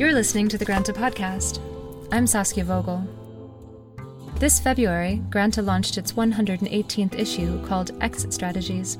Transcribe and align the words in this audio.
You're 0.00 0.14
listening 0.14 0.48
to 0.48 0.56
the 0.56 0.64
Granta 0.64 0.94
Podcast. 0.94 1.60
I'm 2.10 2.26
Saskia 2.26 2.64
Vogel. 2.64 3.06
This 4.36 4.58
February, 4.58 5.22
Granta 5.28 5.60
launched 5.60 5.98
its 5.98 6.14
118th 6.14 7.18
issue 7.18 7.62
called 7.66 7.90
Exit 8.00 8.32
Strategies. 8.32 8.96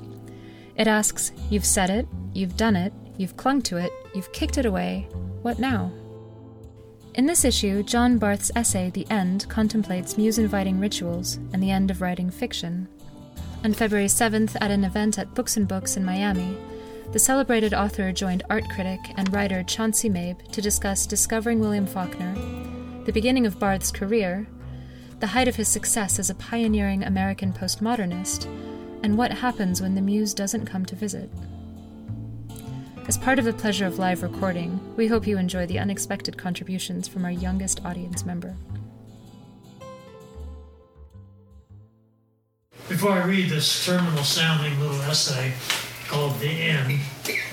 It 0.76 0.86
asks 0.86 1.32
You've 1.48 1.64
said 1.64 1.88
it, 1.88 2.06
you've 2.34 2.54
done 2.58 2.76
it, 2.76 2.92
you've 3.16 3.38
clung 3.38 3.62
to 3.62 3.78
it, 3.78 3.90
you've 4.14 4.30
kicked 4.34 4.58
it 4.58 4.66
away. 4.66 5.08
What 5.40 5.58
now? 5.58 5.90
In 7.14 7.24
this 7.24 7.46
issue, 7.46 7.82
John 7.82 8.18
Barth's 8.18 8.52
essay, 8.54 8.90
The 8.90 9.10
End, 9.10 9.48
contemplates 9.48 10.18
muse 10.18 10.36
inviting 10.36 10.78
rituals 10.78 11.36
and 11.54 11.62
the 11.62 11.70
end 11.70 11.90
of 11.90 12.02
writing 12.02 12.28
fiction. 12.28 12.86
On 13.64 13.72
February 13.72 14.08
7th, 14.08 14.54
at 14.60 14.70
an 14.70 14.84
event 14.84 15.18
at 15.18 15.34
Books 15.34 15.56
and 15.56 15.66
Books 15.66 15.96
in 15.96 16.04
Miami, 16.04 16.58
the 17.12 17.18
celebrated 17.18 17.74
author 17.74 18.12
joined 18.12 18.44
art 18.48 18.68
critic 18.70 19.00
and 19.16 19.32
writer 19.32 19.64
Chauncey 19.64 20.08
Mabe 20.08 20.40
to 20.52 20.62
discuss 20.62 21.06
discovering 21.06 21.58
William 21.58 21.86
Faulkner, 21.86 22.34
the 23.04 23.12
beginning 23.12 23.46
of 23.46 23.58
Barth's 23.58 23.90
career, 23.90 24.46
the 25.18 25.26
height 25.26 25.48
of 25.48 25.56
his 25.56 25.66
success 25.66 26.20
as 26.20 26.30
a 26.30 26.36
pioneering 26.36 27.02
American 27.02 27.52
postmodernist, 27.52 28.44
and 29.02 29.18
what 29.18 29.32
happens 29.32 29.82
when 29.82 29.96
the 29.96 30.00
muse 30.00 30.32
doesn't 30.32 30.66
come 30.66 30.86
to 30.86 30.94
visit. 30.94 31.28
As 33.08 33.18
part 33.18 33.40
of 33.40 33.44
the 33.44 33.52
pleasure 33.52 33.86
of 33.86 33.98
live 33.98 34.22
recording, 34.22 34.78
we 34.96 35.08
hope 35.08 35.26
you 35.26 35.36
enjoy 35.36 35.66
the 35.66 35.80
unexpected 35.80 36.38
contributions 36.38 37.08
from 37.08 37.24
our 37.24 37.32
youngest 37.32 37.84
audience 37.84 38.24
member. 38.24 38.54
Before 42.88 43.12
I 43.12 43.24
read 43.24 43.48
this 43.48 43.84
terminal 43.84 44.22
sounding 44.22 44.78
little 44.78 45.00
essay, 45.02 45.52
called 46.10 46.36
The 46.40 46.48
End, 46.48 46.98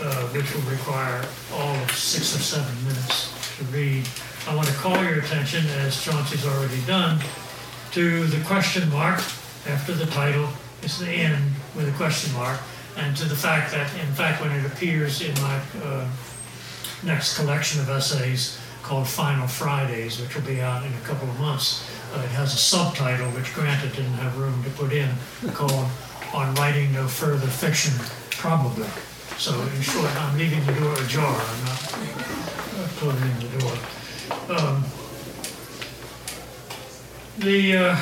uh, 0.02 0.28
which 0.30 0.52
will 0.52 0.64
require 0.64 1.24
all 1.54 1.76
of 1.76 1.92
six 1.92 2.36
or 2.36 2.40
seven 2.40 2.74
minutes 2.86 3.30
to 3.58 3.64
read. 3.66 4.04
I 4.48 4.56
want 4.56 4.68
to 4.68 4.74
call 4.74 4.98
your 5.04 5.20
attention, 5.20 5.64
as 5.86 6.02
Chauncey's 6.02 6.44
already 6.44 6.82
done, 6.88 7.20
to 7.92 8.26
the 8.26 8.44
question 8.46 8.90
mark 8.90 9.20
after 9.70 9.94
the 9.94 10.08
title. 10.08 10.50
It's 10.82 10.98
the 10.98 11.08
end 11.08 11.54
with 11.76 11.88
a 11.88 11.92
question 11.98 12.34
mark, 12.34 12.60
and 12.98 13.16
to 13.18 13.26
the 13.26 13.36
fact 13.36 13.72
that, 13.74 13.94
in 14.00 14.12
fact, 14.14 14.42
when 14.42 14.52
it 14.52 14.66
appears 14.66 15.22
in 15.22 15.36
my 15.36 15.62
uh, 15.84 16.08
next 17.04 17.38
collection 17.38 17.80
of 17.80 17.90
essays 17.90 18.60
called 18.82 19.08
Final 19.08 19.48
Fridays, 19.48 20.20
which 20.20 20.34
will 20.34 20.42
be 20.42 20.62
out 20.62 20.84
in 20.84 20.92
a 20.94 21.02
couple 21.02 21.30
of 21.30 21.40
months, 21.40 21.88
uh, 22.16 22.22
it 22.22 22.30
has 22.30 22.56
a 22.56 22.58
subtitle 22.58 23.30
which 23.32 23.54
Granta 23.54 23.88
didn't 23.90 24.14
have 24.14 24.36
room 24.36 24.64
to 24.64 24.70
put 24.72 24.94
in 24.94 25.10
called 25.54 25.88
On 26.34 26.56
Writing 26.56 26.92
No 26.94 27.08
Further 27.08 27.46
Fiction 27.46 27.94
probably. 28.38 28.88
So 29.38 29.60
in 29.62 29.82
short, 29.82 30.10
I'm 30.16 30.38
leaving 30.38 30.66
the 30.66 30.74
door 30.74 30.94
ajar. 30.94 31.26
I'm 31.26 31.66
not 31.66 31.78
closing 32.98 33.40
the 33.40 33.60
door. 33.60 33.74
Um, 34.50 34.84
the 37.38 37.78
uh, 37.78 38.02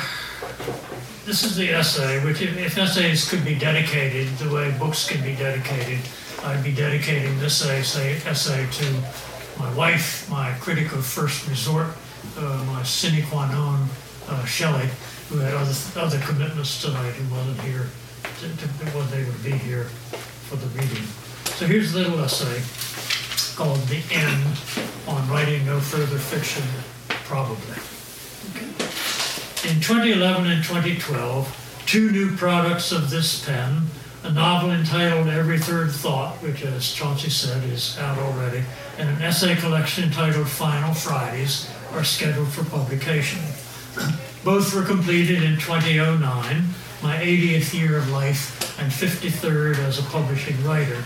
this 1.26 1.42
is 1.42 1.56
the 1.56 1.70
essay, 1.70 2.24
which 2.24 2.40
if, 2.40 2.56
if, 2.56 2.78
essays 2.78 3.28
could 3.28 3.44
be 3.44 3.54
dedicated 3.54 4.28
the 4.38 4.52
way 4.54 4.70
books 4.78 5.08
can 5.08 5.22
be 5.22 5.34
dedicated, 5.34 5.98
I'd 6.44 6.62
be 6.64 6.72
dedicating 6.72 7.38
this 7.38 7.64
essay, 7.66 8.16
essay 8.24 8.66
to 8.70 9.02
my 9.58 9.72
wife, 9.74 10.30
my 10.30 10.52
critic 10.60 10.92
of 10.92 11.04
first 11.04 11.48
resort, 11.48 11.88
uh, 12.38 12.64
my 12.68 12.82
sine 12.82 13.22
qua 13.26 13.50
non, 13.50 13.88
uh, 14.28 14.44
Shelley, 14.44 14.88
who 15.28 15.38
had 15.38 15.52
other, 15.54 15.74
other 15.96 16.18
commitments 16.20 16.80
tonight 16.80 17.12
who 17.12 17.34
wasn't 17.34 17.60
here, 17.62 17.88
to, 18.40 18.56
to, 18.56 18.96
well, 18.96 19.04
they 19.06 19.24
would 19.24 19.42
be 19.42 19.50
here 19.50 19.88
for 20.46 20.56
the 20.56 20.66
reading. 20.78 21.02
So 21.58 21.66
here's 21.66 21.92
a 21.94 21.98
little 21.98 22.20
essay 22.20 22.62
called 23.56 23.80
The 23.88 24.00
End 24.14 24.46
on 25.08 25.28
Writing 25.28 25.66
No 25.66 25.80
Further 25.80 26.18
Fiction, 26.18 26.62
Probably. 27.24 27.74
In 29.68 29.80
2011 29.80 30.46
and 30.46 30.62
2012, 30.62 31.82
two 31.86 32.12
new 32.12 32.36
products 32.36 32.92
of 32.92 33.10
this 33.10 33.44
pen, 33.44 33.82
a 34.22 34.30
novel 34.30 34.70
entitled 34.70 35.26
Every 35.26 35.58
Third 35.58 35.90
Thought, 35.90 36.36
which, 36.36 36.62
as 36.62 36.92
Chauncey 36.92 37.30
said, 37.30 37.64
is 37.64 37.98
out 37.98 38.18
already, 38.18 38.62
and 38.98 39.08
an 39.08 39.22
essay 39.22 39.56
collection 39.56 40.04
entitled 40.04 40.48
Final 40.48 40.94
Fridays, 40.94 41.68
are 41.92 42.04
scheduled 42.04 42.48
for 42.48 42.64
publication. 42.64 43.40
Both 44.44 44.72
were 44.72 44.84
completed 44.84 45.42
in 45.42 45.56
2009 45.56 46.62
my 47.02 47.16
80th 47.16 47.74
year 47.78 47.98
of 47.98 48.10
life 48.10 48.78
and 48.80 48.90
53rd 48.90 49.78
as 49.78 49.98
a 49.98 50.02
publishing 50.04 50.62
writer. 50.64 51.02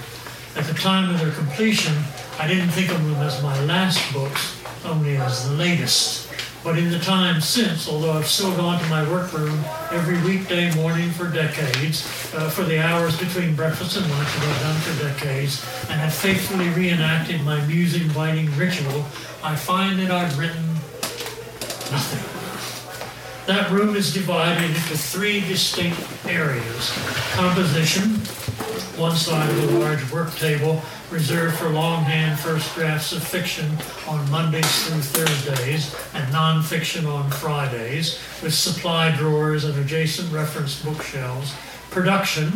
At 0.57 0.65
the 0.65 0.75
time 0.75 1.11
of 1.11 1.21
their 1.21 1.33
completion, 1.33 1.95
I 2.39 2.47
didn't 2.47 2.71
think 2.71 2.91
of 2.91 3.03
them 3.05 3.17
as 3.17 3.43
my 3.43 3.59
last 3.65 4.13
books, 4.13 4.61
only 4.85 5.17
as 5.17 5.49
the 5.49 5.55
latest. 5.55 6.29
But 6.63 6.79
in 6.79 6.91
the 6.91 6.99
time 6.99 7.41
since, 7.41 7.89
although 7.89 8.13
I've 8.13 8.27
still 8.27 8.55
gone 8.55 8.79
to 8.83 8.87
my 8.89 9.09
workroom 9.11 9.59
every 9.93 10.21
weekday 10.23 10.75
morning 10.75 11.11
for 11.11 11.29
decades, 11.29 12.05
uh, 12.35 12.51
for 12.51 12.65
the 12.65 12.79
hours 12.79 13.19
between 13.19 13.57
breakfast 13.57 13.97
and 13.97 14.09
lunch 14.11 14.29
that 14.35 14.43
I've 14.43 14.61
done 14.61 14.81
for 14.81 15.05
decades, 15.05 15.65
and 15.89 15.99
have 16.01 16.13
faithfully 16.13 16.69
reenacted 16.71 17.41
my 17.43 17.65
music 17.67 18.03
inviting 18.03 18.55
ritual, 18.57 19.07
I 19.43 19.57
find 19.57 19.99
that 20.01 20.11
I've 20.11 20.39
written 20.39 20.67
nothing. 21.91 22.40
That 23.51 23.73
room 23.73 23.97
is 23.97 24.15
divided 24.15 24.63
into 24.63 24.97
three 24.97 25.41
distinct 25.41 26.01
areas. 26.25 26.93
Composition, 27.33 28.11
one 28.97 29.17
side 29.17 29.51
of 29.51 29.75
a 29.75 29.79
large 29.81 30.09
work 30.13 30.33
table 30.37 30.81
reserved 31.11 31.57
for 31.57 31.69
longhand 31.69 32.39
first 32.39 32.73
drafts 32.77 33.11
of 33.11 33.25
fiction 33.25 33.77
on 34.07 34.31
Mondays 34.31 34.87
through 34.87 35.01
Thursdays 35.01 35.93
and 36.15 36.33
nonfiction 36.33 37.13
on 37.13 37.29
Fridays, 37.29 38.21
with 38.41 38.55
supply 38.55 39.11
drawers 39.17 39.65
and 39.65 39.77
adjacent 39.81 40.33
reference 40.33 40.81
bookshelves. 40.81 41.53
Production, 41.91 42.53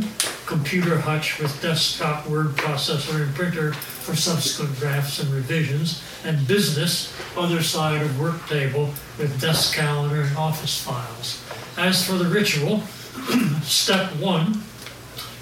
computer 0.46 0.96
hutch 0.96 1.40
with 1.40 1.60
desktop 1.60 2.28
word 2.28 2.50
processor 2.50 3.20
and 3.20 3.34
printer 3.34 3.72
for 3.72 4.14
subsequent 4.14 4.78
drafts 4.78 5.18
and 5.18 5.28
revisions, 5.32 6.04
and 6.24 6.46
business, 6.46 7.12
other 7.36 7.60
side 7.60 8.00
of 8.00 8.20
work 8.20 8.46
table 8.48 8.94
with 9.18 9.40
desk 9.40 9.74
calendar 9.74 10.22
and 10.22 10.36
office 10.36 10.80
files. 10.80 11.44
As 11.76 12.06
for 12.06 12.12
the 12.12 12.28
ritual, 12.28 12.80
step 13.62 14.14
one 14.16 14.62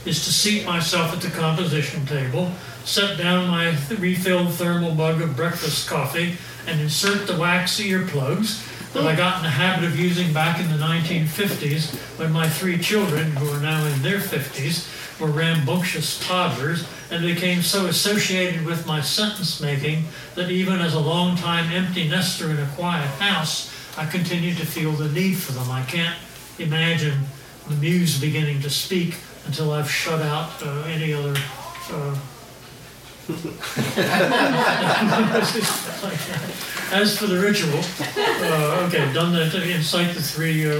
is 0.06 0.24
to 0.24 0.32
seat 0.32 0.64
myself 0.64 1.12
at 1.12 1.20
the 1.20 1.28
composition 1.28 2.06
table, 2.06 2.50
set 2.84 3.18
down 3.18 3.48
my 3.48 3.76
refilled 3.98 4.54
thermal 4.54 4.94
mug 4.94 5.20
of 5.20 5.36
breakfast 5.36 5.86
coffee, 5.86 6.38
and 6.66 6.80
insert 6.80 7.26
the 7.26 7.36
wax 7.36 7.78
earplugs 7.78 8.66
that 8.92 9.06
I 9.06 9.16
got 9.16 9.38
in 9.38 9.42
the 9.42 9.48
habit 9.48 9.84
of 9.84 9.98
using 9.98 10.32
back 10.32 10.60
in 10.60 10.68
the 10.70 10.76
1950s 10.76 11.94
when 12.18 12.30
my 12.30 12.48
three 12.48 12.78
children, 12.78 13.30
who 13.32 13.50
are 13.50 13.60
now 13.60 13.84
in 13.86 14.02
their 14.02 14.18
50s, 14.18 15.20
were 15.20 15.28
rambunctious 15.28 16.18
toddlers 16.26 16.86
and 17.10 17.24
became 17.24 17.62
so 17.62 17.86
associated 17.86 18.66
with 18.66 18.86
my 18.86 19.00
sentence 19.00 19.60
making 19.60 20.04
that 20.34 20.50
even 20.50 20.80
as 20.80 20.94
a 20.94 21.00
long-time 21.00 21.70
empty 21.72 22.08
nester 22.08 22.50
in 22.50 22.58
a 22.58 22.66
quiet 22.74 23.08
house, 23.18 23.72
I 23.96 24.06
continued 24.06 24.56
to 24.58 24.66
feel 24.66 24.92
the 24.92 25.08
need 25.08 25.34
for 25.34 25.52
them. 25.52 25.70
I 25.70 25.82
can't 25.84 26.16
imagine 26.58 27.18
the 27.68 27.76
muse 27.76 28.20
beginning 28.20 28.60
to 28.62 28.70
speak 28.70 29.16
until 29.46 29.72
I've 29.72 29.90
shut 29.90 30.20
out 30.20 30.62
uh, 30.62 30.82
any 30.82 31.12
other 31.12 31.34
uh, 31.90 32.16
As 36.92 37.16
for 37.16 37.26
the 37.26 37.38
ritual, 37.40 37.78
uh, 38.18 38.86
okay, 38.88 39.12
done 39.12 39.32
that, 39.32 39.54
incite 39.54 40.12
the 40.14 40.20
three, 40.20 40.66
uh, 40.68 40.74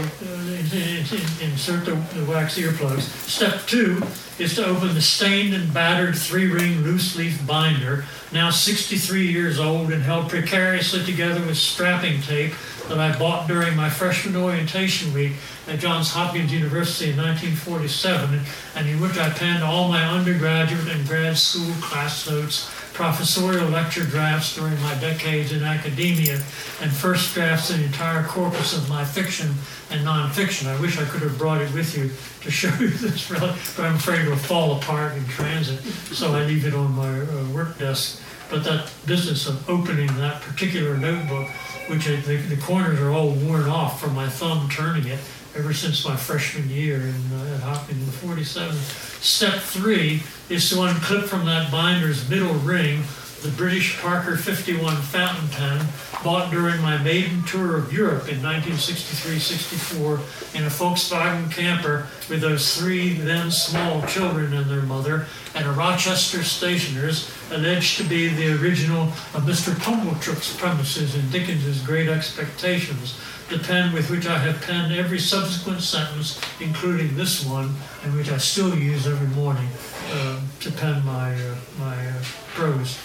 insert 1.41 1.87
the, 1.87 1.95
the 2.19 2.25
wax 2.29 2.59
earplugs. 2.59 3.03
Step 3.29 3.65
two 3.67 4.03
is 4.41 4.57
to 4.57 4.67
open 4.67 4.93
the 4.95 5.01
stained 5.01 5.55
and 5.55 5.73
battered 5.73 6.17
three 6.17 6.51
ring 6.51 6.83
loose 6.83 7.15
leaf 7.17 7.47
binder, 7.47 8.05
now 8.33 8.51
63 8.51 9.25
years 9.29 9.61
old 9.61 9.93
and 9.93 10.03
held 10.03 10.29
precariously 10.29 11.05
together 11.05 11.41
with 11.47 11.57
strapping 11.57 12.21
tape 12.23 12.55
that 12.93 13.01
I 13.01 13.19
bought 13.19 13.49
during 13.49 13.75
my 13.75 13.89
freshman 13.89 14.37
orientation 14.37 15.15
week 15.15 15.33
at 15.67 15.79
Johns 15.79 16.11
Hopkins 16.11 16.53
University 16.53 17.11
in 17.11 17.17
1947, 17.17 18.41
and 18.77 18.87
in 18.87 19.01
which 19.01 19.17
I 19.17 19.31
penned 19.31 19.65
all 19.65 19.89
my 19.89 20.05
undergraduate 20.05 20.89
and 20.89 21.09
grad 21.09 21.39
school 21.39 21.73
class 21.81 22.29
notes 22.29 22.71
professorial 22.93 23.67
lecture 23.71 24.05
drafts 24.05 24.55
during 24.55 24.79
my 24.83 24.95
decades 24.97 25.53
in 25.53 25.63
academia, 25.63 26.35
and 26.83 26.93
first 26.93 27.33
drafts 27.33 27.71
of 27.71 27.79
the 27.79 27.85
entire 27.85 28.25
corpus 28.25 28.77
of 28.77 28.87
my 28.91 29.03
fiction 29.03 29.49
and 29.91 30.07
nonfiction. 30.07 30.67
I 30.67 30.79
wish 30.79 30.99
I 30.99 31.05
could 31.07 31.23
have 31.23 31.39
brought 31.39 31.63
it 31.63 31.73
with 31.73 31.97
you 31.97 32.11
to 32.43 32.51
show 32.51 32.75
you 32.79 32.89
this, 32.89 33.31
really, 33.31 33.55
but 33.75 33.87
I'm 33.87 33.95
afraid 33.95 34.27
it 34.27 34.29
will 34.29 34.37
fall 34.37 34.77
apart 34.77 35.17
in 35.17 35.27
transit, 35.29 35.81
so 35.81 36.35
I 36.35 36.45
leave 36.45 36.67
it 36.67 36.75
on 36.75 36.93
my 36.93 37.21
uh, 37.21 37.49
work 37.55 37.79
desk. 37.79 38.21
But 38.51 38.65
that 38.65 38.93
business 39.07 39.49
of 39.49 39.67
opening 39.71 40.09
that 40.19 40.43
particular 40.43 40.99
notebook, 40.99 41.49
which 41.89 42.07
the, 42.07 42.37
the 42.37 42.57
corners 42.63 43.01
are 43.01 43.11
all 43.11 43.31
worn 43.31 43.69
off 43.69 44.01
from 44.01 44.15
my 44.15 44.29
thumb 44.29 44.69
turning 44.71 45.07
it, 45.07 45.19
ever 45.55 45.73
since 45.73 46.07
my 46.07 46.17
freshman 46.17 46.69
year 46.69 46.97
in, 46.97 47.15
uh, 47.35 47.55
at 47.55 47.61
Hopkins 47.61 48.03
in 48.03 48.13
47. 48.29 48.75
Step 48.75 49.55
three 49.61 50.23
is 50.49 50.69
to 50.71 50.77
unclip 50.77 51.25
from 51.25 51.45
that 51.47 51.71
binder's 51.71 52.29
middle 52.29 52.55
ring 52.55 53.03
the 53.43 53.51
British 53.51 54.01
Parker 54.01 54.37
51 54.37 54.97
fountain 55.03 55.49
pen 55.49 55.85
bought 56.23 56.53
during 56.53 56.81
my 56.81 56.97
maiden 56.99 57.43
tour 57.43 57.77
of 57.77 57.93
Europe 57.93 58.29
in 58.29 58.39
1963-64 58.39 60.55
in 60.55 60.63
a 60.63 60.69
Volkswagen 60.69 61.51
camper 61.51 62.07
with 62.31 62.41
those 62.41 62.79
three 62.79 63.15
then 63.15 63.51
small 63.51 64.01
children 64.07 64.55
and 64.55 64.71
their 64.71 64.83
mother 64.83 65.27
at 65.57 65.67
a 65.67 65.73
Rochester 65.73 66.45
stationer's 66.45 67.37
alleged 67.51 67.99
to 67.99 68.05
be 68.05 68.29
the 68.29 68.53
original 68.63 69.09
of 69.35 69.43
Mr. 69.43 69.75
Pumblechook's 69.75 70.57
premises 70.57 71.17
in 71.17 71.29
Dickens's 71.31 71.83
Great 71.83 72.09
Expectations, 72.09 73.19
the 73.49 73.59
pen 73.59 73.93
with 73.93 74.09
which 74.09 74.27
I 74.27 74.39
have 74.39 74.63
penned 74.63 74.95
every 74.95 75.19
subsequent 75.19 75.83
sentence, 75.83 76.41
including 76.61 77.17
this 77.17 77.45
one, 77.45 77.75
and 78.05 78.15
which 78.15 78.31
I 78.31 78.39
still 78.39 78.79
use 78.79 79.09
every 79.09 79.27
morning 79.35 79.67
uh, 80.13 80.39
to 80.61 80.71
pen 80.71 81.05
my, 81.05 81.35
uh, 81.35 81.57
my 81.81 82.07
uh, 82.07 82.23
prose. 82.55 82.97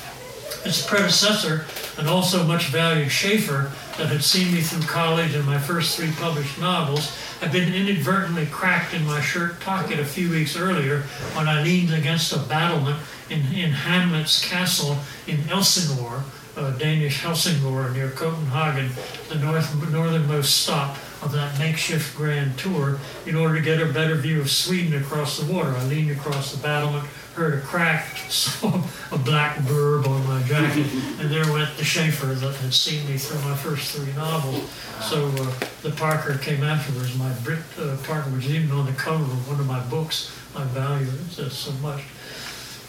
Its 0.67 0.85
predecessor, 0.85 1.65
and 1.97 2.09
also 2.09 2.43
much 2.43 2.65
valued 2.65 3.07
Sheaffer 3.07 3.71
that 3.97 4.07
had 4.07 4.21
seen 4.21 4.53
me 4.53 4.59
through 4.59 4.85
college 4.85 5.33
and 5.33 5.45
my 5.45 5.57
first 5.57 5.97
three 5.97 6.11
published 6.11 6.59
novels, 6.59 7.15
had 7.39 7.53
been 7.53 7.73
inadvertently 7.73 8.47
cracked 8.47 8.93
in 8.93 9.05
my 9.05 9.21
shirt 9.21 9.61
pocket 9.61 9.97
a 9.97 10.03
few 10.03 10.29
weeks 10.29 10.57
earlier 10.57 11.03
when 11.35 11.47
I 11.47 11.63
leaned 11.63 11.93
against 11.93 12.33
a 12.33 12.39
battlement 12.39 12.99
in, 13.29 13.39
in 13.53 13.71
Hamlet's 13.71 14.45
castle 14.45 14.97
in 15.25 15.47
Elsinore, 15.49 16.25
uh, 16.57 16.71
Danish 16.71 17.21
Helsingor 17.21 17.91
near 17.91 18.09
Copenhagen, 18.09 18.89
the 19.29 19.35
north, 19.35 19.91
northernmost 19.91 20.63
stop 20.63 20.97
of 21.21 21.31
that 21.31 21.57
makeshift 21.57 22.15
grand 22.15 22.57
tour, 22.57 22.99
in 23.25 23.35
order 23.35 23.55
to 23.55 23.61
get 23.61 23.81
a 23.81 23.85
better 23.85 24.15
view 24.15 24.41
of 24.41 24.49
Sweden 24.49 25.01
across 25.01 25.39
the 25.39 25.51
water. 25.51 25.69
I 25.69 25.83
leaned 25.85 26.11
across 26.11 26.53
the 26.53 26.61
battlement, 26.61 27.05
heard 27.33 27.55
a 27.55 27.61
crack, 27.61 28.17
saw 28.29 28.83
a 29.11 29.17
black 29.17 29.57
burb 29.59 30.07
on 30.07 30.25
my 30.27 30.41
jacket, 30.43 30.85
and 31.19 31.29
there 31.29 31.51
went 31.51 31.75
the 31.77 31.83
Sheaffer 31.83 32.39
that 32.39 32.55
had 32.55 32.73
seen 32.73 33.07
me 33.07 33.17
through 33.17 33.41
my 33.49 33.55
first 33.55 33.95
three 33.95 34.13
novels. 34.13 34.69
So 35.01 35.27
uh, 35.27 35.53
the 35.83 35.91
Parker 35.91 36.37
came 36.39 36.63
afterwards. 36.63 37.17
My 37.17 37.31
Brit 37.43 37.59
uh, 37.79 37.97
Parker 38.03 38.29
was 38.31 38.49
even 38.49 38.71
on 38.71 38.85
the 38.85 38.93
cover 38.93 39.23
of 39.23 39.47
one 39.47 39.59
of 39.59 39.67
my 39.67 39.79
books. 39.81 40.31
I 40.55 40.63
value 40.65 41.07
it 41.07 41.51
so 41.51 41.71
much. 41.83 42.01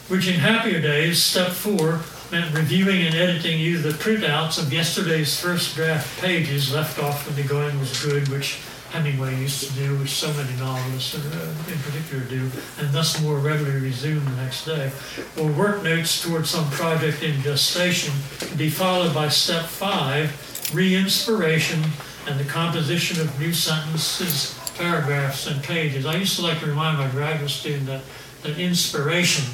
Which 0.09 0.27
in 0.27 0.35
happier 0.35 0.81
days, 0.81 1.23
step 1.23 1.53
four, 1.53 2.01
meant 2.31 2.55
reviewing 2.55 3.07
and 3.07 3.15
editing 3.15 3.59
either 3.59 3.91
the 3.91 3.99
printouts 3.99 4.61
of 4.61 4.73
yesterday's 4.73 5.41
first 5.41 5.75
draft 5.75 6.21
pages 6.21 6.73
left 6.75 6.99
off 6.99 7.27
when 7.27 7.37
the 7.37 7.43
going 7.43 7.79
was 7.79 8.05
good, 8.05 8.29
which 8.29 8.61
Hemingway 8.91 9.37
used 9.37 9.69
to 9.69 9.73
do, 9.75 9.97
which 9.99 10.11
so 10.11 10.33
many 10.35 10.55
novelists 10.59 11.15
uh, 11.15 11.55
in 11.71 11.79
particular 11.79 12.25
do, 12.25 12.51
and 12.79 12.91
thus 12.93 13.21
more 13.23 13.39
readily 13.39 13.73
resume 13.73 14.25
the 14.25 14.37
next 14.37 14.65
day, 14.65 14.91
or 15.39 15.51
work 15.53 15.83
notes 15.83 16.23
toward 16.23 16.47
some 16.47 16.69
project 16.71 17.23
in 17.23 17.41
gestation, 17.43 18.13
to 18.41 18.57
be 18.57 18.71
followed 18.71 19.15
by 19.15 19.29
step 19.29 19.65
five, 19.65 20.33
re-inspiration 20.75 21.83
and 22.27 22.39
the 22.39 22.45
composition 22.45 23.21
of 23.21 23.41
new 23.41 23.53
sentences, 23.53 24.59
paragraphs, 24.77 25.47
and 25.47 25.63
pages. 25.63 26.07
I 26.07 26.17
used 26.17 26.37
to 26.37 26.43
like 26.43 26.61
to 26.61 26.67
remind 26.67 26.99
my 26.99 27.09
graduate 27.09 27.51
student 27.51 27.87
that, 27.87 28.03
that 28.43 28.59
inspiration 28.59 29.45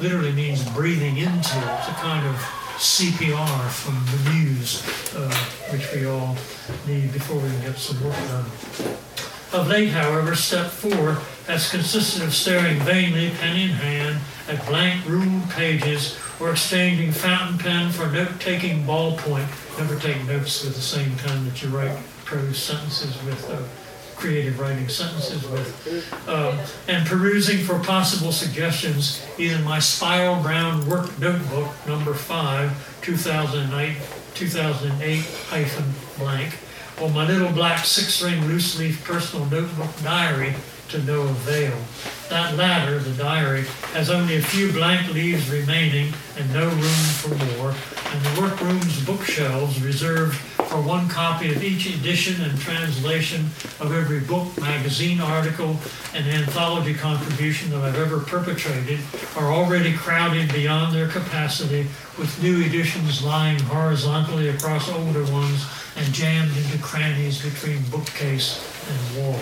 literally 0.00 0.32
means 0.32 0.68
breathing 0.70 1.18
into. 1.18 1.36
It's 1.38 1.88
a 1.88 1.96
kind 2.00 2.26
of 2.26 2.34
CPR 2.76 3.68
from 3.68 3.94
the 4.10 4.30
muse, 4.30 4.82
uh, 5.14 5.34
which 5.70 5.92
we 5.92 6.06
all 6.06 6.36
need 6.86 7.12
before 7.12 7.36
we 7.36 7.48
can 7.48 7.60
get 7.60 7.76
some 7.76 8.02
work 8.02 8.16
done. 8.28 8.46
Of 9.52 9.68
late, 9.68 9.88
however, 9.88 10.34
step 10.34 10.68
four 10.68 11.18
has 11.46 11.70
consisted 11.70 12.22
of 12.22 12.34
staring 12.34 12.78
vainly, 12.80 13.30
pen 13.30 13.56
in 13.56 13.70
hand, 13.70 14.20
at 14.48 14.64
blank 14.66 15.04
ruled 15.06 15.50
pages 15.50 16.16
or 16.40 16.52
exchanging 16.52 17.12
fountain 17.12 17.58
pen 17.58 17.90
for 17.90 18.06
note-taking 18.06 18.84
ballpoint. 18.84 19.48
Never 19.78 19.98
take 19.98 20.24
notes 20.26 20.64
with 20.64 20.74
the 20.74 20.80
same 20.80 21.14
pen 21.18 21.44
that 21.44 21.62
you 21.62 21.68
write 21.68 21.98
prose 22.24 22.58
sentences 22.58 23.22
with. 23.24 23.50
Uh, 23.50 23.62
creative 24.20 24.60
writing 24.60 24.88
sentences 24.88 25.42
with, 25.48 26.28
um, 26.28 26.58
and 26.88 27.06
perusing 27.06 27.58
for 27.58 27.78
possible 27.78 28.32
suggestions 28.32 29.26
either 29.38 29.58
my 29.64 29.78
spiral 29.78 30.42
bound 30.42 30.86
work 30.86 31.18
notebook 31.18 31.68
number 31.86 32.12
5, 32.12 33.00
2008, 33.00 33.96
2008 34.34 35.24
hyphen 35.48 35.94
blank, 36.18 36.58
or 37.00 37.08
my 37.08 37.26
little 37.26 37.50
black 37.52 37.84
six 37.84 38.22
ring 38.22 38.44
loose 38.46 38.78
leaf 38.78 39.02
personal 39.04 39.46
notebook 39.46 39.90
diary 40.02 40.54
to 40.90 41.02
no 41.04 41.22
avail. 41.22 41.76
That 42.28 42.56
latter, 42.56 42.98
the 42.98 43.14
diary, 43.14 43.64
has 43.94 44.10
only 44.10 44.36
a 44.36 44.42
few 44.42 44.70
blank 44.72 45.12
leaves 45.14 45.48
remaining 45.48 46.12
and 46.36 46.52
no 46.52 46.68
room 46.68 47.04
for 47.22 47.34
more, 47.56 47.74
and 48.12 48.24
the 48.24 48.40
workroom's 48.40 49.04
bookshelves 49.06 49.80
reserved 49.82 50.38
for 50.70 50.80
one 50.80 51.08
copy 51.08 51.50
of 51.50 51.64
each 51.64 51.92
edition 51.96 52.40
and 52.42 52.56
translation 52.60 53.40
of 53.80 53.92
every 53.92 54.20
book, 54.20 54.46
magazine 54.60 55.20
article, 55.20 55.76
and 56.14 56.24
anthology 56.28 56.94
contribution 56.94 57.70
that 57.70 57.80
I've 57.80 57.98
ever 57.98 58.20
perpetrated 58.20 59.00
are 59.36 59.50
already 59.52 59.92
crowded 59.92 60.52
beyond 60.52 60.94
their 60.94 61.08
capacity, 61.08 61.88
with 62.16 62.40
new 62.40 62.62
editions 62.64 63.24
lying 63.24 63.58
horizontally 63.58 64.48
across 64.50 64.88
older 64.88 65.24
ones 65.32 65.66
and 65.96 66.14
jammed 66.14 66.56
into 66.56 66.78
crannies 66.78 67.42
between 67.42 67.82
bookcase 67.90 68.62
and 68.88 69.24
wall. 69.24 69.40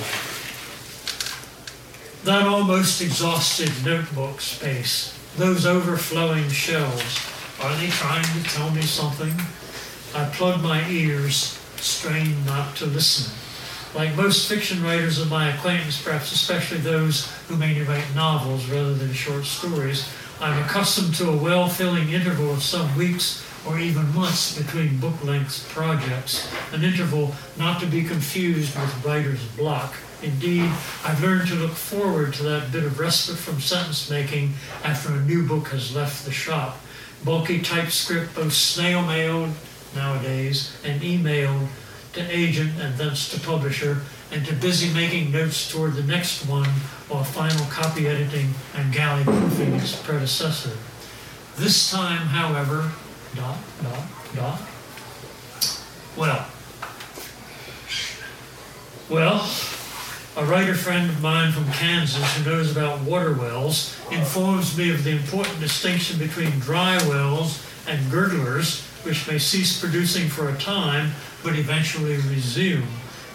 That 2.24 2.46
almost 2.46 3.02
exhausted 3.02 3.70
notebook 3.84 4.40
space, 4.40 5.12
those 5.36 5.66
overflowing 5.66 6.48
shelves, 6.48 7.20
are 7.60 7.76
they 7.76 7.88
trying 7.88 8.24
to 8.24 8.42
tell 8.44 8.70
me 8.70 8.80
something? 8.80 9.34
I 10.14 10.24
plug 10.26 10.62
my 10.62 10.88
ears, 10.88 11.58
strain 11.76 12.44
not 12.46 12.76
to 12.76 12.86
listen. 12.86 13.32
Like 13.94 14.16
most 14.16 14.48
fiction 14.48 14.82
writers 14.82 15.18
of 15.18 15.30
my 15.30 15.50
acquaintance, 15.50 16.00
perhaps 16.00 16.32
especially 16.32 16.78
those 16.78 17.30
who 17.48 17.56
mainly 17.56 17.82
write 17.82 18.14
novels 18.14 18.68
rather 18.68 18.94
than 18.94 19.12
short 19.12 19.44
stories, 19.44 20.08
I'm 20.40 20.62
accustomed 20.64 21.14
to 21.16 21.30
a 21.30 21.36
well 21.36 21.68
filling 21.68 22.10
interval 22.10 22.52
of 22.52 22.62
some 22.62 22.96
weeks 22.96 23.44
or 23.66 23.78
even 23.78 24.14
months 24.14 24.56
between 24.56 24.98
book 24.98 25.22
length 25.24 25.68
projects, 25.68 26.50
an 26.72 26.84
interval 26.84 27.34
not 27.58 27.80
to 27.80 27.86
be 27.86 28.02
confused 28.02 28.78
with 28.78 29.04
writer's 29.04 29.44
block. 29.56 29.94
Indeed, 30.22 30.70
I've 31.04 31.22
learned 31.22 31.48
to 31.48 31.54
look 31.54 31.72
forward 31.72 32.34
to 32.34 32.42
that 32.44 32.72
bit 32.72 32.84
of 32.84 32.98
respite 32.98 33.36
from 33.36 33.60
sentence 33.60 34.08
making 34.08 34.54
after 34.84 35.12
a 35.12 35.20
new 35.20 35.46
book 35.46 35.68
has 35.68 35.94
left 35.94 36.24
the 36.24 36.32
shop. 36.32 36.78
Bulky 37.24 37.60
typescript, 37.60 38.34
both 38.34 38.52
snail 38.52 39.02
mailed 39.04 39.50
nowadays 39.94 40.76
and 40.84 41.00
emailed 41.02 41.68
to 42.12 42.20
agent 42.36 42.72
and 42.80 42.96
thence 42.96 43.28
to 43.30 43.40
publisher 43.40 43.98
and 44.32 44.44
to 44.46 44.54
busy 44.54 44.92
making 44.92 45.30
notes 45.32 45.70
toward 45.70 45.94
the 45.94 46.02
next 46.02 46.46
one 46.46 46.68
while 47.08 47.24
final 47.24 47.64
copy 47.66 48.06
editing 48.06 48.52
and 48.74 48.92
galley 48.92 49.24
proofing 49.24 49.74
its 49.74 50.00
predecessor. 50.02 50.76
This 51.56 51.90
time, 51.90 52.26
however, 52.28 52.90
dot, 53.34 53.58
dot, 53.82 54.06
dot. 54.34 54.60
Well, 56.16 56.46
well, 59.08 59.50
a 60.36 60.44
writer 60.44 60.74
friend 60.74 61.08
of 61.08 61.22
mine 61.22 61.52
from 61.52 61.70
Kansas 61.72 62.36
who 62.36 62.50
knows 62.50 62.70
about 62.70 63.00
water 63.00 63.32
wells 63.32 63.96
informs 64.10 64.76
me 64.76 64.90
of 64.90 65.02
the 65.02 65.10
important 65.10 65.58
distinction 65.60 66.18
between 66.18 66.50
dry 66.60 66.96
wells 67.08 67.64
and 67.88 68.10
gurglers 68.10 68.87
which 69.04 69.26
may 69.28 69.38
cease 69.38 69.80
producing 69.80 70.28
for 70.28 70.48
a 70.48 70.58
time, 70.58 71.12
but 71.42 71.56
eventually 71.56 72.16
resume. 72.16 72.86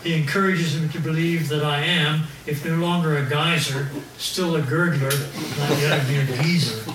He 0.04 0.14
encourages 0.14 0.80
me 0.80 0.90
to 0.90 1.00
believe 1.00 1.48
that 1.50 1.64
I 1.64 1.80
am, 1.80 2.24
if 2.46 2.66
no 2.66 2.76
longer 2.76 3.18
a 3.18 3.26
geyser, 3.30 3.88
still 4.18 4.58
a 4.58 4.62
gurgler, 4.62 5.14
not 5.60 5.80
yet 5.80 6.00
a 6.00 6.12
mere 6.12 6.26
geezer. 6.44 6.92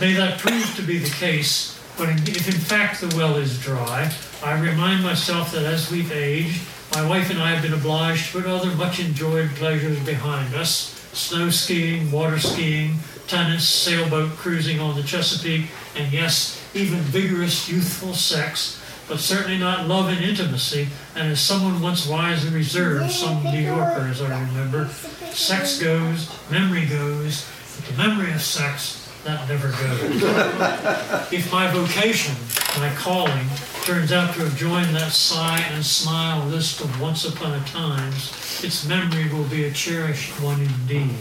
May 0.00 0.12
that 0.14 0.38
prove 0.38 0.76
to 0.76 0.82
be 0.82 0.98
the 0.98 1.10
case, 1.10 1.80
but 1.98 2.08
if 2.10 2.46
in 2.46 2.60
fact 2.60 3.00
the 3.00 3.14
well 3.16 3.36
is 3.36 3.60
dry, 3.60 4.12
I 4.44 4.60
remind 4.60 5.02
myself 5.02 5.50
that 5.52 5.64
as 5.64 5.90
we've 5.90 6.12
aged, 6.12 6.62
my 6.94 7.06
wife 7.08 7.30
and 7.30 7.40
I 7.40 7.50
have 7.50 7.62
been 7.62 7.72
obliged 7.72 8.26
to 8.26 8.40
put 8.40 8.46
other 8.46 8.70
much 8.76 9.00
enjoyed 9.00 9.50
pleasures 9.56 9.98
behind 10.04 10.54
us 10.54 10.98
snow 11.12 11.50
skiing, 11.50 12.10
water 12.10 12.38
skiing, 12.38 12.96
tennis, 13.26 13.68
sailboat 13.68 14.30
cruising 14.30 14.80
on 14.80 14.96
the 14.96 15.02
Chesapeake, 15.02 15.66
and 15.96 16.12
yes, 16.12 16.61
even 16.74 16.98
vigorous 17.00 17.68
youthful 17.68 18.14
sex, 18.14 18.80
but 19.08 19.18
certainly 19.18 19.58
not 19.58 19.88
love 19.88 20.08
and 20.08 20.24
intimacy. 20.24 20.88
And 21.14 21.32
as 21.32 21.40
someone 21.40 21.80
once 21.82 22.06
wisely 22.06 22.50
reserved, 22.50 23.10
some 23.10 23.42
New 23.44 23.60
Yorker, 23.60 24.08
as 24.10 24.22
I 24.22 24.40
remember, 24.46 24.88
sex 24.88 25.78
goes, 25.78 26.30
memory 26.50 26.86
goes, 26.86 27.46
but 27.76 27.84
the 27.86 27.96
memory 28.02 28.32
of 28.32 28.40
sex, 28.40 28.98
that 29.24 29.48
never 29.48 29.68
goes. 29.68 30.22
if 31.32 31.52
my 31.52 31.70
vocation, 31.70 32.34
my 32.78 32.92
calling, 32.96 33.46
turns 33.84 34.12
out 34.12 34.34
to 34.34 34.40
have 34.40 34.56
joined 34.56 34.94
that 34.96 35.12
sigh 35.12 35.60
and 35.72 35.84
smile 35.84 36.44
list 36.46 36.80
of 36.80 37.00
once 37.00 37.24
upon 37.24 37.52
a 37.52 37.64
times, 37.64 38.62
its 38.64 38.86
memory 38.86 39.28
will 39.32 39.44
be 39.44 39.64
a 39.64 39.70
cherished 39.70 40.30
one 40.40 40.60
indeed. 40.60 41.14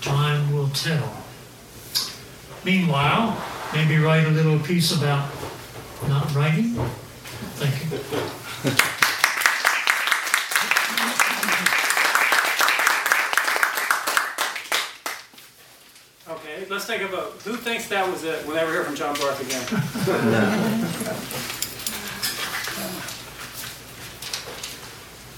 Time 0.00 0.52
will 0.52 0.68
tell. 0.70 1.14
Meanwhile, 2.64 3.36
maybe 3.74 3.98
write 3.98 4.26
a 4.26 4.30
little 4.30 4.58
piece 4.58 4.96
about 4.96 5.30
not 6.08 6.34
writing. 6.34 6.74
Thank 7.56 7.92
you. 7.92 7.98
Okay, 16.28 16.64
let's 16.70 16.86
take 16.86 17.02
a 17.02 17.08
vote. 17.08 17.40
Who 17.44 17.56
thinks 17.56 17.88
that 17.88 18.08
was 18.08 18.24
it? 18.24 18.46
We'll 18.46 18.56
never 18.56 18.70
hear 18.72 18.84
from 18.84 18.94
John 18.94 19.14
Barth 19.16 19.40
again. 19.40 19.66
no. 20.30 20.86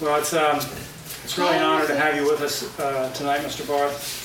Well, 0.02 0.18
it's, 0.18 0.34
um, 0.34 0.56
it's 0.56 1.38
really 1.38 1.54
an 1.58 1.62
honor 1.62 1.86
to 1.86 1.94
have 1.94 2.16
you 2.16 2.24
with 2.28 2.40
us 2.40 2.76
uh, 2.80 3.12
tonight, 3.12 3.42
Mr. 3.42 3.64
Barth. 3.68 4.21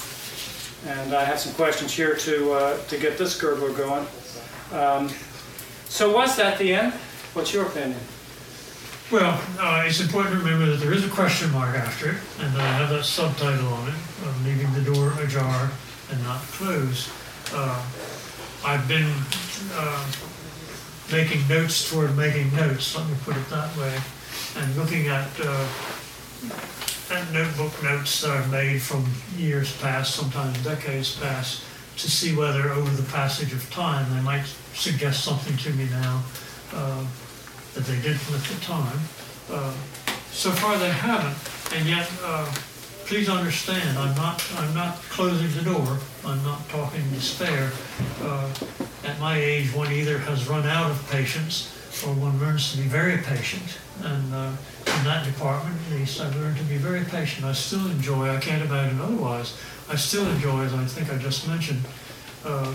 And 0.88 1.14
I 1.14 1.24
have 1.26 1.40
some 1.40 1.54
questions 1.54 1.94
here 1.94 2.16
to, 2.16 2.52
uh, 2.54 2.78
to 2.88 2.98
get 2.98 3.18
this 3.18 3.40
gurgler 3.40 3.76
going. 3.76 4.08
Um, 4.72 5.10
So 5.90 6.12
was 6.14 6.36
that 6.36 6.58
the 6.60 6.74
end? 6.74 6.94
What's 7.34 7.54
your 7.54 7.66
opinion? 7.66 8.00
Well, 9.10 9.40
uh, 9.58 9.84
it's 9.86 10.02
important 10.02 10.36
to 10.36 10.40
remember 10.44 10.66
that 10.66 10.82
there 10.82 10.92
is 10.92 11.06
a 11.06 11.10
question 11.10 11.50
mark 11.54 11.76
after 11.78 12.12
it, 12.12 12.18
and 12.42 12.52
I 12.58 12.68
have 12.76 12.90
that 12.90 13.06
subtitle 13.06 13.68
on 13.68 13.88
it, 13.88 13.94
of 14.28 14.46
leaving 14.46 14.68
the 14.74 14.82
door 14.82 15.14
ajar 15.24 15.72
and 16.12 16.22
not 16.24 16.42
closed. 16.60 17.10
Uh, 17.54 17.82
I've 18.66 18.86
been 18.90 19.10
uh, 19.76 20.06
making 21.10 21.48
notes 21.48 21.90
toward 21.90 22.18
making 22.18 22.54
notes, 22.54 22.98
let 22.98 23.08
me 23.08 23.16
put 23.24 23.38
it 23.38 23.50
that 23.50 23.76
way, 23.78 23.98
and 24.58 24.76
looking 24.76 25.08
at, 25.08 25.30
at 27.12 27.32
notebook 27.32 27.72
notes 27.84 28.22
that 28.22 28.32
I've 28.32 28.52
made 28.52 28.82
from 28.82 29.06
years 29.38 29.76
past, 29.78 30.16
sometimes 30.16 30.62
decades 30.64 31.18
past, 31.18 31.64
to 31.98 32.12
see 32.12 32.36
whether 32.36 32.70
over 32.70 32.90
the 32.90 33.10
passage 33.12 33.54
of 33.54 33.70
time 33.72 34.14
they 34.14 34.22
might 34.22 34.46
suggest 34.74 35.24
something 35.24 35.56
to 35.58 35.70
me 35.72 35.86
now 35.90 36.24
uh, 36.74 37.04
that 37.74 37.86
they 37.86 37.96
didn't 37.96 38.34
at 38.34 38.44
the 38.44 38.60
time. 38.62 39.00
Uh, 39.50 39.74
so 40.32 40.52
far 40.52 40.78
they 40.78 40.90
haven't, 40.90 41.38
and 41.76 41.88
yet 41.88 42.12
uh, 42.24 42.46
please 43.06 43.30
understand, 43.30 43.98
I'm 43.98 44.16
not 44.16 44.44
I'm 44.58 44.74
not 44.76 44.98
closing 45.10 45.52
the 45.52 45.70
door. 45.70 45.98
I'm 46.26 46.44
not 46.44 46.68
talking 46.70 47.02
despair. 47.12 47.72
Uh, 48.22 48.50
at 49.06 49.18
my 49.20 49.38
age, 49.38 49.74
one 49.74 49.92
either 49.92 50.18
has 50.20 50.48
run 50.48 50.68
out 50.68 50.92
of 50.92 51.10
patience 51.10 51.74
or 52.06 52.14
one 52.14 52.38
learns 52.40 52.72
to 52.74 52.78
be 52.78 52.84
very 52.84 53.18
patient. 53.20 53.78
And 54.04 54.34
uh, 54.34 54.52
in 54.86 55.04
that 55.06 55.26
department, 55.26 55.76
at 55.90 55.98
least, 55.98 56.22
I've 56.22 56.36
learned 56.38 56.58
to 56.58 56.64
be 56.64 56.78
very 56.78 57.04
patient. 57.04 57.46
I 57.46 57.54
still 57.54 57.86
enjoy. 57.88 58.30
I 58.30 58.40
can't 58.40 58.62
imagine 58.62 59.02
otherwise. 59.02 59.58
I 59.90 59.96
still 59.96 60.28
enjoy, 60.28 60.64
as 60.64 60.74
I 60.74 60.86
think 60.86 61.12
I 61.12 61.18
just 61.18 61.48
mentioned, 61.48 61.82
uh, 62.46 62.74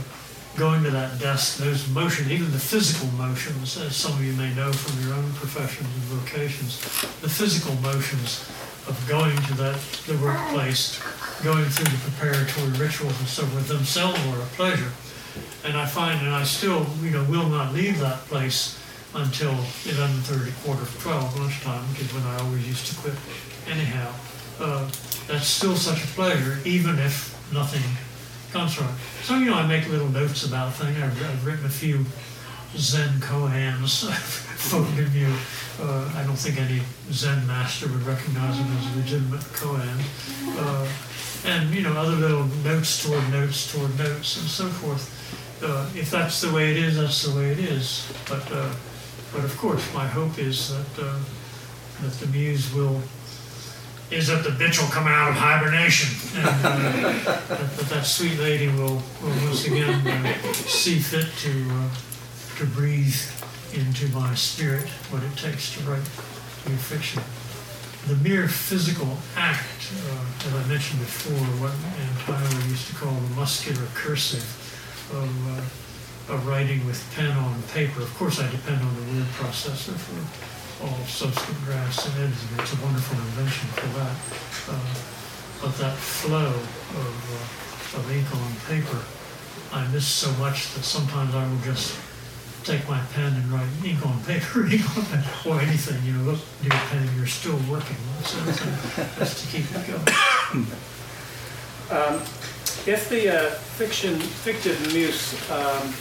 going 0.57 0.83
to 0.83 0.91
that 0.91 1.19
desk, 1.19 1.59
those 1.59 1.89
motions, 1.89 2.31
even 2.31 2.51
the 2.51 2.59
physical 2.59 3.09
motions, 3.17 3.77
as 3.79 3.97
some 3.97 4.13
of 4.13 4.25
you 4.25 4.33
may 4.35 4.53
know 4.55 4.73
from 4.73 5.07
your 5.07 5.17
own 5.17 5.33
professions 5.35 5.89
and 5.89 6.03
vocations, 6.21 6.81
the 7.21 7.29
physical 7.29 7.75
motions 7.77 8.49
of 8.89 9.03
going 9.09 9.37
to 9.37 9.55
that 9.55 9.79
the 10.07 10.17
workplace, 10.19 11.01
going 11.43 11.65
through 11.65 11.97
the 11.97 12.11
preparatory 12.11 12.71
rituals 12.73 13.19
and 13.19 13.29
so 13.29 13.45
forth 13.47 13.69
themselves 13.69 14.19
are 14.27 14.43
a 14.43 14.47
pleasure. 14.57 14.93
And 15.65 15.77
I 15.77 15.87
find, 15.87 16.21
and 16.21 16.35
I 16.35 16.43
still, 16.43 16.87
you 17.01 17.11
know, 17.11 17.25
will 17.25 17.49
not 17.49 17.73
leave 17.73 17.99
that 18.01 18.19
place 18.27 18.82
until 19.15 19.53
11:30, 19.85 20.53
quarter 20.65 20.83
of 20.83 21.03
12 21.03 21.39
lunchtime, 21.39 21.85
which 21.91 22.01
is 22.01 22.15
when 22.15 22.25
I 22.25 22.39
always 22.39 22.67
used 22.67 22.87
to 22.89 22.95
quit. 23.01 23.15
Anyhow, 23.69 24.13
uh, 24.61 24.89
that's 25.29 25.47
still 25.47 25.77
such 25.77 26.03
a 26.03 26.07
pleasure, 26.09 26.59
even 26.65 26.99
if 26.99 27.37
nothing 27.53 27.83
comes 28.53 28.75
from 28.75 28.87
it. 28.87 28.95
So, 29.23 29.39
you 29.39 29.47
know, 29.47 29.55
I 29.55 29.67
make 29.67 29.89
little 29.89 30.09
notes 30.09 30.45
about 30.45 30.75
things. 30.75 30.97
I've, 30.97 31.23
I've 31.23 31.47
written 31.47 31.67
a 31.67 31.71
few 31.71 32.05
Zen 32.77 33.21
koans, 33.21 34.11
from 34.63 34.87
you. 35.15 35.33
Uh, 35.81 36.11
I 36.17 36.25
don't 36.25 36.37
think 36.37 36.59
any 36.59 36.81
Zen 37.11 37.47
master 37.47 37.89
would 37.89 38.03
recognize 38.03 38.59
them 38.59 38.77
as 38.77 38.97
legitimate 38.97 39.41
koan. 39.53 39.99
Uh, 40.59 40.89
and, 41.45 41.75
you 41.75 41.83
know, 41.83 41.93
other 41.93 42.15
little 42.17 42.45
notes 42.65 43.05
toward 43.05 43.29
notes 43.31 43.73
toward 43.73 43.99
notes 43.99 44.41
and 44.41 44.49
so 44.49 44.69
forth. 44.69 45.19
Uh, 45.63 45.89
if 45.95 46.11
that's 46.11 46.41
the 46.41 46.53
way 46.53 46.73
it 46.73 46.77
is, 46.77 46.97
that's 46.97 47.23
the 47.25 47.37
way 47.37 47.51
it 47.51 47.59
is. 47.59 48.11
But, 48.29 48.51
uh, 48.53 48.71
but 49.33 49.45
of 49.45 49.57
course, 49.59 49.83
my 49.95 50.07
hope 50.07 50.39
is 50.39 50.71
that, 50.71 51.05
uh, 51.05 51.19
that 52.03 52.13
the 52.21 52.27
muse 52.27 52.73
will 52.75 53.01
is 54.11 54.27
that 54.27 54.45
the 54.45 54.51
bitch 54.51 54.79
will 54.79 54.91
come 54.91 55.07
out 55.07 55.31
of 55.31 55.35
hibernation 55.35 56.11
and 56.37 56.67
uh, 56.67 56.79
that, 57.25 57.49
that, 57.49 57.87
that 57.89 58.05
sweet 58.05 58.39
lady 58.39 58.69
will, 58.69 59.01
will 59.23 59.47
once 59.47 59.65
again 59.67 60.07
uh, 60.07 60.53
see 60.53 60.99
fit 60.99 61.27
to, 61.39 61.51
uh, 61.71 61.89
to 62.59 62.67
breathe 62.67 63.17
into 63.73 64.07
my 64.09 64.35
spirit 64.35 64.87
what 65.09 65.23
it 65.23 65.35
takes 65.37 65.75
to 65.75 65.81
write 65.85 66.05
new 66.69 66.77
fiction. 66.77 67.23
The 68.07 68.17
mere 68.17 68.49
physical 68.49 69.17
act, 69.35 69.93
uh, 70.11 70.47
as 70.47 70.55
I 70.55 70.69
mentioned 70.69 71.01
before, 71.01 71.47
what 71.63 71.73
Anne 71.73 72.17
Tyler 72.27 72.69
used 72.69 72.89
to 72.89 72.95
call 72.95 73.15
the 73.15 73.35
muscular 73.35 73.87
cursive 73.95 74.45
of, 75.13 75.49
uh, 75.49 75.82
of 76.29 76.47
writing 76.47 76.85
with 76.87 77.01
pen 77.15 77.31
on 77.31 77.63
paper. 77.75 78.03
Of 78.03 78.15
course, 78.15 78.41
I 78.41 78.51
depend 78.51 78.81
on 78.81 78.95
the 78.95 79.03
word 79.13 79.29
processor 79.35 79.95
for 79.95 80.85
all 80.85 80.99
subsequent 81.07 81.65
drafts 81.65 82.07
and 82.07 82.15
editing. 82.19 82.59
It's 82.59 82.73
a 82.73 82.83
wonderful 82.83 83.19
invention 83.19 83.69
for 83.71 83.89
that. 83.99 84.17
Uh, 84.69 85.13
but 85.63 85.77
that 85.79 85.97
flow 85.97 86.49
of, 86.49 87.95
uh, 87.95 87.99
of 87.99 88.11
ink 88.11 88.27
on 88.35 88.53
paper, 88.67 88.99
I 89.73 89.87
miss 89.93 90.07
so 90.07 90.31
much 90.43 90.75
that 90.75 90.83
sometimes 90.83 91.35
I 91.35 91.49
will 91.49 91.61
just 91.61 91.99
take 92.65 92.89
my 92.89 93.01
pen 93.15 93.33
and 93.35 93.53
write 93.53 93.69
ink 93.85 94.05
on 94.07 94.23
paper, 94.25 94.67
ink 94.71 94.97
on 94.97 95.05
pen, 95.07 95.25
or 95.47 95.61
anything. 95.61 96.03
You 96.05 96.19
know, 96.19 96.33
look, 96.33 96.41
dear 96.63 96.71
pen, 96.71 97.09
you're 97.17 97.27
still 97.27 97.59
working. 97.71 97.97
That's, 98.19 99.19
that's 99.19 99.43
to 99.43 99.49
keep 99.49 99.67
it 99.75 99.87
going. 99.87 100.67
Um, 101.91 102.23
if 102.87 103.11
the 103.11 103.29
uh, 103.29 103.51
fiction, 103.51 104.19
fictive 104.19 104.81
muse 104.95 105.35
um, 105.51 105.93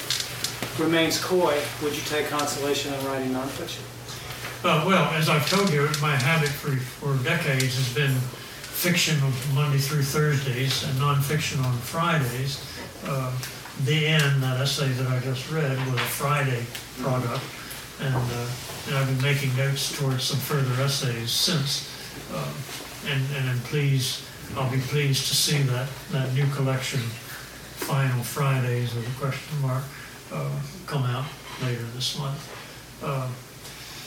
remains 0.82 1.24
coy, 1.24 1.60
would 1.82 1.96
you 1.96 2.02
take 2.04 2.28
consolation 2.28 2.94
in 2.94 3.06
writing 3.06 3.30
nonfiction? 3.32 3.84
Uh, 4.64 4.84
well, 4.86 5.06
as 5.14 5.30
I've 5.30 5.50
told 5.50 5.72
you, 5.72 5.88
my 6.02 6.16
habit 6.16 6.50
for, 6.50 6.72
for 6.72 7.16
decades 7.24 7.76
has 7.76 7.94
been 7.94 8.12
fiction 8.12 9.16
of 9.24 9.54
Monday 9.54 9.78
through 9.78 10.04
Thursdays 10.04 10.84
and 10.84 10.94
nonfiction 11.00 11.64
on 11.64 11.74
Fridays. 11.78 12.66
Uh, 13.06 13.32
the 13.86 14.06
end, 14.06 14.44
that 14.44 14.60
essay 14.60 14.90
that 14.90 15.08
I 15.08 15.20
just 15.20 15.50
read, 15.52 15.78
was 15.88 15.96
a 15.96 16.12
Friday 16.14 16.66
product, 17.02 17.44
and, 18.02 18.16
uh, 18.16 18.48
and 18.88 18.96
I've 18.98 19.08
been 19.08 19.22
making 19.22 19.56
notes 19.56 19.98
towards 19.98 20.24
some 20.24 20.40
further 20.40 20.82
essays 20.82 21.32
since. 21.32 21.90
Uh, 22.34 22.54
and, 23.08 23.24
and 23.36 23.50
I'm 23.50 23.60
pleased, 23.62 24.24
I'll 24.56 24.72
be 24.72 24.82
pleased 24.82 25.28
to 25.28 25.36
see 25.36 25.62
that, 25.64 25.88
that 26.12 26.34
new 26.34 26.46
collection, 26.54 27.00
Final 27.82 28.24
Fridays 28.24 28.94
with 28.94 29.08
a 29.08 29.20
question 29.20 29.60
mark, 29.62 29.84
uh, 30.32 30.50
come 30.86 31.04
out 31.04 31.26
later 31.64 31.84
this 31.96 32.18
month. 32.18 33.02
Uh, 33.04 33.28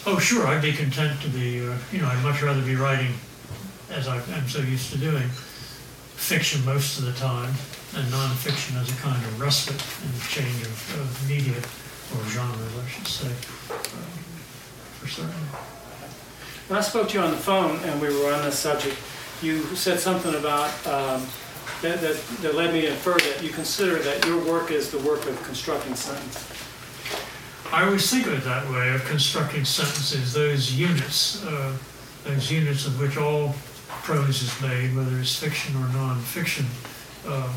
Oh, 0.07 0.19
sure, 0.19 0.47
I'd 0.47 0.61
be 0.61 0.75
content 0.75 1.19
to 1.23 1.31
be, 1.31 1.67
uh, 1.67 1.73
you 1.91 2.03
know, 2.03 2.09
I'd 2.09 2.23
much 2.23 2.43
rather 2.43 2.61
be 2.61 2.77
writing, 2.77 3.15
as 3.89 4.07
I, 4.07 4.17
am 4.17 4.47
so 4.47 4.59
used 4.59 4.93
to 4.93 4.99
doing, 4.99 5.31
fiction 6.21 6.63
most 6.67 6.99
of 6.99 7.07
the 7.07 7.13
time, 7.13 7.55
and 7.97 8.07
nonfiction 8.13 8.79
as 8.79 8.91
a 8.91 9.01
kind 9.01 9.17
of 9.17 9.41
respite 9.41 9.81
and 10.05 10.23
change 10.29 10.61
of, 10.61 11.01
of 11.01 11.27
media, 11.27 11.57
or 11.57 12.23
genres, 12.29 12.73
I 12.77 12.87
should 12.87 13.09
say, 13.09 13.29
uh, 13.73 13.79
for 15.01 15.09
certain. 15.09 15.33
When 16.69 16.79
I 16.79 16.83
spoke 16.83 17.09
to 17.09 17.15
you 17.15 17.25
on 17.25 17.31
the 17.31 17.39
phone 17.39 17.79
and 17.85 17.99
we 18.03 18.09
were 18.09 18.31
on 18.31 18.45
this 18.45 18.59
subject, 18.59 18.99
you 19.41 19.63
said 19.75 20.01
something 20.01 20.35
about 20.35 20.87
um, 20.87 21.27
that, 21.85 22.01
that, 22.01 22.17
that 22.41 22.55
led 22.55 22.73
me 22.73 22.81
to 22.81 22.89
infer 22.89 23.13
that 23.13 23.43
you 23.43 23.51
consider 23.51 23.97
that 23.97 24.25
your 24.25 24.43
work 24.47 24.71
is 24.71 24.91
the 24.91 24.99
work 25.01 25.27
of 25.27 25.41
constructing 25.43 25.95
sentences. 25.95 26.51
I 27.71 27.85
always 27.85 28.11
think 28.11 28.27
of 28.27 28.33
it 28.33 28.45
that 28.45 28.71
way, 28.71 28.95
of 28.95 29.05
constructing 29.05 29.67
sentences, 29.67 30.33
those 30.33 30.73
units, 30.73 31.45
uh, 31.45 31.77
those 32.25 32.51
units 32.51 32.87
of 32.87 32.99
which 32.99 33.19
all 33.19 33.55
prose 34.03 34.43
is 34.43 34.63
made, 34.63 34.97
whether 34.97 35.19
it's 35.19 35.39
fiction 35.39 35.77
or 35.77 35.87
non-fiction, 35.89 36.65
uh, 37.27 37.53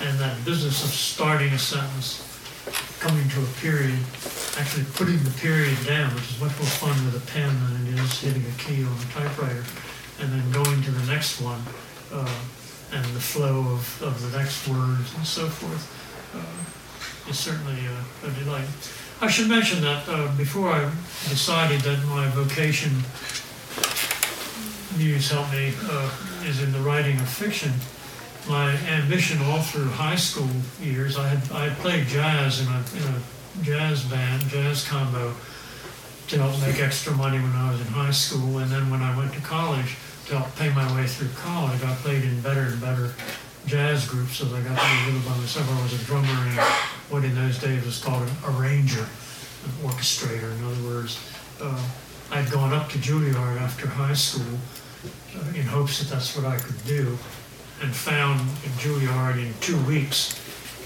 and 0.00 0.18
that 0.18 0.44
business 0.44 0.82
of 0.82 0.90
starting 0.90 1.52
a 1.52 1.58
sentence, 1.58 2.28
coming 2.98 3.28
to 3.28 3.42
a 3.42 3.46
period, 3.60 3.98
actually 4.58 4.84
putting 4.94 5.22
the 5.22 5.34
period 5.38 5.76
down, 5.86 6.12
which 6.14 6.30
is 6.30 6.40
much 6.40 6.56
more 6.58 6.72
fun 6.82 7.04
with 7.04 7.14
a 7.14 7.30
pen 7.30 7.54
than 7.70 7.94
it 7.94 8.00
is 8.00 8.20
hitting 8.20 8.42
a 8.42 8.58
key 8.58 8.82
on 8.82 8.90
a 8.90 9.12
typewriter, 9.12 9.64
and 10.18 10.32
then 10.32 10.50
going 10.50 10.82
to 10.82 10.90
the 10.90 11.06
next 11.06 11.40
one, 11.40 11.62
uh, 12.12 12.26
and 12.92 13.04
the 13.04 13.20
flow 13.20 13.60
of, 13.72 14.02
of 14.02 14.20
the 14.22 14.38
next 14.38 14.68
words 14.68 15.14
and 15.16 15.26
so 15.26 15.46
forth, 15.46 15.84
uh, 16.34 17.30
is 17.30 17.38
certainly 17.38 17.78
a, 17.86 18.26
a 18.26 18.30
delight. 18.44 18.68
I 19.20 19.28
should 19.28 19.48
mention 19.48 19.80
that 19.82 20.08
uh, 20.08 20.34
before 20.36 20.70
I 20.70 20.90
decided 21.28 21.80
that 21.82 22.04
my 22.06 22.26
vocation, 22.28 22.90
Muse 24.98 25.30
helped 25.30 25.52
me, 25.52 25.72
uh, 25.84 26.10
is 26.44 26.62
in 26.62 26.72
the 26.72 26.80
writing 26.80 27.18
of 27.20 27.28
fiction, 27.28 27.72
my 28.48 28.72
ambition 28.88 29.40
all 29.42 29.62
through 29.62 29.88
high 29.88 30.16
school 30.16 30.48
years, 30.80 31.16
I 31.16 31.28
had, 31.28 31.52
I 31.52 31.68
had 31.68 31.78
played 31.78 32.08
jazz 32.08 32.60
in 32.60 32.66
a, 32.66 32.82
in 32.96 33.14
a 33.14 33.20
jazz 33.62 34.04
band, 34.04 34.42
jazz 34.48 34.86
combo, 34.86 35.34
to 36.28 36.38
help 36.38 36.60
make 36.60 36.80
extra 36.80 37.14
money 37.14 37.38
when 37.38 37.52
I 37.52 37.70
was 37.70 37.80
in 37.80 37.86
high 37.86 38.10
school. 38.10 38.58
And 38.58 38.70
then 38.70 38.90
when 38.90 39.02
I 39.02 39.16
went 39.16 39.32
to 39.34 39.40
college, 39.40 39.96
to 40.26 40.44
pay 40.56 40.72
my 40.74 40.94
way 40.94 41.06
through 41.06 41.28
college, 41.36 41.82
I 41.82 41.94
played 41.96 42.24
in 42.24 42.40
better 42.40 42.62
and 42.62 42.80
better 42.80 43.12
jazz 43.66 44.08
groups 44.08 44.40
as 44.40 44.52
I 44.52 44.60
got 44.60 44.78
to 44.78 45.06
be 45.06 45.12
little 45.12 45.28
by 45.30 45.36
myself. 45.38 45.68
I 45.70 45.82
was 45.82 46.00
a 46.00 46.04
drummer 46.04 46.28
and 46.28 46.58
what 47.10 47.24
in 47.24 47.34
those 47.34 47.58
days 47.58 47.84
was 47.84 48.02
called 48.02 48.22
an 48.22 48.34
arranger, 48.44 49.02
an 49.02 49.88
orchestrator. 49.88 50.56
In 50.58 50.64
other 50.64 50.82
words, 50.88 51.18
uh, 51.60 51.82
I'd 52.30 52.50
gone 52.50 52.72
up 52.72 52.88
to 52.90 52.98
Juilliard 52.98 53.60
after 53.60 53.86
high 53.86 54.14
school 54.14 54.58
uh, 55.36 55.58
in 55.58 55.62
hopes 55.62 55.98
that 55.98 56.12
that's 56.12 56.36
what 56.36 56.46
I 56.46 56.56
could 56.56 56.82
do, 56.84 57.18
and 57.82 57.94
found 57.94 58.40
in 58.40 58.72
Juilliard 58.78 59.38
in 59.38 59.52
two 59.60 59.78
weeks 59.84 60.38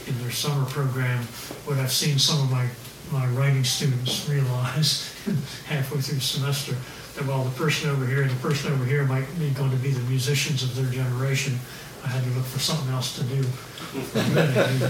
in 0.08 0.18
their 0.20 0.30
summer 0.30 0.64
program 0.66 1.22
what 1.64 1.78
I've 1.78 1.92
seen 1.92 2.18
some 2.18 2.40
of 2.42 2.50
my, 2.50 2.68
my 3.12 3.26
writing 3.28 3.64
students 3.64 4.28
realize 4.28 5.12
halfway 5.66 6.00
through 6.00 6.20
semester 6.20 6.76
that 7.16 7.25
while 7.26 7.44
the 7.44 7.56
person 7.56 7.90
over 7.90 8.06
here 8.06 8.23
and 8.23 8.30
the 8.30 8.37
person 8.37 8.73
over 8.73 8.85
here 8.85 9.04
might 9.04 9.26
be 9.38 9.50
going 9.50 9.70
to 9.70 9.76
be 9.76 9.90
the 9.90 10.04
musicians 10.08 10.62
of 10.62 10.76
their 10.76 10.87
generation, 10.92 11.58
I 12.04 12.08
had 12.08 12.23
to 12.23 12.30
look 12.30 12.44
for 12.44 12.61
something 12.61 12.92
else 12.92 13.16
to 13.16 13.25
do. 13.25 13.42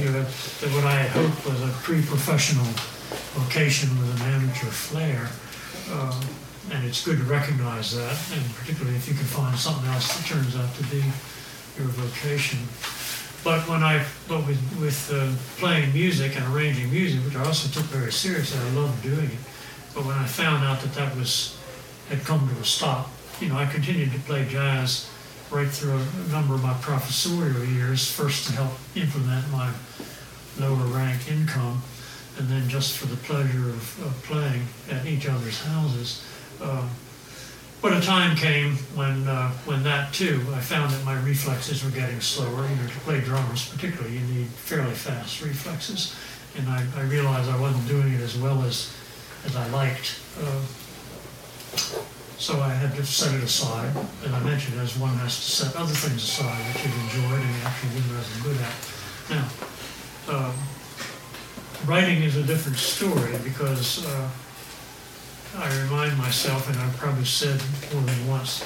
you 0.04 0.10
know, 0.10 0.26
that 0.26 0.70
what 0.74 0.84
I 0.84 1.06
had 1.06 1.10
hoped 1.10 1.46
was 1.46 1.62
a 1.62 1.72
pre-professional 1.82 2.66
vocation 3.38 3.88
with 3.98 4.20
an 4.20 4.34
amateur 4.34 4.66
flair. 4.66 5.30
Uh, 5.88 6.20
and 6.72 6.84
it's 6.84 7.04
good 7.04 7.18
to 7.18 7.24
recognize 7.24 7.94
that, 7.94 8.18
and 8.34 8.42
particularly 8.56 8.96
if 8.96 9.06
you 9.08 9.14
can 9.14 9.24
find 9.24 9.56
something 9.56 9.88
else 9.90 10.10
that 10.16 10.26
turns 10.26 10.56
out 10.56 10.74
to 10.74 10.82
be 10.90 11.02
your 11.78 11.86
vocation. 11.94 12.58
But 13.44 13.62
when 13.68 13.84
I, 13.84 14.04
but 14.26 14.44
with, 14.46 14.58
with 14.80 14.98
uh, 15.14 15.30
playing 15.60 15.92
music 15.92 16.34
and 16.34 16.44
arranging 16.52 16.90
music, 16.90 17.22
which 17.24 17.36
I 17.36 17.44
also 17.44 17.68
took 17.70 17.88
very 17.88 18.10
seriously, 18.10 18.58
I 18.58 18.70
loved 18.74 19.00
doing 19.04 19.30
it. 19.30 19.38
But 19.94 20.04
when 20.04 20.18
I 20.18 20.26
found 20.26 20.64
out 20.64 20.80
that 20.80 20.92
that 20.94 21.14
was 21.16 21.55
had 22.08 22.24
come 22.24 22.48
to 22.48 22.60
a 22.60 22.64
stop, 22.64 23.10
you 23.40 23.48
know, 23.48 23.56
I 23.56 23.66
continued 23.66 24.12
to 24.12 24.18
play 24.20 24.46
jazz 24.48 25.10
right 25.50 25.68
through 25.68 25.98
a 25.98 26.32
number 26.32 26.54
of 26.54 26.62
my 26.62 26.74
professorial 26.74 27.64
years, 27.64 28.10
first 28.10 28.46
to 28.46 28.52
help 28.52 28.72
implement 28.94 29.50
my 29.52 29.72
lower 30.58 30.86
rank 30.86 31.30
income, 31.30 31.82
and 32.38 32.48
then 32.48 32.68
just 32.68 32.96
for 32.96 33.06
the 33.06 33.16
pleasure 33.16 33.68
of, 33.68 34.04
of 34.04 34.22
playing 34.24 34.62
at 34.90 35.06
each 35.06 35.28
other's 35.28 35.62
houses. 35.62 36.24
Uh, 36.60 36.88
but 37.82 37.92
a 37.92 38.00
time 38.00 38.36
came 38.36 38.72
when, 38.96 39.28
uh, 39.28 39.50
when 39.64 39.82
that 39.84 40.12
too, 40.12 40.40
I 40.54 40.60
found 40.60 40.90
that 40.92 41.04
my 41.04 41.20
reflexes 41.20 41.84
were 41.84 41.90
getting 41.90 42.20
slower. 42.20 42.66
You 42.68 42.76
know, 42.76 42.88
to 42.88 42.98
play 43.00 43.20
drums 43.20 43.68
particularly, 43.68 44.18
you 44.18 44.26
need 44.26 44.46
fairly 44.48 44.94
fast 44.94 45.42
reflexes. 45.42 46.16
And 46.56 46.68
I, 46.68 46.84
I 46.96 47.02
realized 47.02 47.50
I 47.50 47.60
wasn't 47.60 47.86
doing 47.86 48.14
it 48.14 48.20
as 48.20 48.36
well 48.36 48.62
as, 48.62 48.96
as 49.44 49.54
I 49.56 49.68
liked. 49.68 50.18
Uh, 50.40 50.62
so 52.38 52.60
I 52.60 52.68
had 52.68 52.94
to 52.96 53.04
set 53.04 53.34
it 53.34 53.42
aside. 53.42 53.94
And 54.24 54.34
I 54.34 54.40
mentioned 54.40 54.80
as 54.80 54.96
one 54.98 55.14
has 55.18 55.36
to 55.36 55.42
set 55.42 55.76
other 55.76 55.92
things 55.92 56.22
aside 56.22 56.74
that 56.74 56.84
you've 56.84 56.98
enjoyed 57.04 57.40
and 57.40 57.62
actually 57.64 58.00
didn't 58.00 58.16
as 58.16 58.42
good 58.42 58.58
at. 58.60 58.74
Now, 59.30 59.46
um, 60.28 60.54
writing 61.86 62.22
is 62.22 62.36
a 62.36 62.42
different 62.42 62.78
story 62.78 63.34
because 63.42 64.04
uh, 64.06 64.28
I 65.58 65.82
remind 65.82 66.18
myself, 66.18 66.68
and 66.68 66.78
I've 66.78 66.96
probably 66.96 67.24
said 67.24 67.60
more 67.92 68.02
than 68.02 68.26
once, 68.26 68.60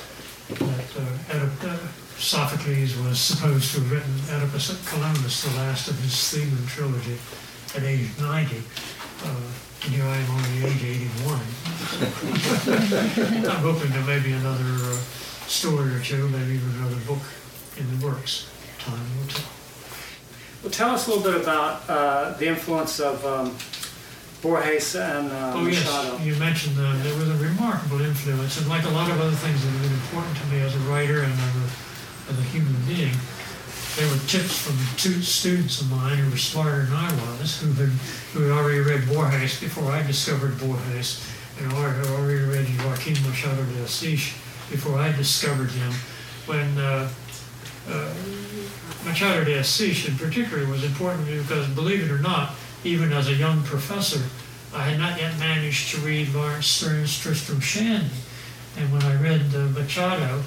that 0.48 0.96
uh, 0.96 1.38
Oedip- 1.38 1.64
uh, 1.64 1.78
Sophocles 2.18 2.96
was 2.98 3.18
supposed 3.18 3.72
to 3.74 3.80
have 3.80 3.92
written 3.92 4.14
Oedipus 4.30 4.70
at 4.70 4.76
Colonus, 4.84 5.44
the 5.44 5.56
last 5.56 5.88
of 5.88 5.98
his 6.00 6.12
Theban 6.28 6.66
trilogy, 6.66 7.18
at 7.74 7.82
age 7.84 8.10
90. 8.18 8.62
And 9.82 9.92
here 9.94 10.04
I 10.04 10.16
am 10.16 10.30
only 10.30 10.66
age 10.66 10.84
81. 10.84 11.40
I'm 13.48 13.62
hoping 13.64 13.90
there 13.90 14.04
may 14.04 14.20
be 14.20 14.32
another 14.32 14.64
uh, 14.64 14.94
story 15.48 15.94
or 15.94 16.00
two, 16.00 16.28
maybe 16.28 16.52
even 16.54 16.70
another 16.78 17.00
book 17.06 17.22
in 17.78 17.98
the 17.98 18.04
works. 18.06 18.48
Time 18.78 19.00
will 19.18 19.26
tell. 19.28 19.48
Well, 20.62 20.70
tell 20.70 20.90
us 20.90 21.06
a 21.06 21.10
little 21.10 21.24
bit 21.32 21.40
about 21.40 21.88
uh, 21.88 22.32
the 22.36 22.46
influence 22.48 23.00
of 23.00 23.24
um, 23.24 23.56
Borges 24.42 24.94
and 24.96 25.30
uh, 25.32 25.52
Oh, 25.56 25.62
Machado. 25.64 26.16
yes, 26.18 26.26
you 26.26 26.34
mentioned 26.36 26.76
them. 26.76 27.02
There 27.02 27.16
was 27.16 27.30
a 27.30 27.36
remarkable 27.42 28.00
influence, 28.02 28.58
and 28.60 28.68
like 28.68 28.84
a 28.84 28.90
lot 28.90 29.10
of 29.10 29.18
other 29.20 29.30
things 29.36 29.62
that 29.64 29.70
have 29.70 29.82
been 29.82 29.92
important 29.92 30.36
to 30.36 30.46
me 30.52 30.60
as 30.60 30.74
a 30.76 30.78
writer 30.80 31.22
and 31.22 31.32
as 31.32 31.56
a, 31.56 32.32
as 32.32 32.38
a 32.38 32.42
human 32.52 32.76
being, 32.86 33.14
they 33.96 34.06
were 34.06 34.18
tips 34.26 34.56
from 34.58 34.76
two 34.96 35.20
students 35.22 35.80
of 35.80 35.90
mine 35.90 36.18
who 36.18 36.30
were 36.30 36.36
smarter 36.36 36.84
than 36.84 36.94
I 36.94 37.12
was, 37.12 37.60
who 37.60 37.72
had, 37.72 37.88
who 38.32 38.42
had 38.42 38.52
already 38.52 38.80
read 38.80 39.08
Borges 39.08 39.58
before 39.60 39.90
I 39.90 40.02
discovered 40.06 40.58
Borges, 40.60 41.26
and 41.58 41.72
had 41.72 42.06
already 42.06 42.44
read 42.44 42.66
Joaquin 42.84 43.16
Machado 43.24 43.62
de 43.64 43.82
Assis 43.82 44.32
before 44.70 44.98
I 44.98 45.12
discovered 45.12 45.70
him. 45.70 45.92
When 46.46 46.78
uh, 46.78 47.10
uh, 47.88 48.14
Machado 49.04 49.44
de 49.44 49.58
Assis 49.58 50.08
in 50.08 50.16
particular 50.16 50.66
was 50.66 50.84
important 50.84 51.26
to 51.26 51.32
me 51.32 51.42
because, 51.42 51.68
believe 51.68 52.04
it 52.04 52.10
or 52.10 52.18
not, 52.18 52.54
even 52.84 53.12
as 53.12 53.28
a 53.28 53.34
young 53.34 53.62
professor, 53.64 54.22
I 54.72 54.84
had 54.84 54.98
not 54.98 55.18
yet 55.18 55.36
managed 55.38 55.90
to 55.90 55.98
read 55.98 56.32
Laurence 56.32 56.66
Sterne's 56.66 57.18
Tristram 57.18 57.60
Shandy. 57.60 58.08
And 58.78 58.92
when 58.92 59.02
I 59.02 59.20
read 59.20 59.42
uh, 59.54 59.66
Machado, 59.78 60.42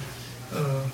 uh, 0.52 0.88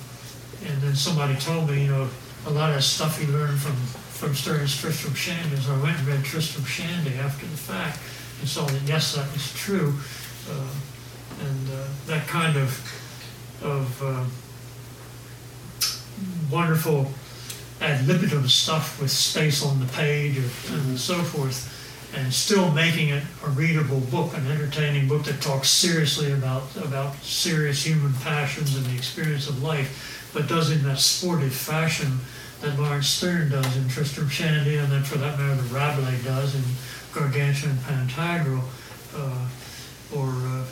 and 0.66 0.82
then 0.82 0.94
somebody 0.94 1.36
told 1.36 1.70
me, 1.70 1.84
you 1.84 1.90
know, 1.90 2.08
a 2.46 2.50
lot 2.50 2.74
of 2.74 2.82
stuff 2.82 3.20
he 3.20 3.26
learned 3.26 3.58
from, 3.58 3.76
from 3.76 4.34
Sterne's 4.34 4.76
Tristram 4.76 5.14
Shandy, 5.14 5.56
so 5.56 5.74
I 5.74 5.82
went 5.82 5.98
and 5.98 6.06
read 6.06 6.24
Tristram 6.24 6.64
Shandy 6.64 7.14
after 7.14 7.46
the 7.46 7.56
fact 7.56 7.98
and 8.40 8.48
saw 8.48 8.64
that, 8.64 8.82
yes, 8.82 9.14
that 9.14 9.30
was 9.32 9.52
true. 9.54 9.94
Uh, 10.50 10.68
and 11.46 11.68
uh, 11.70 11.86
that 12.06 12.26
kind 12.26 12.56
of, 12.56 13.62
of 13.62 14.02
uh, 14.02 14.24
wonderful 16.50 17.10
ad 17.80 18.06
libitum 18.06 18.48
stuff 18.48 19.00
with 19.00 19.10
space 19.10 19.64
on 19.64 19.80
the 19.80 19.86
page 19.86 20.36
and 20.70 20.98
so 20.98 21.14
forth, 21.22 21.79
and 22.14 22.32
still 22.32 22.70
making 22.72 23.10
it 23.10 23.22
a 23.44 23.50
readable 23.50 24.00
book, 24.00 24.36
an 24.36 24.46
entertaining 24.50 25.06
book 25.06 25.24
that 25.24 25.40
talks 25.40 25.70
seriously 25.70 26.32
about 26.32 26.64
about 26.76 27.14
serious 27.16 27.84
human 27.84 28.12
passions 28.14 28.76
and 28.76 28.84
the 28.86 28.94
experience 28.94 29.48
of 29.48 29.62
life, 29.62 30.30
but 30.34 30.48
does 30.48 30.70
it 30.70 30.78
in 30.78 30.84
that 30.84 30.98
sportive 30.98 31.54
fashion 31.54 32.18
that 32.60 32.78
Laurence 32.78 33.08
Sterne 33.08 33.48
does 33.48 33.76
in 33.76 33.88
Tristram 33.88 34.28
Shandy, 34.28 34.76
and 34.76 34.92
then 34.92 35.02
for 35.02 35.18
that 35.18 35.38
matter, 35.38 35.62
Rabelais 35.62 36.22
does 36.24 36.54
in 36.54 36.62
Gargantua 37.12 37.70
and 37.70 37.78
Pantagruel, 37.80 38.64
uh, 39.16 39.48
or 40.14 40.28
uh, 40.28 40.64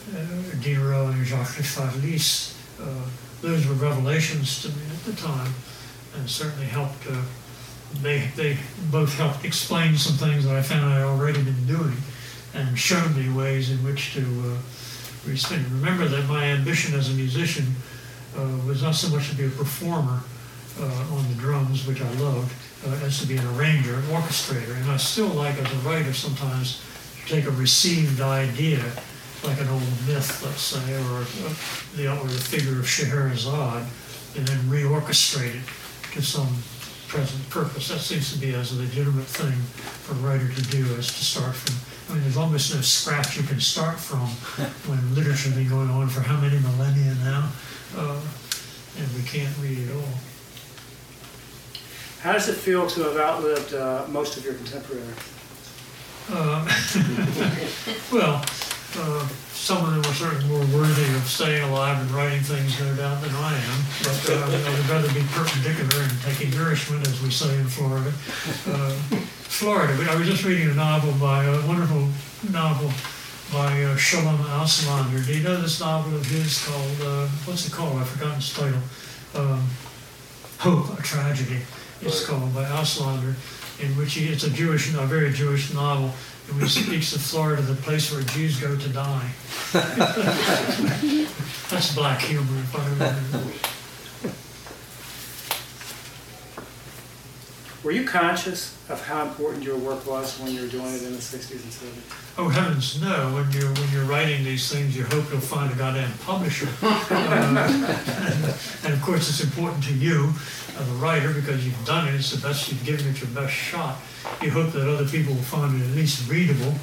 Diderot 0.60 1.14
and 1.14 1.24
Jacques 1.24 1.56
de 1.56 2.20
Uh, 2.80 3.08
those 3.40 3.66
were 3.66 3.74
revelations 3.74 4.62
to 4.62 4.68
me 4.68 4.82
at 4.92 5.04
the 5.04 5.12
time 5.20 5.54
and 6.16 6.28
certainly 6.28 6.66
helped. 6.66 7.06
Uh, 7.06 7.22
they 8.02 8.30
they 8.36 8.56
both 8.90 9.14
helped 9.14 9.44
explain 9.44 9.96
some 9.96 10.16
things 10.16 10.44
that 10.44 10.56
I 10.56 10.62
found 10.62 10.84
I 10.92 11.02
already 11.02 11.42
been 11.42 11.66
doing, 11.66 11.96
and 12.54 12.78
showed 12.78 13.16
me 13.16 13.30
ways 13.30 13.70
in 13.70 13.82
which 13.84 14.14
to 14.14 14.20
uh, 14.20 15.30
respond. 15.30 15.66
Remember 15.72 16.06
that 16.06 16.26
my 16.26 16.44
ambition 16.44 16.94
as 16.94 17.10
a 17.10 17.14
musician 17.14 17.74
uh, 18.36 18.46
was 18.66 18.82
not 18.82 18.94
so 18.94 19.08
much 19.08 19.30
to 19.30 19.36
be 19.36 19.46
a 19.46 19.50
performer 19.50 20.22
uh, 20.80 21.14
on 21.16 21.28
the 21.28 21.34
drums, 21.34 21.86
which 21.86 22.00
I 22.00 22.10
loved, 22.12 22.52
uh, 22.86 23.06
as 23.06 23.20
to 23.20 23.26
be 23.26 23.36
an 23.36 23.46
arranger, 23.56 23.94
an 23.94 24.02
orchestrator, 24.02 24.76
and 24.76 24.90
I 24.90 24.96
still 24.96 25.28
like 25.28 25.56
as 25.58 25.72
a 25.72 25.76
writer 25.88 26.12
sometimes 26.12 26.82
to 27.26 27.34
take 27.34 27.46
a 27.46 27.50
received 27.50 28.20
idea. 28.20 28.82
Like 29.44 29.60
an 29.60 29.68
old 29.68 29.82
myth, 30.08 30.42
let's 30.44 30.60
say, 30.60 30.94
or, 30.96 31.20
uh, 31.20 31.54
the, 31.94 32.10
or 32.10 32.26
the 32.26 32.40
figure 32.40 32.80
of 32.80 32.88
Scheherazade, 32.88 33.86
and 34.36 34.48
then 34.48 34.58
reorchestrate 34.66 35.54
it 35.54 35.62
to 36.14 36.22
some 36.22 36.48
present 37.08 37.48
purpose. 37.50 37.88
That 37.88 38.00
seems 38.00 38.32
to 38.32 38.38
be 38.38 38.54
as 38.54 38.72
a 38.72 38.76
legitimate 38.76 39.24
thing 39.24 39.56
for 40.04 40.12
a 40.12 40.18
writer 40.18 40.46
to 40.46 40.62
do, 40.70 40.84
is 40.94 41.08
to 41.08 41.24
start 41.24 41.54
from. 41.56 41.74
I 42.08 42.14
mean, 42.14 42.22
there's 42.22 42.36
almost 42.36 42.74
no 42.74 42.80
scratch 42.80 43.36
you 43.36 43.42
can 43.42 43.60
start 43.60 43.98
from 43.98 44.20
when 44.88 45.14
literature 45.14 45.48
has 45.48 45.54
been 45.54 45.68
going 45.68 45.90
on 45.90 46.08
for 46.08 46.20
how 46.20 46.38
many 46.40 46.58
millennia 46.60 47.14
now, 47.24 47.50
uh, 47.96 48.20
and 48.98 49.08
we 49.16 49.22
can't 49.22 49.54
read 49.60 49.78
it 49.78 49.90
all. 49.94 50.14
How 52.20 52.32
does 52.32 52.48
it 52.48 52.56
feel 52.56 52.86
to 52.86 53.02
have 53.04 53.16
outlived 53.16 53.74
uh, 53.74 54.04
most 54.08 54.36
of 54.36 54.44
your 54.44 54.54
contemporaries? 54.54 55.08
Uh, 56.30 56.62
well, 58.12 58.44
some 59.68 59.84
of 59.84 59.90
them 59.92 60.00
were 60.00 60.16
certainly 60.16 60.48
more 60.48 60.80
worthy 60.80 61.04
of 61.14 61.28
staying 61.28 61.62
alive 61.68 62.00
and 62.00 62.10
writing 62.12 62.40
things, 62.40 62.80
no 62.80 62.88
doubt, 62.96 63.20
than 63.20 63.34
I 63.36 63.52
am. 63.52 63.78
But 64.00 64.30
uh, 64.32 64.64
I 64.64 64.70
would 64.72 64.88
rather 64.88 65.12
be 65.12 65.20
perpendicular 65.36 66.08
and 66.08 66.22
taking 66.22 66.56
nourishment, 66.56 67.06
as 67.06 67.20
we 67.20 67.28
say 67.28 67.54
in 67.54 67.66
Florida. 67.66 68.08
Uh, 68.64 68.96
Florida. 69.44 69.92
But 69.98 70.08
I 70.08 70.16
was 70.16 70.26
just 70.26 70.42
reading 70.42 70.70
a 70.70 70.74
novel 70.74 71.12
by 71.20 71.44
a 71.44 71.60
wonderful 71.68 72.08
novel 72.50 72.90
by 73.52 73.84
uh, 73.84 73.94
Shalom 73.98 74.38
Auslander. 74.38 75.26
Do 75.26 75.36
you 75.36 75.44
know 75.44 75.60
this 75.60 75.80
novel 75.80 76.16
of 76.16 76.24
his 76.24 76.64
called 76.64 77.00
uh, 77.02 77.28
what's 77.44 77.66
it 77.66 77.72
called? 77.74 77.98
I've 77.98 78.08
forgotten 78.08 78.38
its 78.38 78.56
title. 78.56 78.80
Um, 79.34 79.68
Hope, 80.60 80.98
a 80.98 81.02
tragedy. 81.02 81.60
It's 82.00 82.24
called 82.24 82.54
by 82.54 82.64
Auslander, 82.64 83.34
in 83.80 83.94
which 83.98 84.14
he, 84.14 84.28
it's 84.32 84.44
a 84.44 84.50
Jewish, 84.50 84.94
a 84.94 85.04
very 85.04 85.30
Jewish 85.30 85.74
novel, 85.74 86.14
which 86.56 86.74
he 86.76 86.82
speaks 86.82 87.14
of 87.14 87.20
Florida, 87.20 87.62
the 87.62 87.74
place 87.74 88.12
where 88.12 88.22
Jews 88.22 88.58
go 88.60 88.76
to 88.76 88.88
die. 88.88 89.30
That's 91.70 91.94
black 91.94 92.20
humor, 92.20 92.58
if 92.58 92.74
I 92.74 92.88
remember. 92.90 93.52
Were 97.84 97.92
you 97.92 98.04
conscious 98.04 98.76
of 98.88 99.00
how 99.06 99.22
important 99.22 99.62
your 99.62 99.78
work 99.78 100.04
was 100.04 100.40
when 100.40 100.52
you 100.52 100.62
were 100.62 100.68
doing 100.68 100.94
it 100.94 101.02
in 101.04 101.12
the 101.12 101.18
60s 101.18 101.62
and 101.62 101.72
70s? 101.72 102.34
Oh 102.36 102.48
heavens, 102.48 103.00
no! 103.00 103.32
When 103.32 103.50
you're 103.52 103.72
when 103.72 103.90
you're 103.92 104.04
writing 104.04 104.42
these 104.42 104.72
things, 104.72 104.96
you 104.96 105.04
hope 105.04 105.30
you'll 105.30 105.40
find 105.40 105.72
a 105.72 105.76
goddamn 105.76 106.12
publisher. 106.24 106.68
Uh, 107.10 107.56
and, 108.10 108.44
and 108.84 108.94
of 108.94 109.02
course, 109.02 109.28
it's 109.28 109.42
important 109.42 109.82
to 109.82 109.94
you, 109.94 110.32
as 110.78 110.88
a 110.88 110.94
writer, 110.94 111.32
because 111.32 111.64
you've 111.64 111.84
done 111.84 112.08
it. 112.08 112.14
It's 112.14 112.30
the 112.30 112.46
best 112.46 112.68
you've 112.68 112.84
given 112.84 113.06
it 113.08 113.20
your 113.20 113.30
best 113.30 113.52
shot. 113.52 113.96
You 114.42 114.50
hope 114.50 114.72
that 114.72 114.88
other 114.88 115.06
people 115.06 115.34
will 115.34 115.42
find 115.42 115.80
it 115.80 115.84
at 115.84 115.94
least 115.94 116.28
readable, 116.28 116.74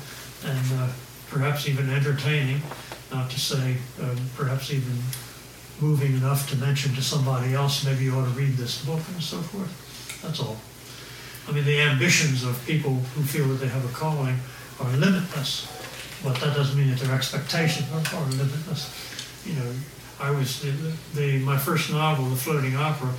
and 0.46 0.74
uh, 0.80 0.90
perhaps 1.30 1.68
even 1.68 1.90
entertaining. 1.90 2.62
Not 3.12 3.30
to 3.30 3.40
say 3.40 3.78
um, 4.02 4.18
perhaps 4.36 4.72
even 4.72 4.98
moving 5.80 6.14
enough 6.14 6.50
to 6.50 6.56
mention 6.58 6.94
to 6.96 7.02
somebody 7.02 7.54
else, 7.54 7.86
maybe 7.86 8.06
you 8.06 8.16
ought 8.16 8.26
to 8.26 8.32
read 8.32 8.58
this 8.58 8.84
book 8.84 9.02
and 9.14 9.22
so 9.22 9.38
forth. 9.38 10.22
That's 10.22 10.40
all. 10.40 10.58
I 11.48 11.52
mean, 11.52 11.66
the 11.66 11.80
ambitions 11.82 12.44
of 12.44 12.64
people 12.66 12.94
who 12.94 13.24
feel 13.24 13.48
that 13.50 13.56
they 13.56 13.68
have 13.68 13.86
a 13.86 13.94
calling 13.94 14.38
are 14.80 14.92
limitless, 14.98 15.68
but 16.24 16.36
that 16.42 16.56
doesn't 16.56 16.78
mean 16.78 16.90
that 16.90 17.00
their 17.00 17.14
expectations 17.16 17.88
are, 17.94 18.18
are 18.18 18.26
limitless. 18.32 18.90
You 19.46 19.54
know, 19.54 19.72
I 20.20 20.32
was 20.32 20.62
the, 20.62 20.72
the 21.14 21.40
my 21.40 21.58
first 21.58 21.92
novel, 21.92 22.26
The 22.26 22.36
Floating 22.36 22.76
Opera, 22.76 23.14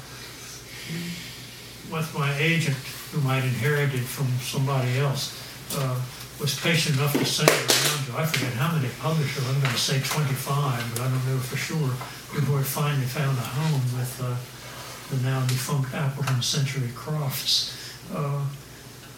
with 1.93 2.15
my 2.19 2.37
agent, 2.39 2.77
whom 3.13 3.27
I'd 3.29 3.45
inherited 3.45 4.03
from 4.03 4.27
somebody 4.41 4.99
else, 4.99 5.39
uh, 5.77 6.01
was 6.41 6.59
patient 6.61 6.97
enough 6.97 7.13
to 7.13 7.25
send 7.25 7.49
it 7.49 7.55
around 7.55 8.07
to 8.07 8.19
I 8.19 8.27
forget 8.27 8.53
how 8.55 8.75
many 8.75 8.89
publishers. 9.01 9.47
I'm 9.49 9.61
going 9.61 9.73
to 9.73 9.79
say 9.79 10.01
25, 10.01 10.93
but 10.93 11.01
I 11.01 11.09
don't 11.09 11.27
know 11.27 11.39
for 11.39 11.57
sure. 11.57 11.95
Before 12.35 12.61
it 12.61 12.65
finally 12.65 13.07
found 13.07 13.39
a 13.39 13.41
home 13.41 13.81
with 13.97 14.21
uh, 14.21 14.35
the 15.15 15.23
now 15.23 15.41
defunct 15.47 15.95
Appleton 15.95 16.43
Century 16.43 16.91
Crofts. 16.95 17.76
Uh, 18.15 18.45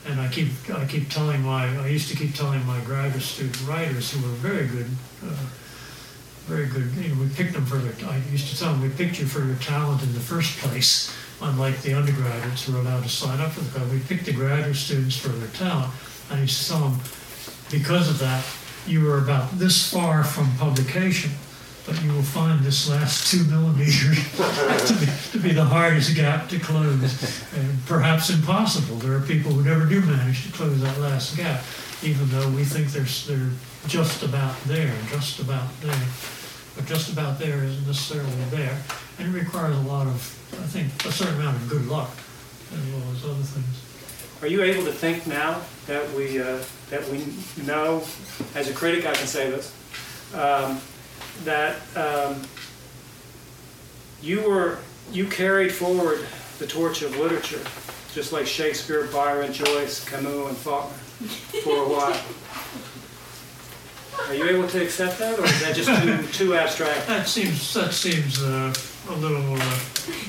and 0.07 0.20
I 0.20 0.29
keep 0.29 0.48
I 0.72 0.87
keep 0.87 1.11
telling 1.11 1.42
my 1.42 1.66
I 1.79 1.88
used 1.88 2.09
to 2.11 2.16
keep 2.16 2.35
telling 2.35 2.64
my 2.66 2.81
graduate 2.81 3.22
student 3.22 3.61
writers 3.68 4.11
who 4.11 4.22
were 4.27 4.35
very 4.35 4.66
good, 4.66 4.88
uh, 5.24 5.37
very 6.46 6.66
good. 6.66 6.90
You 6.94 7.14
know, 7.14 7.22
we 7.22 7.29
picked 7.29 7.53
them 7.53 7.66
for 7.66 7.77
their. 7.77 7.92
I 8.09 8.18
used 8.31 8.48
to 8.48 8.59
tell 8.59 8.72
them 8.72 8.83
we 8.83 8.88
picked 8.88 9.18
you 9.20 9.27
for 9.27 9.44
your 9.44 9.57
talent 9.57 10.03
in 10.03 10.14
the 10.14 10.20
first 10.20 10.59
place, 10.59 11.14
unlike 11.42 11.83
the 11.83 11.94
undergraduates 11.94 12.64
who 12.64 12.72
were 12.72 12.81
allowed 12.81 13.03
to 13.03 13.09
sign 13.09 13.40
up 13.40 13.53
for 13.53 13.61
the 13.61 13.70
club. 13.70 13.90
We 13.90 14.01
picked 14.01 14.24
the 14.24 14.33
graduate 14.33 14.77
students 14.77 15.16
for 15.16 15.29
their 15.29 15.48
talent. 15.48 15.92
I 16.31 16.40
used 16.40 16.62
to 16.62 16.68
tell 16.68 16.88
them 16.88 17.01
because 17.70 18.09
of 18.09 18.18
that 18.20 18.44
you 18.87 19.05
were 19.05 19.18
about 19.18 19.59
this 19.59 19.92
far 19.92 20.24
from 20.24 20.51
publication. 20.57 21.33
But 21.88 22.03
you 22.03 22.12
will 22.12 22.22
find 22.22 22.61
this 22.61 22.90
last 22.90 23.31
two 23.31 23.44
millimeters 23.44 24.18
to, 24.37 24.94
be, 25.01 25.07
to 25.33 25.38
be 25.38 25.55
the 25.55 25.64
hardest 25.64 26.14
gap 26.14 26.46
to 26.51 26.59
close, 26.59 27.01
and 27.57 27.87
perhaps 27.87 28.29
impossible. 28.29 28.96
There 28.96 29.16
are 29.16 29.22
people 29.22 29.53
who 29.53 29.64
never 29.64 29.87
do 29.87 30.03
manage 30.03 30.44
to 30.44 30.53
close 30.53 30.79
that 30.83 30.98
last 30.98 31.38
gap, 31.38 31.64
even 32.03 32.29
though 32.29 32.46
we 32.51 32.64
think 32.64 32.88
they're, 32.88 33.09
they're 33.27 33.51
just 33.87 34.22
about 34.22 34.55
there, 34.64 34.94
just 35.11 35.40
about 35.40 35.68
there. 35.81 36.07
But 36.77 36.85
just 36.85 37.11
about 37.11 37.38
there 37.38 37.64
isn't 37.64 37.87
necessarily 37.87 38.31
there, 38.51 38.79
and 39.18 39.35
it 39.35 39.38
requires 39.38 39.74
a 39.74 39.81
lot 39.81 40.07
of, 40.07 40.16
I 40.61 40.66
think, 40.66 40.92
a 41.07 41.11
certain 41.11 41.40
amount 41.40 41.57
of 41.57 41.70
good 41.70 41.88
luck, 41.88 42.11
as 42.70 42.92
well 42.92 43.12
as 43.12 43.24
other 43.24 43.42
things. 43.42 44.42
Are 44.42 44.46
you 44.46 44.62
able 44.62 44.85
to 44.85 44.92
think 44.92 45.27
now 45.27 45.62
that 45.87 46.12
we, 46.12 46.38
uh, 46.38 46.62
that 46.90 47.09
we 47.09 47.24
know, 47.64 48.05
as 48.55 48.68
a 48.68 48.74
critic, 48.74 49.07
I 49.07 49.14
can 49.14 49.27
say 49.27 49.51
this, 49.51 49.74
um, 50.35 50.83
that 51.44 51.77
um, 51.96 52.42
you 54.22 54.42
were, 54.42 54.79
you 55.12 55.27
carried 55.27 55.72
forward 55.72 56.27
the 56.59 56.66
torch 56.66 57.03
of 57.03 57.16
literature, 57.16 57.62
just 58.12 58.33
like 58.33 58.46
Shakespeare, 58.46 59.07
Byron, 59.12 59.53
Joyce, 59.53 60.05
Camus, 60.05 60.48
and 60.48 60.57
Faulkner, 60.57 60.98
for 61.62 61.85
a 61.85 61.88
while. 61.88 62.20
Are 64.27 64.35
you 64.35 64.48
able 64.48 64.68
to 64.68 64.83
accept 64.83 65.18
that, 65.20 65.38
or 65.38 65.44
is 65.44 65.61
that 65.62 65.77
just 65.77 66.03
too, 66.03 66.46
too 66.46 66.55
abstract? 66.55 67.07
That 67.07 67.29
seems, 67.29 67.72
that 67.74 67.92
seems 67.92 68.42
uh, 68.42 68.74
a 69.11 69.14
little, 69.14 69.55
uh, 69.55 69.79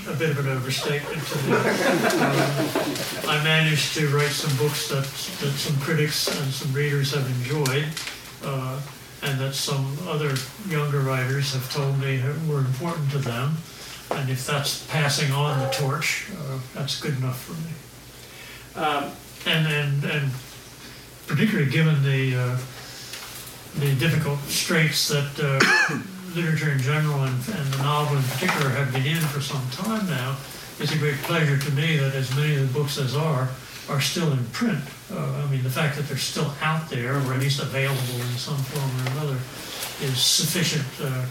a 0.07 0.15
bit 0.15 0.29
of 0.29 0.37
an 0.39 0.47
overstatement 0.47 1.25
to 1.25 1.37
me. 1.43 1.53
Um, 1.53 1.63
I 3.27 3.41
managed 3.43 3.95
to 3.95 4.07
write 4.09 4.29
some 4.29 4.55
books 4.57 4.87
that, 4.89 5.03
that 5.03 5.51
some 5.57 5.75
critics 5.81 6.27
and 6.39 6.53
some 6.53 6.71
readers 6.71 7.13
have 7.13 7.25
enjoyed, 7.39 7.87
uh, 8.43 8.79
and 9.21 9.39
that 9.39 9.53
some 9.53 9.97
other 10.07 10.33
younger 10.67 10.99
writers 10.99 11.53
have 11.53 11.71
told 11.73 11.99
me 11.99 12.21
were 12.47 12.59
important 12.59 13.11
to 13.11 13.17
them. 13.17 13.57
And 14.11 14.29
if 14.29 14.45
that's 14.47 14.85
passing 14.87 15.31
on 15.31 15.59
the 15.59 15.69
torch, 15.69 16.27
uh, 16.31 16.59
that's 16.73 16.99
good 16.99 17.17
enough 17.17 17.39
for 17.41 17.53
me. 17.53 18.85
Um, 18.85 19.11
And, 19.45 19.67
and, 19.67 20.03
and 20.03 20.31
particularly 21.27 21.71
given 21.71 22.03
the, 22.03 22.35
uh, 22.35 22.57
the 23.79 23.95
difficult 23.95 24.39
straits 24.49 25.07
that 25.07 25.31
uh, 25.39 25.95
literature 26.35 26.71
in 26.71 26.79
general 26.79 27.23
and, 27.23 27.35
and 27.47 27.65
the 27.73 27.77
novel 27.77 28.17
in 28.17 28.23
particular 28.23 28.69
have 28.69 28.91
been 28.91 29.05
in 29.05 29.21
for 29.31 29.39
some 29.39 29.63
time 29.71 30.05
now, 30.09 30.35
it's 30.79 30.91
a 30.91 30.97
great 30.97 31.17
pleasure 31.23 31.57
to 31.57 31.71
me 31.71 31.97
that 31.97 32.13
as 32.15 32.35
many 32.35 32.55
of 32.55 32.67
the 32.67 32.73
books 32.79 32.97
as 32.97 33.15
are, 33.15 33.49
are 33.87 34.01
still 34.01 34.31
in 34.31 34.45
print. 34.47 34.83
Uh, 35.11 35.43
I 35.43 35.51
mean, 35.51 35.63
the 35.63 35.69
fact 35.69 35.97
that 35.97 36.07
they're 36.07 36.17
still 36.17 36.53
out 36.61 36.89
there, 36.89 37.15
or 37.15 37.33
at 37.33 37.39
least 37.39 37.61
available 37.61 38.15
in 38.15 38.37
some 38.37 38.57
form 38.57 39.07
or 39.07 39.11
another, 39.17 39.39
is 40.01 40.19
sufficient. 40.19 40.85
Uh, 41.01 41.25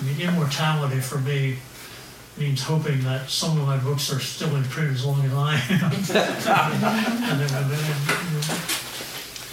I 0.00 0.02
mean, 0.04 0.20
immortality 0.20 1.00
for 1.00 1.18
me 1.18 1.58
means 2.38 2.62
hoping 2.62 3.02
that 3.02 3.28
some 3.28 3.60
of 3.60 3.66
my 3.66 3.76
books 3.76 4.12
are 4.12 4.20
still 4.20 4.56
in 4.56 4.64
print 4.64 4.92
as 4.92 5.04
long 5.04 5.22
as 5.24 5.34
I 5.34 5.54
am. 5.54 5.92
and 5.92 7.40
then, 7.40 7.54
and 7.54 7.70
then, 7.70 8.58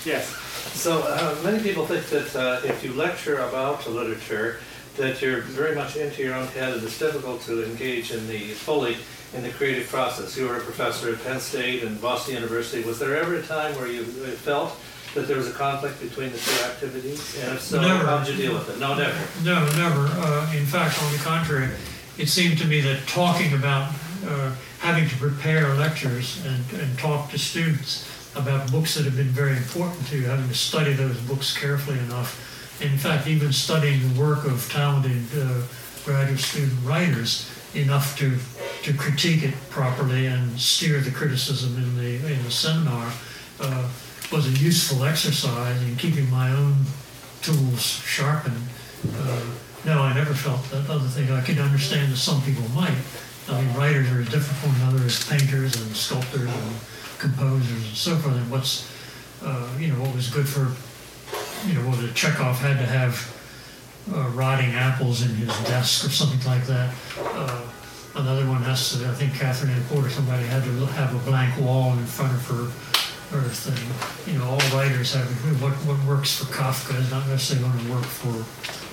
yes. 0.06 0.36
So 0.74 1.02
uh, 1.02 1.36
many 1.44 1.62
people 1.62 1.86
think 1.86 2.06
that 2.08 2.36
uh, 2.36 2.62
if 2.66 2.84
you 2.84 2.94
lecture 2.94 3.40
about 3.40 3.86
literature, 3.90 4.60
that 4.96 5.22
you're 5.22 5.42
very 5.42 5.76
much 5.76 5.98
into 5.98 6.24
your 6.24 6.36
own 6.36 6.48
head 6.48 6.74
and 6.74 6.84
it's 6.84 7.00
difficult 7.00 7.42
to 7.44 7.64
engage 7.64 8.12
in 8.12 8.26
the 8.28 8.40
fully 8.50 8.98
in 9.34 9.44
the 9.44 9.50
creative 9.50 9.88
process. 9.88 10.36
You 10.38 10.48
were 10.48 10.58
a 10.58 10.62
professor 10.62 11.14
at 11.14 11.24
Penn 11.24 11.40
State 11.40 11.84
and 11.84 12.02
Boston 12.02 12.36
University. 12.36 12.84
Was 12.84 13.00
there 13.00 13.16
ever 13.18 13.36
a 13.36 13.44
time 13.44 13.76
where 13.76 13.88
you 13.88 14.04
felt 14.04 14.76
that 15.14 15.28
there 15.28 15.38
was 15.38 15.48
a 15.48 15.54
conflict 15.54 16.00
between 16.02 16.32
the 16.32 16.38
two 16.38 16.64
activities? 16.66 17.38
And 17.44 17.54
if 17.56 17.62
so, 17.62 17.82
Never. 17.82 18.06
how 18.06 18.24
did 18.24 18.36
you 18.36 18.42
deal 18.48 18.54
with 18.54 18.70
it? 18.70 18.80
No, 18.80 18.96
never. 18.96 19.18
No, 19.44 19.66
never. 19.78 20.08
Uh, 20.12 20.54
in 20.56 20.66
fact, 20.66 21.02
on 21.04 21.12
the 21.12 21.20
contrary, 21.20 21.70
it 22.18 22.28
seemed 22.28 22.58
to 22.60 22.66
me 22.66 22.82
that 22.82 23.08
talking 23.08 23.54
about 23.54 23.94
uh, 24.28 24.54
having 24.80 25.08
to 25.08 25.16
prepare 25.18 25.74
lectures 25.76 26.44
and, 26.46 26.82
and 26.82 26.98
talk 26.98 27.30
to 27.32 27.38
students 27.38 28.08
about 28.36 28.72
books 28.72 28.96
that 28.96 29.06
have 29.06 29.16
been 29.16 29.28
very 29.28 29.58
important 29.58 30.06
to 30.08 30.18
you, 30.18 30.26
having 30.26 30.48
to 30.48 30.54
study 30.54 30.94
those 30.94 31.18
books 31.22 31.56
carefully 31.58 31.98
enough. 32.00 32.82
In 32.82 32.98
fact, 32.98 33.28
even 33.28 33.52
studying 33.52 34.14
the 34.14 34.22
work 34.22 34.46
of 34.46 34.70
talented 34.72 35.24
uh, 35.38 35.62
graduate 36.06 36.40
student 36.40 36.74
writers 36.84 37.50
enough 37.76 38.18
to 38.18 38.38
to 38.84 38.94
critique 38.94 39.44
it 39.44 39.54
properly 39.70 40.26
and 40.26 40.60
steer 40.60 41.00
the 41.00 41.12
criticism 41.12 41.76
in 41.78 41.98
the 41.98 42.16
in 42.32 42.44
the 42.44 42.52
seminar 42.52 43.12
uh, 43.60 43.90
was 44.32 44.48
a 44.48 44.64
useful 44.64 45.04
exercise 45.04 45.82
in 45.84 45.96
keeping 45.96 46.30
my 46.30 46.52
own 46.52 46.76
tools 47.42 47.82
sharpened. 47.82 48.62
Uh, 49.16 49.42
no, 49.86 50.02
I 50.02 50.14
never 50.14 50.34
felt 50.34 50.64
that 50.72 50.90
other 50.90 51.08
thing. 51.08 51.32
I 51.32 51.42
could 51.42 51.58
understand 51.58 52.12
that 52.12 52.18
some 52.18 52.42
people 52.44 52.68
might. 52.70 52.98
I 53.48 53.62
mean, 53.62 53.74
writers 53.76 54.12
are 54.12 54.22
as 54.22 54.30
different 54.30 54.60
from 54.60 54.76
another 54.82 55.06
as 55.06 55.28
painters 55.28 55.82
and 55.82 55.96
sculptors 55.96 56.50
and 56.50 56.76
composers 57.18 57.72
and 57.72 57.96
so 57.96 58.16
forth. 58.18 58.36
And 58.36 58.52
what's, 58.52 58.92
uh, 59.44 59.68
you 59.80 59.88
know, 59.88 60.02
what 60.02 60.14
was 60.14 60.30
good 60.30 60.48
for, 60.48 60.68
you 61.68 61.74
know, 61.74 61.82
what 61.90 62.14
Chekhov 62.14 62.60
had 62.60 62.78
to 62.78 62.86
have 62.86 63.16
uh, 64.14 64.30
rotting 64.30 64.72
apples 64.72 65.22
in 65.22 65.30
his 65.36 65.48
desk 65.68 66.06
or 66.06 66.10
something 66.10 66.44
like 66.50 66.66
that. 66.66 66.94
Uh, 67.20 67.62
another 68.16 68.48
one 68.48 68.62
has 68.64 68.98
to, 68.98 69.08
I 69.08 69.14
think 69.14 69.34
Katherine 69.34 69.72
Anne 69.72 69.84
Porter, 69.86 70.10
somebody 70.10 70.46
had 70.46 70.64
to 70.64 70.86
have 70.98 71.14
a 71.16 71.30
blank 71.30 71.60
wall 71.60 71.94
in 71.94 72.06
front 72.06 72.34
of 72.34 72.46
her 72.48 72.72
or 73.32 73.42
thing. 73.44 74.34
You 74.34 74.40
know, 74.40 74.46
all 74.46 74.60
writers 74.74 75.14
have 75.14 75.30
what 75.62 75.74
what 75.86 76.02
works 76.06 76.38
for 76.38 76.46
Kafka 76.52 76.98
is 77.00 77.12
not 77.12 77.28
necessarily 77.28 77.70
going 77.70 77.86
to 77.86 77.92
work 77.94 78.06
for 78.06 78.34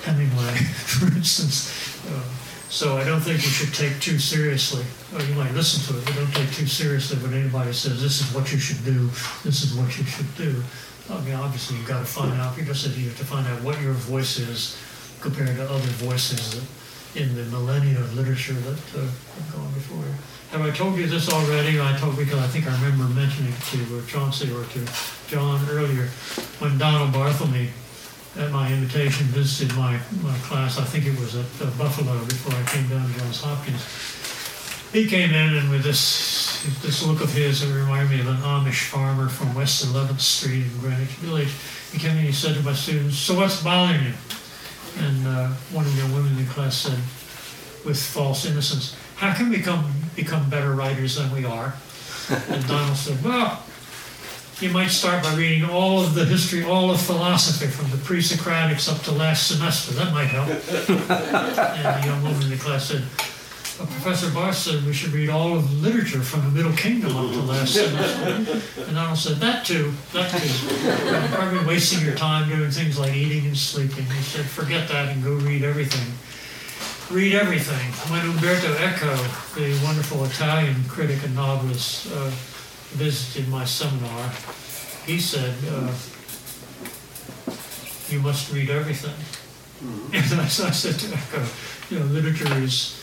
Hemingway, 0.05 0.53
for 0.85 1.07
instance. 1.15 1.73
Uh, 2.05 2.21
so 2.69 2.97
I 2.97 3.03
don't 3.03 3.21
think 3.21 3.41
you 3.43 3.49
should 3.49 3.73
take 3.73 3.99
too 3.99 4.19
seriously. 4.19 4.85
Or 5.15 5.23
you 5.23 5.33
might 5.35 5.53
listen 5.53 5.81
to 5.87 5.99
it, 5.99 6.05
but 6.05 6.15
don't 6.15 6.33
take 6.35 6.51
too 6.51 6.67
seriously 6.67 7.17
when 7.17 7.33
anybody 7.33 7.73
says 7.73 8.01
this 8.01 8.21
is 8.21 8.35
what 8.35 8.51
you 8.51 8.59
should 8.59 8.83
do, 8.83 9.07
this 9.43 9.63
is 9.63 9.73
what 9.73 9.97
you 9.97 10.03
should 10.03 10.35
do. 10.35 10.61
I 11.09 11.21
mean, 11.21 11.33
obviously 11.33 11.77
you've 11.77 11.87
got 11.87 11.99
to 11.99 12.05
find 12.05 12.33
out. 12.33 12.57
Just 12.57 12.83
said 12.83 12.91
you 12.91 13.07
have 13.07 13.17
to 13.17 13.25
find 13.25 13.47
out 13.47 13.63
what 13.63 13.81
your 13.81 13.93
voice 13.93 14.37
is 14.37 14.77
compared 15.21 15.55
to 15.55 15.63
other 15.63 15.91
voices 16.03 16.61
in 17.15 17.35
the 17.35 17.43
millennia 17.45 17.99
of 17.99 18.13
literature 18.15 18.53
that 18.53 18.79
uh, 18.95 19.01
have 19.01 19.53
gone 19.53 19.73
before. 19.73 20.05
Have 20.51 20.61
I 20.61 20.71
told 20.71 20.97
you 20.97 21.07
this 21.07 21.29
already? 21.29 21.79
I 21.81 21.97
told 21.97 22.15
because 22.17 22.39
I 22.39 22.47
think 22.47 22.67
I 22.67 22.73
remember 22.81 23.13
mentioning 23.13 23.51
it 23.51 23.61
to 23.71 24.05
Chauncey 24.07 24.51
or 24.53 24.63
to 24.63 24.79
John 25.27 25.65
earlier 25.69 26.07
when 26.59 26.77
Donald 26.77 27.11
Barthelme, 27.11 27.69
at 28.37 28.51
my 28.51 28.71
invitation, 28.71 29.25
visited 29.27 29.75
my, 29.75 29.99
my 30.21 30.37
class. 30.45 30.77
I 30.77 30.83
think 30.83 31.05
it 31.05 31.19
was 31.19 31.35
at 31.35 31.45
uh, 31.59 31.69
Buffalo 31.77 32.23
before 32.25 32.53
I 32.53 32.63
came 32.69 32.87
down 32.87 33.11
to 33.11 33.19
Johns 33.19 33.41
Hopkins. 33.41 33.83
He 34.93 35.07
came 35.07 35.31
in 35.31 35.55
and 35.55 35.69
with 35.69 35.83
this 35.83 36.47
this 36.81 37.03
look 37.05 37.21
of 37.21 37.31
his 37.33 37.61
that 37.61 37.73
reminded 37.73 38.09
me 38.09 38.19
of 38.21 38.27
an 38.27 38.37
Amish 38.37 38.87
farmer 38.89 39.27
from 39.29 39.53
West 39.53 39.85
11th 39.85 40.19
Street 40.19 40.63
in 40.63 40.77
Greenwich 40.79 41.09
Village. 41.19 41.51
He 41.91 41.99
came 41.99 42.11
in 42.11 42.17
and 42.17 42.27
he 42.27 42.31
said 42.31 42.55
to 42.55 42.61
my 42.61 42.73
students, 42.73 43.17
"So 43.17 43.35
what's 43.35 43.61
bothering 43.61 44.05
you?" 44.05 44.13
And 44.99 45.27
uh, 45.27 45.47
one 45.71 45.85
of 45.85 45.95
the 45.95 46.15
women 46.15 46.37
in 46.37 46.45
the 46.45 46.51
class 46.51 46.75
said, 46.75 46.99
with 47.85 48.01
false 48.01 48.45
innocence, 48.45 48.95
"How 49.15 49.33
can 49.33 49.49
we 49.49 49.57
become 49.57 49.93
become 50.15 50.49
better 50.49 50.73
writers 50.73 51.15
than 51.15 51.31
we 51.31 51.45
are?" 51.45 51.73
And 52.49 52.67
Donald 52.67 52.97
said, 52.97 53.23
"Well." 53.23 53.63
You 54.59 54.71
might 54.71 54.87
start 54.87 55.21
by 55.21 55.35
reading 55.35 55.69
all 55.69 56.01
of 56.01 56.15
the 56.15 56.25
history, 56.25 56.63
all 56.63 56.89
of 56.89 56.99
philosophy, 56.99 57.67
from 57.67 57.91
the 57.91 57.97
pre-Socratics 57.97 58.91
up 58.91 59.03
to 59.03 59.11
last 59.11 59.45
semester. 59.45 59.93
That 59.93 60.11
might 60.11 60.29
help. 60.29 60.47
and 60.49 62.01
the 62.01 62.07
young 62.07 62.23
woman 62.23 62.41
in 62.41 62.49
the 62.49 62.57
class 62.57 62.87
said, 62.87 63.03
uh, 63.79 63.85
Professor 63.85 64.29
Barth 64.31 64.55
said 64.55 64.83
we 64.85 64.93
should 64.93 65.11
read 65.11 65.29
all 65.29 65.55
of 65.55 65.69
the 65.69 65.75
literature 65.89 66.21
from 66.21 66.41
the 66.41 66.49
Middle 66.49 66.73
Kingdom 66.73 67.15
up 67.15 67.31
to 67.31 67.41
last 67.41 67.73
semester. 67.73 68.61
And 68.83 68.95
Donald 68.95 69.17
said, 69.17 69.37
that 69.37 69.65
too, 69.65 69.91
that 70.13 70.31
too. 70.31 70.75
You're 71.05 71.27
probably 71.29 71.65
wasting 71.65 72.05
your 72.05 72.15
time 72.15 72.49
doing 72.49 72.71
things 72.71 72.97
like 72.97 73.13
eating 73.13 73.45
and 73.45 73.57
sleeping. 73.57 74.05
He 74.05 74.21
said, 74.21 74.45
forget 74.45 74.87
that 74.89 75.09
and 75.09 75.23
go 75.23 75.33
read 75.35 75.63
everything. 75.63 76.13
Read 77.15 77.33
everything. 77.35 77.91
When 78.11 78.21
Umberto 78.25 78.73
Eco, 78.83 79.15
the 79.55 79.79
wonderful 79.85 80.25
Italian 80.25 80.83
critic 80.89 81.23
and 81.23 81.35
novelist, 81.35 82.11
uh, 82.11 82.31
visited 82.95 83.47
my 83.49 83.63
seminar, 83.65 84.31
he 85.05 85.19
said, 85.19 85.53
uh, 85.69 85.93
you 88.09 88.19
must 88.19 88.51
read 88.51 88.69
everything. 88.69 89.15
And 90.13 90.41
I 90.41 90.47
said 90.47 90.95
to 90.99 91.13
Eco, 91.13 91.45
you 91.91 91.99
know, 91.99 92.05
literature 92.05 92.51
is 92.57 92.96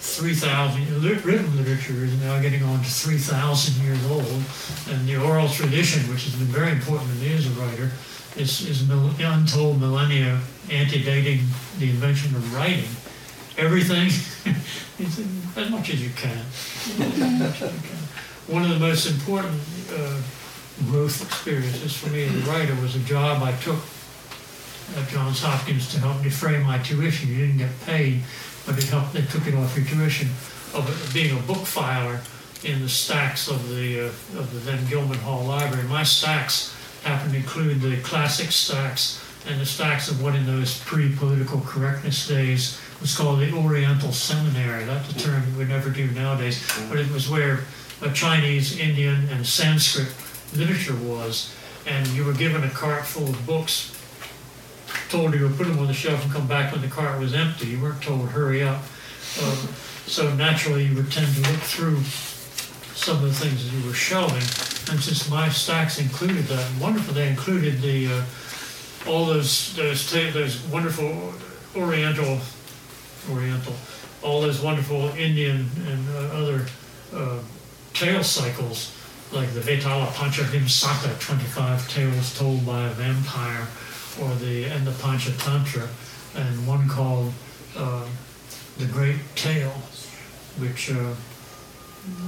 3,000, 0.00 1.02
written 1.02 1.56
literature 1.56 2.04
is 2.04 2.18
now 2.22 2.40
getting 2.40 2.62
on 2.62 2.78
to 2.82 2.88
3,000 2.88 3.84
years 3.84 4.10
old, 4.10 4.42
and 4.88 5.06
the 5.06 5.16
oral 5.22 5.46
tradition, 5.48 6.00
which 6.10 6.24
has 6.24 6.34
been 6.34 6.46
very 6.46 6.72
important 6.72 7.10
to 7.10 7.16
me 7.16 7.34
as 7.34 7.46
a 7.46 7.50
writer, 7.60 7.90
is, 8.36 8.66
is 8.66 8.88
untold 8.90 9.78
millennia 9.78 10.40
antedating 10.70 11.40
the 11.78 11.90
invention 11.90 12.34
of 12.34 12.54
writing. 12.54 12.88
Everything, 13.58 14.06
as 15.56 15.70
much 15.70 15.90
as 15.90 16.02
you 16.02 16.10
can. 16.16 16.44
One 18.46 18.62
of 18.62 18.70
the 18.70 18.78
most 18.78 19.06
important 19.06 19.60
uh, 19.92 20.16
growth 20.86 21.20
experiences 21.22 21.94
for 21.94 22.08
me 22.08 22.24
as 22.24 22.34
a 22.34 22.50
writer 22.50 22.74
was 22.76 22.96
a 22.96 23.00
job 23.00 23.42
I 23.42 23.52
took 23.56 23.80
at 24.96 25.08
Johns 25.08 25.42
Hopkins 25.42 25.92
to 25.92 26.00
help 26.00 26.22
defray 26.22 26.62
my 26.62 26.78
tuition. 26.78 27.28
You 27.28 27.46
didn't 27.46 27.58
get 27.58 27.80
paid 27.86 28.22
but 28.66 28.78
it 28.78 28.84
helped, 28.84 29.12
they 29.12 29.22
took 29.22 29.46
it 29.46 29.54
off 29.54 29.76
your 29.76 29.86
tuition 29.86 30.28
of 30.74 31.10
being 31.12 31.36
a 31.36 31.42
book 31.42 31.64
filer 31.64 32.20
in 32.62 32.80
the 32.80 32.88
stacks 32.88 33.48
of 33.48 33.68
the, 33.70 34.00
uh, 34.00 34.38
of 34.38 34.52
the 34.52 34.60
then 34.60 34.86
Gilman 34.86 35.18
Hall 35.18 35.44
Library. 35.44 35.86
My 35.88 36.02
stacks 36.02 36.74
happened 37.02 37.32
to 37.32 37.38
include 37.38 37.80
the 37.80 37.96
classic 38.02 38.52
stacks 38.52 39.24
and 39.48 39.60
the 39.60 39.66
stacks 39.66 40.10
of 40.10 40.22
what 40.22 40.34
in 40.34 40.44
those 40.46 40.78
pre-political 40.80 41.60
correctness 41.62 42.28
days 42.28 42.78
was 43.00 43.16
called 43.16 43.40
the 43.40 43.52
Oriental 43.54 44.12
Seminary. 44.12 44.84
That's 44.84 45.10
a 45.10 45.18
term 45.18 45.42
we 45.56 45.64
never 45.64 45.88
do 45.88 46.06
nowadays, 46.10 46.62
but 46.90 46.98
it 46.98 47.10
was 47.10 47.28
where 47.28 47.64
Chinese, 48.12 48.78
Indian, 48.78 49.28
and 49.30 49.46
Sanskrit 49.46 50.14
literature 50.54 50.96
was. 50.96 51.54
And 51.86 52.06
you 52.08 52.24
were 52.26 52.34
given 52.34 52.62
a 52.62 52.68
cart 52.68 53.06
full 53.06 53.30
of 53.30 53.46
books 53.46 53.99
told 55.10 55.34
you 55.34 55.48
to 55.48 55.54
put 55.54 55.66
them 55.66 55.78
on 55.78 55.86
the 55.86 55.92
shelf 55.92 56.22
and 56.22 56.32
come 56.32 56.46
back 56.46 56.72
when 56.72 56.80
the 56.80 56.88
cart 56.88 57.18
was 57.18 57.34
empty. 57.34 57.66
You 57.66 57.82
weren't 57.82 58.02
told 58.02 58.28
hurry 58.30 58.62
up. 58.62 58.82
Um, 59.42 59.68
so 60.06 60.32
naturally, 60.34 60.86
you 60.86 60.94
would 60.96 61.10
tend 61.10 61.34
to 61.34 61.40
look 61.40 61.60
through 61.60 62.00
some 62.94 63.16
of 63.16 63.22
the 63.22 63.32
things 63.32 63.64
that 63.64 63.76
you 63.76 63.86
were 63.86 63.94
showing. 63.94 64.42
And 64.90 65.00
since 65.00 65.28
my 65.28 65.48
stacks 65.48 65.98
included 65.98 66.44
that, 66.44 66.80
wonderful, 66.80 67.14
they 67.14 67.28
included 67.28 67.80
the 67.80 68.06
uh, 68.08 68.24
all 69.08 69.26
those 69.26 69.74
those 69.76 70.10
those 70.10 70.62
wonderful 70.66 71.34
Oriental 71.76 72.38
Oriental, 73.30 73.74
all 74.22 74.40
those 74.40 74.60
wonderful 74.60 75.08
Indian 75.10 75.68
and 75.86 76.08
uh, 76.10 76.36
other 76.36 76.66
uh, 77.14 77.38
tale 77.94 78.22
cycles 78.22 78.96
like 79.32 79.52
the 79.54 79.60
Vetala 79.60 80.06
Panchavimshati, 80.08 81.20
25 81.20 81.88
tales 81.88 82.36
told 82.36 82.66
by 82.66 82.86
a 82.86 82.90
vampire, 82.90 83.68
or 84.20 84.34
the 84.36 84.64
and 84.64 84.86
the 84.86 84.92
Panchatantra, 84.92 85.88
and 86.34 86.66
one 86.66 86.88
called 86.88 87.32
uh, 87.76 88.06
the 88.78 88.86
Great 88.86 89.18
Tale, 89.34 89.82
which 90.58 90.90
uh, 90.90 91.14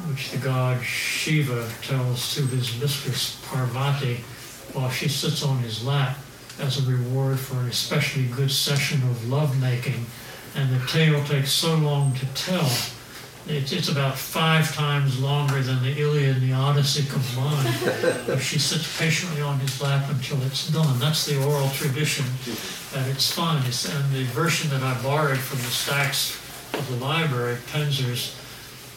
which 0.09 0.31
the 0.31 0.39
god 0.39 0.83
Shiva 0.83 1.69
tells 1.83 2.35
to 2.35 2.43
his 2.47 2.79
mistress 2.81 3.41
Parvati 3.47 4.17
while 4.73 4.91
she 4.91 5.09
sits 5.09 5.43
on 5.43 5.59
his 5.59 5.85
lap 5.85 6.19
as 6.61 6.79
a 6.79 6.91
reward 6.91 7.39
for 7.39 7.57
an 7.57 7.69
especially 7.69 8.25
good 8.25 8.51
session 8.51 9.03
of 9.03 9.29
lovemaking. 9.29 10.07
And 10.55 10.75
the 10.75 10.87
tale 10.87 11.25
takes 11.25 11.51
so 11.51 11.75
long 11.75 12.15
to 12.15 12.27
tell 12.35 12.71
it's, 13.47 13.73
it's 13.73 13.89
about 13.89 14.17
five 14.17 14.73
times 14.75 15.21
longer 15.21 15.61
than 15.63 15.83
the 15.83 15.99
Iliad 15.99 16.37
and 16.37 16.43
the 16.43 16.53
Odyssey 16.53 17.05
combined. 17.11 18.25
but 18.27 18.39
she 18.39 18.59
sits 18.59 18.99
patiently 18.99 19.43
on 19.43 19.59
his 19.59 19.81
lap 19.83 20.09
until 20.11 20.41
it's 20.43 20.69
done. 20.69 20.99
That's 20.99 21.27
the 21.27 21.43
oral 21.45 21.69
tradition 21.71 22.25
at 22.95 23.09
its 23.09 23.33
finest. 23.33 23.93
And 23.93 24.13
the 24.13 24.25
version 24.25 24.71
that 24.71 24.83
I 24.83 25.01
borrowed 25.03 25.39
from 25.39 25.59
the 25.59 25.65
stacks 25.65 26.39
of 26.75 26.89
the 26.89 27.05
library, 27.05 27.57
Penzer's 27.73 28.39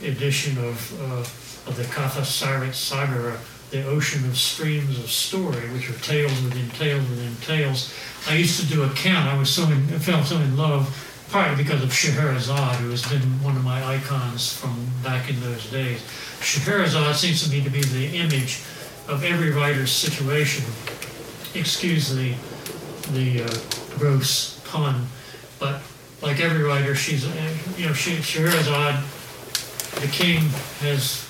edition 0.04 0.58
of, 0.60 1.02
uh, 1.02 1.70
of 1.70 1.76
the 1.76 1.84
Katha 1.84 2.22
Sarit 2.22 2.74
Sagara, 2.74 3.38
the 3.72 3.84
ocean 3.88 4.24
of 4.26 4.38
streams 4.38 5.00
of 5.00 5.10
story, 5.10 5.70
which 5.74 5.90
are 5.90 6.00
tales 6.00 6.40
within 6.44 6.70
tales 6.70 7.10
within 7.10 7.36
tales. 7.38 7.94
I 8.30 8.36
used 8.36 8.60
to 8.62 8.68
do 8.68 8.84
a 8.84 8.90
count. 8.90 9.28
I 9.28 9.38
was 9.38 9.50
so 9.50 9.64
in, 9.64 9.84
I 9.94 9.98
fell 9.98 10.24
so 10.24 10.38
in 10.38 10.56
love 10.56 11.12
partly 11.36 11.62
because 11.62 11.84
of 11.84 11.94
Scheherazade, 11.94 12.78
who 12.78 12.92
has 12.92 13.06
been 13.12 13.20
one 13.44 13.58
of 13.58 13.64
my 13.66 13.84
icons 13.84 14.56
from 14.56 14.74
back 15.04 15.30
in 15.30 15.38
those 15.42 15.70
days. 15.70 16.02
Scheherazade 16.40 17.14
seems 17.14 17.44
to 17.44 17.52
me 17.52 17.62
to 17.62 17.70
be 17.70 17.82
the 17.82 18.16
image 18.16 18.62
of 19.10 19.22
every 19.22 19.52
writer's 19.52 19.92
situation. 19.92 20.64
Excuse 21.54 22.16
the 22.16 22.36
the 23.12 23.44
uh, 23.44 23.98
gross 24.00 24.62
pun, 24.64 25.08
but 25.60 25.82
like 26.22 26.40
every 26.40 26.64
writer, 26.64 26.96
she's 26.96 27.26
you 27.78 27.86
know 27.86 27.92
Scheherazade, 27.92 29.04
the 30.00 30.08
king 30.08 30.40
has 30.80 31.28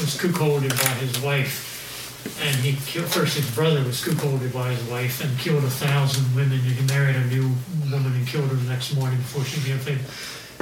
was 0.00 0.16
cuckolded 0.16 0.74
by 0.82 0.94
his 0.94 1.20
wife 1.20 1.71
and 2.40 2.56
he 2.56 2.74
killed, 2.86 3.06
first 3.06 3.36
his 3.36 3.50
brother 3.54 3.82
was 3.84 4.02
cuckolded 4.02 4.52
by 4.52 4.72
his 4.72 4.82
wife 4.90 5.22
and 5.22 5.38
killed 5.38 5.64
a 5.64 5.70
thousand 5.70 6.24
women 6.34 6.58
and 6.58 6.72
he 6.72 6.86
married 6.86 7.16
a 7.16 7.24
new 7.26 7.50
woman 7.90 8.12
and 8.12 8.26
killed 8.26 8.48
her 8.48 8.54
the 8.54 8.70
next 8.70 8.94
morning 8.94 9.18
before 9.18 9.44
she 9.44 9.60
became 9.60 9.78
famous. 9.78 10.06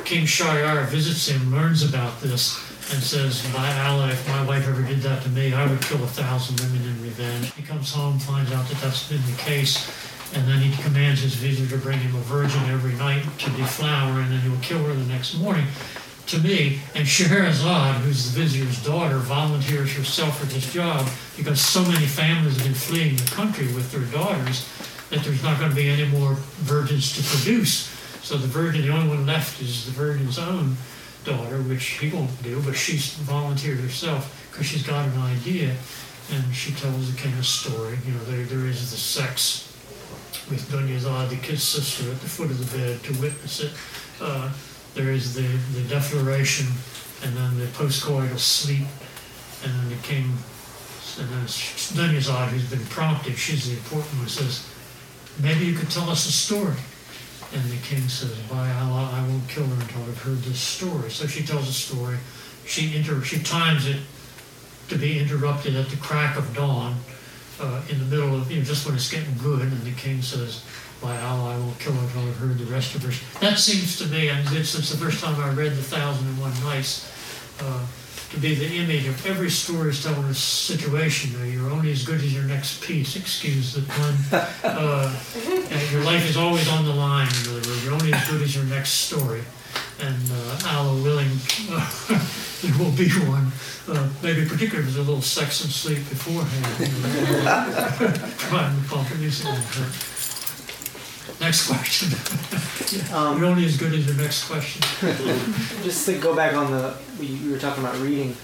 King 0.04 0.24
Shahryar 0.24 0.86
visits 0.88 1.28
him, 1.28 1.52
learns 1.52 1.82
about 1.82 2.20
this, 2.20 2.58
and 2.92 3.02
says, 3.02 3.46
by 3.52 3.78
Allah, 3.82 4.08
if 4.08 4.28
my 4.28 4.44
wife 4.44 4.66
ever 4.66 4.82
did 4.82 5.00
that 5.02 5.22
to 5.22 5.28
me, 5.30 5.52
I 5.52 5.66
would 5.66 5.80
kill 5.82 6.02
a 6.02 6.06
thousand 6.06 6.58
women 6.60 6.88
in 6.88 7.02
revenge. 7.02 7.52
He 7.54 7.62
comes 7.62 7.92
home, 7.92 8.18
finds 8.18 8.50
out 8.52 8.66
that 8.68 8.80
that's 8.80 9.08
been 9.08 9.24
the 9.26 9.36
case, 9.36 9.90
and 10.34 10.48
then 10.48 10.58
he 10.58 10.82
commands 10.82 11.20
his 11.20 11.34
vizier 11.34 11.68
to 11.68 11.78
bring 11.78 11.98
him 11.98 12.14
a 12.14 12.20
virgin 12.20 12.62
every 12.70 12.94
night 12.94 13.22
to 13.38 13.50
deflower, 13.50 14.20
and 14.20 14.32
then 14.32 14.40
he 14.40 14.48
will 14.48 14.58
kill 14.58 14.82
her 14.84 14.94
the 14.94 15.04
next 15.06 15.34
morning 15.34 15.66
to 16.28 16.38
me, 16.38 16.78
and 16.94 17.06
Scheherazade, 17.06 17.96
who's 18.02 18.32
the 18.32 18.40
vizier's 18.40 18.84
daughter, 18.84 19.18
volunteers 19.18 19.92
herself 19.96 20.38
for 20.38 20.46
this 20.46 20.72
job 20.72 21.08
because 21.36 21.60
so 21.60 21.82
many 21.82 22.06
families 22.06 22.56
have 22.56 22.64
been 22.64 22.74
fleeing 22.74 23.16
the 23.16 23.30
country 23.30 23.66
with 23.74 23.90
their 23.90 24.04
daughters 24.12 24.68
that 25.10 25.24
there's 25.24 25.42
not 25.42 25.58
going 25.58 25.70
to 25.70 25.76
be 25.76 25.88
any 25.88 26.06
more 26.06 26.34
virgins 26.62 27.16
to 27.16 27.36
produce. 27.36 27.88
So 28.22 28.36
the 28.36 28.46
virgin, 28.46 28.82
the 28.82 28.92
only 28.92 29.08
one 29.08 29.26
left 29.26 29.60
is 29.60 29.86
the 29.86 29.92
virgin's 29.92 30.38
own 30.38 30.76
daughter, 31.24 31.60
which 31.62 31.84
he 31.84 32.10
won't 32.10 32.42
do, 32.42 32.62
but 32.62 32.76
she's 32.76 33.14
volunteered 33.14 33.80
herself 33.80 34.48
because 34.50 34.66
she's 34.66 34.86
got 34.86 35.08
an 35.08 35.20
idea, 35.22 35.74
and 36.32 36.54
she 36.54 36.72
tells 36.72 37.12
the 37.12 37.20
king 37.20 37.32
a 37.34 37.42
story. 37.42 37.98
You 38.06 38.12
know, 38.12 38.24
there, 38.24 38.44
there 38.44 38.66
is 38.66 38.90
the 38.90 38.96
sex 38.96 39.66
with 40.48 40.68
Dunyazad, 40.70 41.30
the 41.30 41.36
kid's 41.36 41.62
sister, 41.62 42.10
at 42.10 42.20
the 42.20 42.28
foot 42.28 42.50
of 42.50 42.58
the 42.58 42.78
bed 42.78 43.02
to 43.04 43.12
witness 43.20 43.60
it. 43.60 43.72
Uh, 44.20 44.50
there 44.94 45.10
is 45.10 45.34
the, 45.34 45.46
the 45.78 45.88
defloration 45.88 46.66
and 47.22 47.36
then 47.36 47.58
the 47.58 47.66
postcoital 47.66 48.38
sleep, 48.38 48.86
and 49.62 49.72
then 49.72 49.88
the 49.90 50.02
king, 50.02 50.24
and 51.18 51.28
then 51.28 51.44
Dunyazad, 51.44 52.48
who's 52.48 52.70
been 52.70 52.86
prompted, 52.86 53.36
she's 53.36 53.66
the 53.66 53.76
important 53.76 54.18
one, 54.18 54.28
says, 54.28 54.66
maybe 55.42 55.66
you 55.66 55.74
could 55.74 55.90
tell 55.90 56.08
us 56.08 56.26
a 56.26 56.32
story. 56.32 56.76
And 57.52 57.64
the 57.64 57.76
king 57.78 58.08
says, 58.08 58.38
By 58.48 58.70
Allah, 58.74 59.10
I 59.12 59.26
won't 59.26 59.48
kill 59.48 59.66
her 59.66 59.74
until 59.74 60.02
I've 60.02 60.22
heard 60.22 60.38
this 60.42 60.60
story. 60.60 61.10
So 61.10 61.26
she 61.26 61.42
tells 61.42 61.68
a 61.68 61.72
story. 61.72 62.16
She 62.64 62.96
inter- 62.96 63.22
she 63.22 63.42
times 63.42 63.88
it 63.88 63.96
to 64.88 64.96
be 64.96 65.18
interrupted 65.18 65.74
at 65.74 65.88
the 65.88 65.96
crack 65.96 66.36
of 66.36 66.54
dawn 66.54 66.94
uh, 67.60 67.82
in 67.88 67.98
the 67.98 68.04
middle 68.04 68.36
of, 68.36 68.50
you 68.50 68.58
know, 68.58 68.64
just 68.64 68.86
when 68.86 68.94
it's 68.94 69.10
getting 69.10 69.36
good. 69.38 69.62
And 69.62 69.82
the 69.82 69.92
king 69.92 70.22
says, 70.22 70.64
By 71.00 71.18
Allah, 71.22 71.54
I 71.54 71.58
won't 71.58 71.78
kill 71.78 71.92
her 71.94 72.00
until 72.06 72.28
I've 72.28 72.36
heard 72.36 72.58
the 72.58 72.66
rest 72.66 72.94
of 72.94 73.02
her. 73.02 73.40
That 73.40 73.58
seems 73.58 73.98
to 73.98 74.06
me, 74.06 74.28
and 74.28 74.46
it's, 74.54 74.74
it's 74.74 74.90
the 74.90 74.98
first 74.98 75.24
time 75.24 75.34
I 75.40 75.50
read 75.50 75.72
The 75.72 75.82
Thousand 75.82 76.28
and 76.28 76.38
One 76.38 76.52
Nights, 76.62 77.08
uh, 77.62 77.86
to 78.30 78.38
be 78.38 78.54
the 78.54 78.76
image 78.76 79.08
of 79.08 79.26
every 79.26 79.50
storyteller's 79.50 80.36
a 80.36 80.40
situation. 80.40 81.30
You're 81.50 81.70
only 81.70 81.90
as 81.90 82.04
good 82.04 82.20
as 82.20 82.32
your 82.32 82.44
next 82.44 82.82
piece. 82.82 83.16
Excuse 83.16 83.74
the 83.74 83.82
pun. 83.82 84.14
Uh, 84.62 85.12
your 85.90 86.02
life 86.04 86.28
is 86.28 86.36
always 86.36 86.68
on 86.68 86.84
the 86.84 86.92
line. 86.92 87.26
In 87.26 87.50
other 87.50 87.68
words, 87.68 87.84
you're 87.84 87.94
only 87.94 88.12
as 88.12 88.28
good 88.28 88.42
as 88.42 88.54
your 88.54 88.64
next 88.64 88.90
story. 88.90 89.42
And 90.00 90.30
uh, 90.32 90.68
Allah 90.68 91.02
willing, 91.02 91.28
uh, 91.70 91.90
there 92.62 92.78
will 92.78 92.92
be 92.92 93.08
one. 93.26 93.50
Uh, 93.88 94.08
maybe 94.22 94.44
particularly 94.46 94.88
if 94.88 94.94
there's 94.94 94.96
a 94.96 95.02
little 95.02 95.22
sex 95.22 95.62
and 95.64 95.72
sleep 95.72 95.98
beforehand. 96.08 96.80
You 96.80 96.86
know, 97.44 98.12
trying 98.38 98.82
to 98.82 98.88
pump 98.88 99.08
it. 99.12 100.09
Next 101.40 101.66
question. 101.66 102.10
Um, 103.12 103.38
You're 103.38 103.46
only 103.46 103.64
as 103.66 103.76
good 103.76 103.92
as 103.94 104.04
your 104.04 104.16
next 104.16 104.48
question. 104.48 104.82
just 105.84 106.04
to 106.06 106.18
go 106.18 106.34
back 106.34 106.54
on 106.54 106.72
the 106.72 106.96
you 107.20 107.52
were 107.52 107.58
talking 107.58 107.84
about 107.84 107.96
reading. 107.98 108.34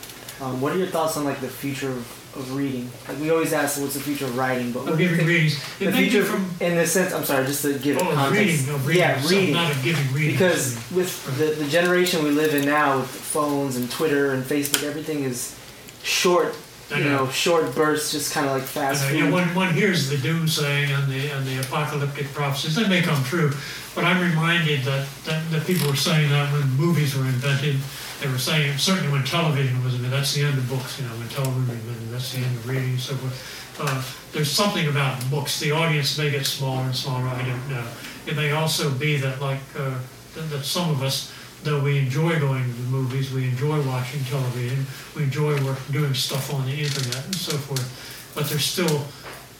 Um, 0.41 0.61
what 0.61 0.73
are 0.73 0.79
your 0.79 0.87
thoughts 0.87 1.17
on 1.17 1.25
like 1.25 1.41
the 1.41 1.49
future 1.49 1.89
of, 1.89 2.37
of 2.37 2.55
reading? 2.55 2.89
Like 3.09 3.19
we 3.19 3.31
always 3.31 3.53
ask, 3.53 3.81
what's 3.81 3.95
the 3.95 4.01
future 4.01 4.27
of 4.27 4.37
writing? 4.37 4.71
But 4.71 4.85
what 4.85 4.93
I'm 4.93 4.99
giving 4.99 5.27
readings. 5.27 5.57
It 5.81 5.87
the 5.87 5.93
future 5.93 6.25
from 6.25 6.49
in 6.61 6.77
the 6.77 6.87
sense. 6.87 7.13
I'm 7.13 7.25
sorry, 7.25 7.45
just 7.47 7.63
to 7.63 7.77
give 7.79 7.97
it 7.97 8.03
oh, 8.05 8.15
context. 8.15 8.37
reading, 8.39 8.67
no, 8.67 8.77
reading. 8.79 9.03
Yeah, 9.03 9.21
so. 9.21 9.41
Not 9.47 9.77
a 9.77 9.83
giving 9.83 10.15
reading. 10.15 10.33
Because 10.33 10.77
with 10.93 11.39
the, 11.39 11.61
the 11.61 11.69
generation 11.69 12.23
we 12.23 12.31
live 12.31 12.55
in 12.55 12.65
now, 12.65 12.99
with 12.99 13.09
phones 13.09 13.75
and 13.77 13.91
Twitter 13.91 14.33
and 14.33 14.45
Facebook, 14.45 14.85
everything 14.85 15.25
is 15.25 15.59
short. 16.05 16.55
You 16.95 17.05
know. 17.05 17.29
short 17.31 17.75
bursts, 17.75 18.13
just 18.13 18.33
kind 18.33 18.47
of 18.47 18.53
like 18.53 18.63
fast 18.63 19.05
food. 19.05 19.19
you 19.19 19.25
know, 19.25 19.33
one, 19.33 19.53
one 19.57 19.75
hears 19.75 20.09
the 20.09 20.17
doomsaying 20.17 20.91
and 20.91 21.11
the 21.11 21.31
and 21.31 21.45
the 21.45 21.59
apocalyptic 21.61 22.27
prophecies. 22.33 22.77
They 22.77 22.89
may 22.89 23.03
come 23.03 23.23
true, 23.25 23.51
but 23.95 24.05
I'm 24.05 24.23
reminded 24.23 24.83
that, 24.85 25.09
that, 25.25 25.51
that 25.51 25.67
people 25.67 25.89
were 25.89 25.97
saying 25.97 26.31
that 26.31 26.53
when 26.53 26.69
movies 26.77 27.17
were 27.17 27.25
invented. 27.25 27.77
They 28.21 28.29
were 28.29 28.39
saying 28.39 28.79
certainly 28.79 29.13
when 29.13 29.25
television 29.25 29.83
was 29.85 29.95
invented. 29.95 30.19
That's 30.19 30.35
the 30.35 30.45
end 30.45 30.57
of 30.57 30.69
books. 30.71 30.99
You 30.99 31.07
know, 31.07 31.15
when 31.17 31.29
television 31.29 31.69
was 31.69 31.77
invented, 31.77 32.09
that's 32.11 32.33
the 32.33 32.39
end 32.39 32.57
of 32.57 32.69
reading 32.69 32.91
and 32.91 33.01
so 33.01 33.15
forth. 33.17 33.81
Uh, 33.81 34.03
there's 34.33 34.51
something 34.51 34.89
about 34.89 35.19
books. 35.29 35.61
The 35.61 35.73
audience 35.73 36.17
may 36.17 36.31
get 36.31 36.47
smaller 36.47 36.85
and 36.85 36.97
smaller. 36.97 37.27
I 37.29 37.43
don't 37.43 37.69
know. 37.69 37.87
It 38.27 38.37
may 38.37 38.53
also 38.53 38.91
be 38.91 39.17
that 39.19 39.41
like 39.41 39.61
uh, 39.77 39.99
that, 40.35 40.51
that 40.51 40.65
some 40.65 40.91
of 40.91 41.03
us 41.03 41.33
though 41.67 41.83
we 41.83 41.99
enjoy 41.99 42.39
going 42.39 42.63
to 42.63 42.71
the 42.71 42.89
movies, 42.89 43.33
we 43.33 43.45
enjoy 43.45 43.83
watching 43.83 44.23
television, 44.25 44.87
we 45.17 45.25
enjoy 45.25 45.53
work, 45.65 45.79
doing 45.91 46.15
stuff 46.15 46.55
on 46.55 46.65
the 46.65 46.73
internet 46.73 47.25
and 47.25 47.35
so 47.35 47.57
forth, 47.59 48.33
but 48.37 48.49
there's 48.49 48.65
still, 48.65 49.05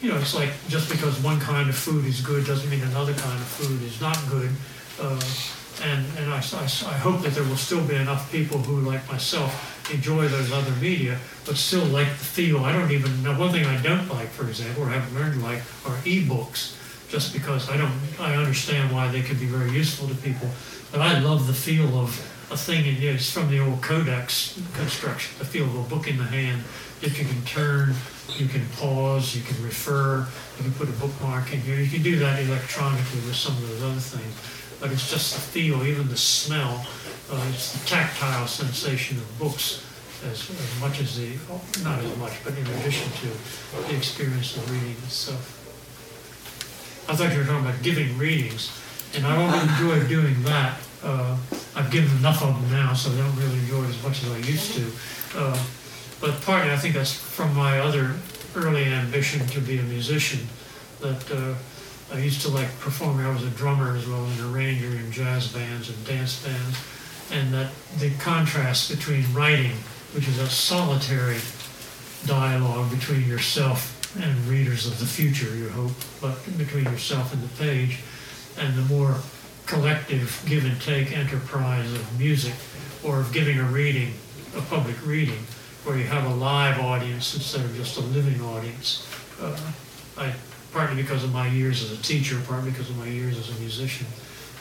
you 0.01 0.09
know, 0.09 0.17
it's 0.17 0.35
like 0.35 0.51
just 0.69 0.89
because 0.89 1.19
one 1.23 1.41
kind 1.41 1.69
of 1.69 1.75
food 1.75 2.05
is 2.07 2.21
good 2.21 2.47
doesn't 2.47 2.71
mean 2.71 2.83
another 2.83 3.13
kind 3.13 3.35
of 3.35 3.47
food 3.47 3.83
is 3.83 4.01
not 4.01 4.17
good. 4.31 4.51
Uh, 5.01 5.21
and 5.83 6.07
and 6.17 6.31
I, 6.31 6.39
I, 6.39 6.65
I 6.65 6.97
hope 6.97 7.21
that 7.23 7.35
there 7.35 7.45
will 7.45 7.57
still 7.57 7.85
be 7.85 7.97
enough 7.97 8.31
people 8.33 8.59
who, 8.59 8.89
like 8.89 9.07
myself, 9.11 9.53
enjoy 9.93 10.29
those 10.29 10.53
other 10.53 10.71
media, 10.81 11.19
but 11.45 11.57
still 11.57 11.85
like 11.87 12.09
the 12.09 12.25
feel. 12.25 12.65
I 12.65 12.73
don't 12.73 12.91
even 12.93 13.23
know. 13.23 13.39
One 13.39 13.51
thing 13.51 13.67
I 13.67 13.83
don't 13.83 14.09
like, 14.09 14.29
for 14.29 14.49
example, 14.49 14.85
or 14.85 14.89
haven't 14.89 15.15
learned 15.15 15.35
to 15.35 15.41
like, 15.41 15.63
are 15.85 15.99
e-books, 16.07 16.79
just 17.11 17.35
because 17.35 17.69
I 17.69 17.77
don't, 17.77 17.93
I 18.19 18.37
understand 18.37 18.93
why 18.93 19.09
they 19.09 19.21
can 19.21 19.39
be 19.39 19.47
very 19.47 19.71
useful 19.71 20.09
to 20.09 20.15
people. 20.15 20.49
But 20.93 21.01
I 21.01 21.19
love 21.19 21.47
the 21.47 21.55
feel 21.55 21.99
of 21.99 22.19
a 22.51 22.57
thing, 22.57 22.87
and 22.87 23.03
it's 23.03 23.31
from 23.31 23.51
the 23.51 23.59
old 23.59 23.83
codex 23.83 24.61
construction, 24.75 25.39
the 25.39 25.45
feel 25.45 25.65
of 25.65 25.75
a 25.75 25.95
book 25.95 26.09
in 26.09 26.17
the 26.17 26.25
hand 26.25 26.63
that 27.01 27.19
you 27.19 27.25
can 27.25 27.43
turn, 27.45 27.95
you 28.37 28.47
can 28.47 28.67
pause, 28.77 29.35
you 29.37 29.43
can 29.43 29.63
refer, 29.63 30.27
you 30.57 30.63
can 30.63 30.73
put 30.73 30.89
a 30.89 30.93
bookmark 30.93 31.53
in 31.53 31.61
here. 31.61 31.79
You 31.81 31.91
can 31.91 32.03
do 32.03 32.19
that 32.21 32.41
electronically 32.43 33.21
with 33.27 33.37
some 33.37 33.57
of 33.57 33.69
those 33.69 33.83
other 33.83 34.01
things. 34.01 34.35
But 34.81 34.93
it's 34.93 35.11
just 35.11 35.35
the 35.35 35.41
feel, 35.41 35.87
even 35.87 36.09
the 36.09 36.17
smell, 36.17 36.87
uh, 37.31 37.47
it's 37.53 37.73
the 37.73 37.87
tactile 37.87 38.47
sensation 38.47 39.19
of 39.19 39.39
books 39.39 39.85
as, 40.25 40.51
as 40.51 40.81
much 40.81 41.01
as 41.01 41.17
the, 41.17 41.37
not 41.83 41.99
as 41.99 42.17
much, 42.19 42.33
but 42.45 42.57
in 42.57 42.67
addition 42.67 43.11
to 43.13 43.89
the 43.89 43.97
experience 43.97 44.57
of 44.57 44.71
reading 44.71 44.97
itself. 45.05 45.63
I 47.09 47.15
thought 47.15 47.33
you 47.33 47.39
were 47.39 47.45
talking 47.45 47.67
about 47.67 47.83
giving 47.83 48.17
readings, 48.19 48.71
and 49.17 49.27
I 49.27 49.35
don't 49.35 49.69
enjoy 49.69 50.07
doing 50.09 50.43
that. 50.43 50.79
Uh, 51.03 51.37
I've 51.75 51.91
given 51.91 52.17
enough 52.19 52.43
of 52.43 52.61
them 52.61 52.71
now, 52.71 52.93
so 52.93 53.11
I 53.11 53.17
don't 53.17 53.37
really 53.37 53.59
enjoy 53.61 53.85
it 53.85 53.91
as 53.91 54.03
much 54.03 54.23
as 54.23 54.31
I 54.31 54.37
used 54.39 54.75
to. 54.75 54.93
Uh, 55.37 55.65
but 56.21 56.41
partly, 56.43 56.71
I 56.71 56.77
think 56.77 56.95
that's 56.95 57.13
from 57.13 57.55
my 57.55 57.81
other 57.81 58.15
early 58.55 58.85
ambition 58.85 59.47
to 59.49 59.61
be 59.61 59.79
a 59.79 59.83
musician. 59.83 60.47
That 61.01 61.31
uh, 61.31 62.15
I 62.15 62.19
used 62.19 62.43
to 62.43 62.49
like 62.49 62.69
performing. 62.81 63.25
I 63.27 63.33
was 63.33 63.45
a 63.45 63.51
drummer 63.51 63.97
as 63.97 64.07
well, 64.07 64.25
as 64.27 64.41
and 64.41 64.55
arranger 64.55 64.89
in 64.89 65.11
jazz 65.13 65.53
bands 65.53 65.89
and 65.89 66.07
dance 66.07 66.45
bands, 66.45 66.79
and 67.31 67.53
that 67.53 67.71
the 67.99 68.11
contrast 68.19 68.91
between 68.91 69.25
writing, 69.33 69.73
which 70.15 70.29
is 70.29 70.39
a 70.39 70.49
solitary 70.49 71.39
dialogue 72.27 72.91
between 72.91 73.27
yourself 73.29 73.93
and 74.19 74.35
readers 74.47 74.87
of 74.87 74.99
the 74.99 75.07
future, 75.07 75.55
you 75.55 75.69
hope, 75.69 75.93
but 76.21 76.35
between 76.57 76.85
yourself 76.85 77.33
and 77.35 77.43
the 77.43 77.63
page, 77.63 78.01
and 78.59 78.75
the 78.75 78.83
more 78.83 79.17
collective 79.67 80.43
give 80.47 80.65
and 80.65 80.81
take 80.81 81.17
enterprise 81.17 81.93
of 81.93 82.19
music 82.19 82.55
or 83.05 83.21
of 83.21 83.33
giving 83.33 83.59
a 83.59 83.65
reading, 83.65 84.15
a 84.57 84.61
public 84.63 85.05
reading, 85.05 85.39
where 85.85 85.97
you 85.97 86.05
have 86.05 86.25
a 86.25 86.35
live 86.35 86.79
audience 86.81 87.35
instead 87.35 87.65
of 87.65 87.75
just 87.77 87.97
a 87.97 88.01
living 88.01 88.41
audience. 88.41 89.07
Uh, 89.41 89.59
I, 90.17 90.33
partly 90.73 91.01
because 91.03 91.25
of 91.25 91.33
my 91.33 91.49
years 91.49 91.83
as 91.83 91.93
a 91.99 92.03
teacher, 92.03 92.41
partly 92.47 92.71
because 92.71 92.91
of 92.91 92.97
my 92.99 93.07
years 93.07 93.39
as 93.39 93.57
a 93.57 93.61
musician, 93.61 94.07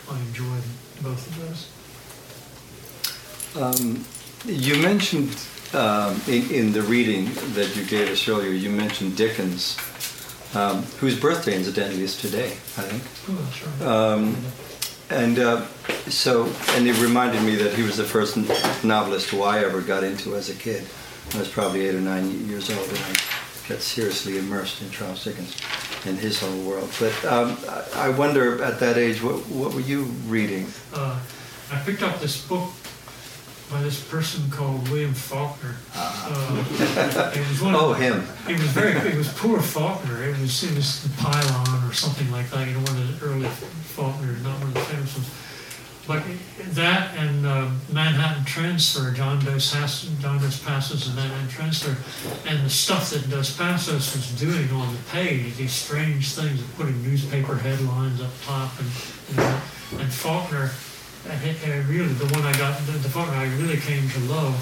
I 0.09 0.19
enjoyed 0.19 0.63
both 1.01 1.27
of 1.27 1.35
those. 1.41 1.69
Um, 3.55 4.05
you 4.45 4.81
mentioned 4.81 5.35
um, 5.73 6.21
in, 6.27 6.49
in 6.51 6.71
the 6.71 6.81
reading 6.83 7.25
that 7.53 7.75
you 7.75 7.83
gave 7.85 8.09
us 8.09 8.27
earlier, 8.27 8.51
you 8.51 8.69
mentioned 8.69 9.17
Dickens, 9.17 9.77
um, 10.55 10.83
whose 10.99 11.19
birthday 11.19 11.55
incidentally 11.55 12.03
is 12.03 12.17
today, 12.17 12.51
I 12.77 12.83
think. 12.83 13.03
Oh. 13.81 14.15
Um, 14.15 14.37
and 15.09 15.37
uh, 15.37 15.65
so, 16.09 16.45
and 16.69 16.87
it 16.87 16.99
reminded 17.01 17.43
me 17.43 17.55
that 17.55 17.73
he 17.73 17.83
was 17.83 17.97
the 17.97 18.03
first 18.03 18.37
novelist 18.83 19.29
who 19.29 19.43
I 19.43 19.59
ever 19.59 19.81
got 19.81 20.03
into 20.03 20.35
as 20.35 20.49
a 20.49 20.55
kid. 20.55 20.87
I 21.33 21.39
was 21.39 21.49
probably 21.49 21.87
eight 21.87 21.95
or 21.95 22.01
nine 22.01 22.47
years 22.47 22.69
old, 22.69 22.87
and 22.87 22.97
I 22.97 23.15
got 23.69 23.81
seriously 23.81 24.37
immersed 24.37 24.81
in 24.81 24.89
Charles 24.91 25.23
Dickens 25.23 25.57
and 26.05 26.17
his 26.17 26.39
whole 26.39 26.57
world. 26.63 26.89
But 26.99 27.25
um, 27.25 27.57
I 27.67 28.07
I 28.07 28.09
wonder, 28.09 28.63
at 28.63 28.79
that 28.79 28.97
age, 28.97 29.21
what, 29.21 29.35
what 29.47 29.73
were 29.73 29.81
you 29.81 30.03
reading? 30.27 30.67
uh, 30.93 31.19
I 31.71 31.79
picked 31.79 32.03
up 32.03 32.19
this 32.19 32.45
book 32.47 32.69
by 33.71 33.81
this 33.81 34.03
person 34.07 34.49
called 34.51 34.87
William 34.89 35.13
Faulkner. 35.13 35.75
Uh, 35.95 37.31
it 37.35 37.47
was 37.49 37.61
one 37.61 37.73
of 37.75 37.81
Oh, 37.81 37.93
him. 37.93 38.25
It 38.47 38.53
was 38.59 38.69
very. 38.71 38.91
It 38.91 39.15
was 39.17 39.31
poor 39.33 39.59
Faulkner. 39.59 40.23
It 40.23 40.37
was. 40.39 40.63
It 40.63 40.75
was 40.75 41.01
the 41.03 41.09
Pylon 41.21 41.83
or 41.89 41.93
something 41.93 42.29
like 42.31 42.49
that. 42.51 42.67
You 42.67 42.73
know, 42.73 42.79
one 42.81 42.97
of 42.97 43.19
the 43.19 43.25
early 43.25 43.47
Faulkner, 43.47 44.33
not 44.43 44.59
one 44.59 44.67
of 44.67 44.73
the 44.75 44.79
famous 44.81 45.15
ones. 45.15 45.29
But 46.07 46.21
that 46.75 47.17
and 47.17 47.47
uh, 47.47 47.67
Manhattan 47.91 48.45
Transfer, 48.45 49.11
John 49.11 49.43
Dos 49.43 49.73
Passos, 49.73 50.11
John 50.21 50.39
Dos 50.39 50.59
Passos 50.63 51.07
and 51.07 51.15
Manhattan 51.15 51.47
Transfer, 51.49 51.97
and 52.47 52.63
the 52.63 52.69
stuff 52.69 53.09
that 53.09 53.27
Dos 53.27 53.57
Passos 53.57 54.13
was 54.15 54.29
doing 54.39 54.69
on 54.69 54.93
the 54.93 54.99
page, 55.11 55.55
these 55.55 55.71
strange 55.73 56.33
things 56.33 56.61
of 56.61 56.75
putting 56.77 57.01
newspaper 57.01 57.55
headlines 57.55 58.21
up 58.21 58.29
top, 58.45 58.71
and 58.79 58.87
you 59.31 59.37
know, 59.37 59.61
and 60.03 60.13
Faulkner, 60.13 60.69
and 61.27 61.89
really 61.89 62.13
the 62.13 62.33
one 62.33 62.43
I 62.43 62.53
got, 62.57 62.77
the, 62.85 62.93
the 62.93 63.09
Faulkner 63.09 63.35
I 63.35 63.45
really 63.57 63.77
came 63.77 64.07
to 64.09 64.19
love, 64.31 64.53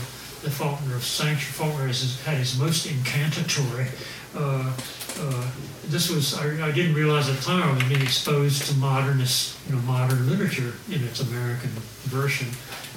the 0.44 0.52
Faulkner 0.52 0.96
of 0.96 1.04
Sanctuary. 1.04 1.52
Faulkner 1.54 1.88
has 1.88 2.22
had 2.24 2.38
his 2.38 2.58
most 2.60 2.86
incantatory. 2.86 3.88
Uh, 4.36 4.74
uh, 5.20 5.52
this 5.86 6.10
was 6.10 6.34
I, 6.34 6.68
I 6.68 6.72
didn't 6.72 6.96
realize 6.96 7.30
at 7.30 7.36
the 7.36 7.44
time 7.44 7.62
I 7.62 7.74
was 7.74 7.84
being 7.84 8.02
exposed 8.02 8.64
to 8.68 8.76
modernist, 8.76 9.58
you 9.68 9.76
know, 9.76 9.82
modern 9.82 10.30
literature 10.30 10.74
in 10.90 11.04
its 11.04 11.20
American 11.20 11.70
version. 12.10 12.48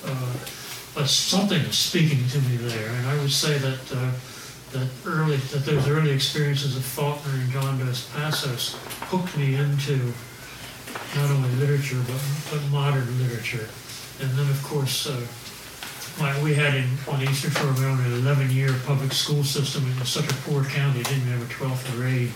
Uh, 0.04 0.32
but 0.94 1.08
something 1.08 1.62
was 1.66 1.76
speaking 1.76 2.26
to 2.28 2.38
me 2.48 2.56
there, 2.56 2.88
and 2.88 3.06
I 3.06 3.18
would 3.20 3.32
say 3.32 3.58
that 3.58 3.92
uh, 3.92 4.10
that 4.72 4.88
early 5.04 5.36
that 5.36 5.66
those 5.66 5.86
early 5.88 6.10
experiences 6.10 6.76
of 6.76 6.84
Faulkner 6.84 7.34
and 7.34 7.50
John 7.50 7.78
Dos 7.78 8.08
Passos 8.14 8.76
hooked 9.10 9.36
me 9.36 9.56
into 9.56 10.14
not 11.14 11.30
only 11.30 11.50
literature 11.56 12.02
but, 12.06 12.20
but 12.50 12.62
modern 12.70 13.06
literature. 13.18 13.68
And 14.20 14.30
then, 14.32 14.48
of 14.48 14.62
course, 14.62 15.06
uh, 15.06 15.20
like 16.20 16.42
we 16.42 16.54
had 16.54 16.74
in 16.74 16.88
on 17.08 17.20
the 17.20 17.30
Eastern 17.30 17.50
Shore 17.50 17.72
we 17.72 17.80
had 17.80 18.00
an 18.00 18.22
11-year 18.22 18.74
public 18.86 19.12
school 19.12 19.44
system. 19.44 19.84
It 19.90 20.00
was 20.00 20.08
such 20.08 20.30
a 20.30 20.34
poor 20.48 20.64
county; 20.64 21.00
it 21.00 21.08
didn't 21.08 21.28
have 21.28 21.42
a 21.42 21.52
12th 21.52 21.84
grade, 21.96 22.32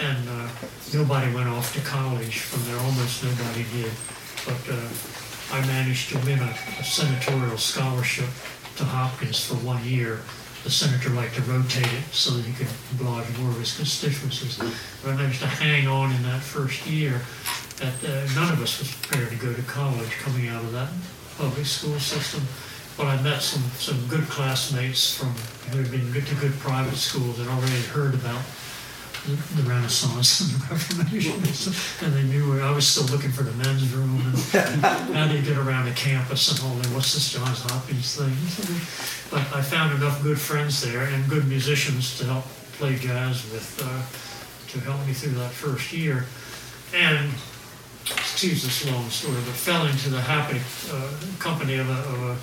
and 0.00 0.28
uh, 0.28 0.48
nobody 0.94 1.32
went 1.34 1.48
off 1.48 1.74
to 1.74 1.80
college 1.80 2.40
from 2.40 2.64
there. 2.64 2.80
Almost 2.80 3.24
nobody 3.24 3.64
did. 3.72 3.92
but 4.46 4.62
uh, 4.72 4.88
I 5.52 5.64
managed 5.66 6.10
to 6.10 6.18
win 6.24 6.38
a, 6.38 6.54
a 6.80 6.84
senatorial 6.84 7.58
scholarship 7.58 8.28
to 8.76 8.84
Hopkins 8.84 9.44
for 9.44 9.54
one 9.56 9.84
year. 9.84 10.20
The 10.64 10.70
senator 10.70 11.10
liked 11.10 11.36
to 11.36 11.42
rotate 11.42 11.86
it 11.86 12.04
so 12.12 12.30
that 12.32 12.44
he 12.44 12.52
could 12.52 12.68
oblige 12.92 13.26
more 13.38 13.50
of 13.50 13.58
his 13.58 13.76
constituencies. 13.76 14.58
But 15.02 15.12
I 15.12 15.16
managed 15.16 15.40
to 15.40 15.46
hang 15.46 15.86
on 15.86 16.12
in 16.12 16.22
that 16.24 16.40
first 16.42 16.86
year. 16.86 17.22
That 17.78 17.94
uh, 18.02 18.34
none 18.34 18.52
of 18.52 18.60
us 18.60 18.78
was 18.80 18.92
prepared 18.92 19.30
to 19.30 19.36
go 19.36 19.52
to 19.52 19.62
college 19.62 20.10
coming 20.18 20.48
out 20.48 20.64
of 20.64 20.72
that 20.72 20.88
public 21.38 21.66
school 21.66 21.98
system. 22.00 22.42
But 22.96 23.06
I 23.06 23.22
met 23.22 23.40
some, 23.40 23.62
some 23.78 24.04
good 24.08 24.28
classmates 24.28 25.16
from 25.16 25.28
who 25.70 25.78
had 25.78 25.90
been 25.90 26.12
to 26.12 26.34
good 26.36 26.58
private 26.58 26.96
schools 26.96 27.38
and 27.38 27.48
already 27.48 27.82
heard 27.94 28.14
about 28.14 28.42
the, 29.26 29.62
the 29.62 29.68
Renaissance 29.68 30.40
and 30.40 30.50
the 30.50 30.74
Reformation, 30.74 31.34
and 32.02 32.14
they 32.14 32.22
knew 32.24 32.60
I 32.60 32.70
was 32.70 32.86
still 32.86 33.06
looking 33.14 33.30
for 33.30 33.42
the 33.42 33.52
men's 33.52 33.92
room 33.92 34.20
and 34.26 34.36
how 35.14 35.28
do 35.28 35.36
you 35.36 35.42
get 35.42 35.58
around 35.58 35.86
the 35.86 35.92
campus 35.92 36.50
and 36.50 36.60
all 36.68 36.74
that. 36.76 36.86
What's 36.94 37.14
this 37.14 37.32
Johns 37.32 37.62
Hopkins 37.62 38.16
thing? 38.16 38.34
But 39.30 39.46
I 39.54 39.62
found 39.62 39.94
enough 39.94 40.22
good 40.22 40.40
friends 40.40 40.82
there 40.82 41.04
and 41.04 41.28
good 41.28 41.46
musicians 41.46 42.18
to 42.18 42.24
help 42.24 42.44
play 42.72 42.96
jazz 42.96 43.44
with, 43.52 43.78
uh, 43.82 44.70
to 44.72 44.80
help 44.84 45.06
me 45.06 45.12
through 45.12 45.32
that 45.32 45.50
first 45.50 45.92
year. 45.92 46.26
And 46.94 47.30
excuse 48.10 48.62
this 48.62 48.90
long 48.90 49.08
story, 49.10 49.34
but 49.34 49.54
fell 49.54 49.86
into 49.86 50.10
the 50.10 50.20
happy 50.20 50.60
uh, 50.92 51.12
company 51.38 51.76
of 51.76 51.88
a, 51.88 51.92
of 51.92 52.22
a 52.22 52.36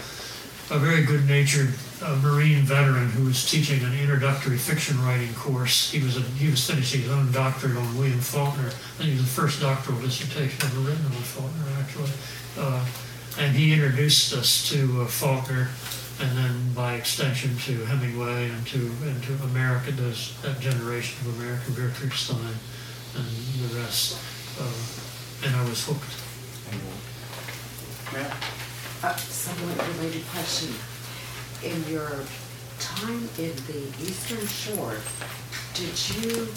a 0.71 0.79
very 0.79 1.03
good-natured 1.05 1.71
uh, 2.01 2.19
Marine 2.23 2.63
veteran 2.63 3.09
who 3.09 3.25
was 3.25 3.49
teaching 3.49 3.83
an 3.83 3.93
introductory 3.99 4.57
fiction 4.57 4.99
writing 5.03 5.31
course. 5.35 5.91
He 5.91 6.01
was 6.01 6.17
a, 6.17 6.21
he 6.21 6.49
was 6.49 6.65
finishing 6.67 7.01
his 7.01 7.11
own 7.11 7.31
doctorate 7.31 7.77
on 7.77 7.97
William 7.97 8.19
Faulkner. 8.19 8.67
I 8.67 8.71
think 8.97 9.11
was 9.11 9.21
the 9.21 9.41
first 9.41 9.61
doctoral 9.61 9.99
dissertation 9.99 10.57
ever 10.65 10.79
written 10.79 11.05
on 11.05 11.11
Faulkner, 11.11 11.65
actually. 11.79 12.09
Uh, 12.57 12.83
and 13.37 13.55
he 13.55 13.73
introduced 13.73 14.33
us 14.33 14.67
to 14.69 15.01
uh, 15.01 15.05
Faulkner, 15.05 15.69
and 16.19 16.35
then 16.35 16.73
by 16.73 16.95
extension 16.95 17.55
to 17.57 17.85
Hemingway 17.85 18.49
and 18.49 18.65
to 18.67 18.89
and 19.03 19.21
to 19.23 19.33
America, 19.43 19.91
those 19.91 20.35
that 20.41 20.59
generation 20.59 21.27
of 21.27 21.39
American 21.39 21.75
Gertrude 21.75 22.13
Stein 22.13 22.39
and 23.15 23.25
the 23.69 23.75
rest. 23.77 24.17
Uh, 24.59 25.04
and 25.45 25.55
I 25.55 25.63
was 25.69 25.85
hooked. 25.85 26.25
Yeah. 28.13 28.33
A 29.03 29.17
somewhat 29.19 29.87
related 29.95 30.25
question. 30.27 30.73
In 31.63 31.83
your 31.91 32.23
time 32.79 33.29
in 33.37 33.53
the 33.67 33.83
Eastern 34.01 34.45
Shore, 34.47 34.97
did 35.73 35.95
you 36.15 36.47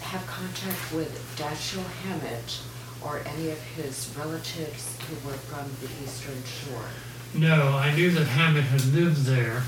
have 0.00 0.26
contact 0.26 0.92
with 0.92 1.12
Dashiell 1.36 1.84
Hammett 2.02 2.60
or 3.02 3.20
any 3.36 3.50
of 3.50 3.60
his 3.76 4.12
relatives 4.18 4.96
who 5.06 5.28
were 5.28 5.36
from 5.36 5.70
the 5.80 5.88
Eastern 6.04 6.42
Shore? 6.44 6.88
No, 7.34 7.76
I 7.76 7.94
knew 7.94 8.10
that 8.10 8.26
Hammett 8.26 8.64
had 8.64 8.84
lived 8.86 9.24
there, 9.26 9.62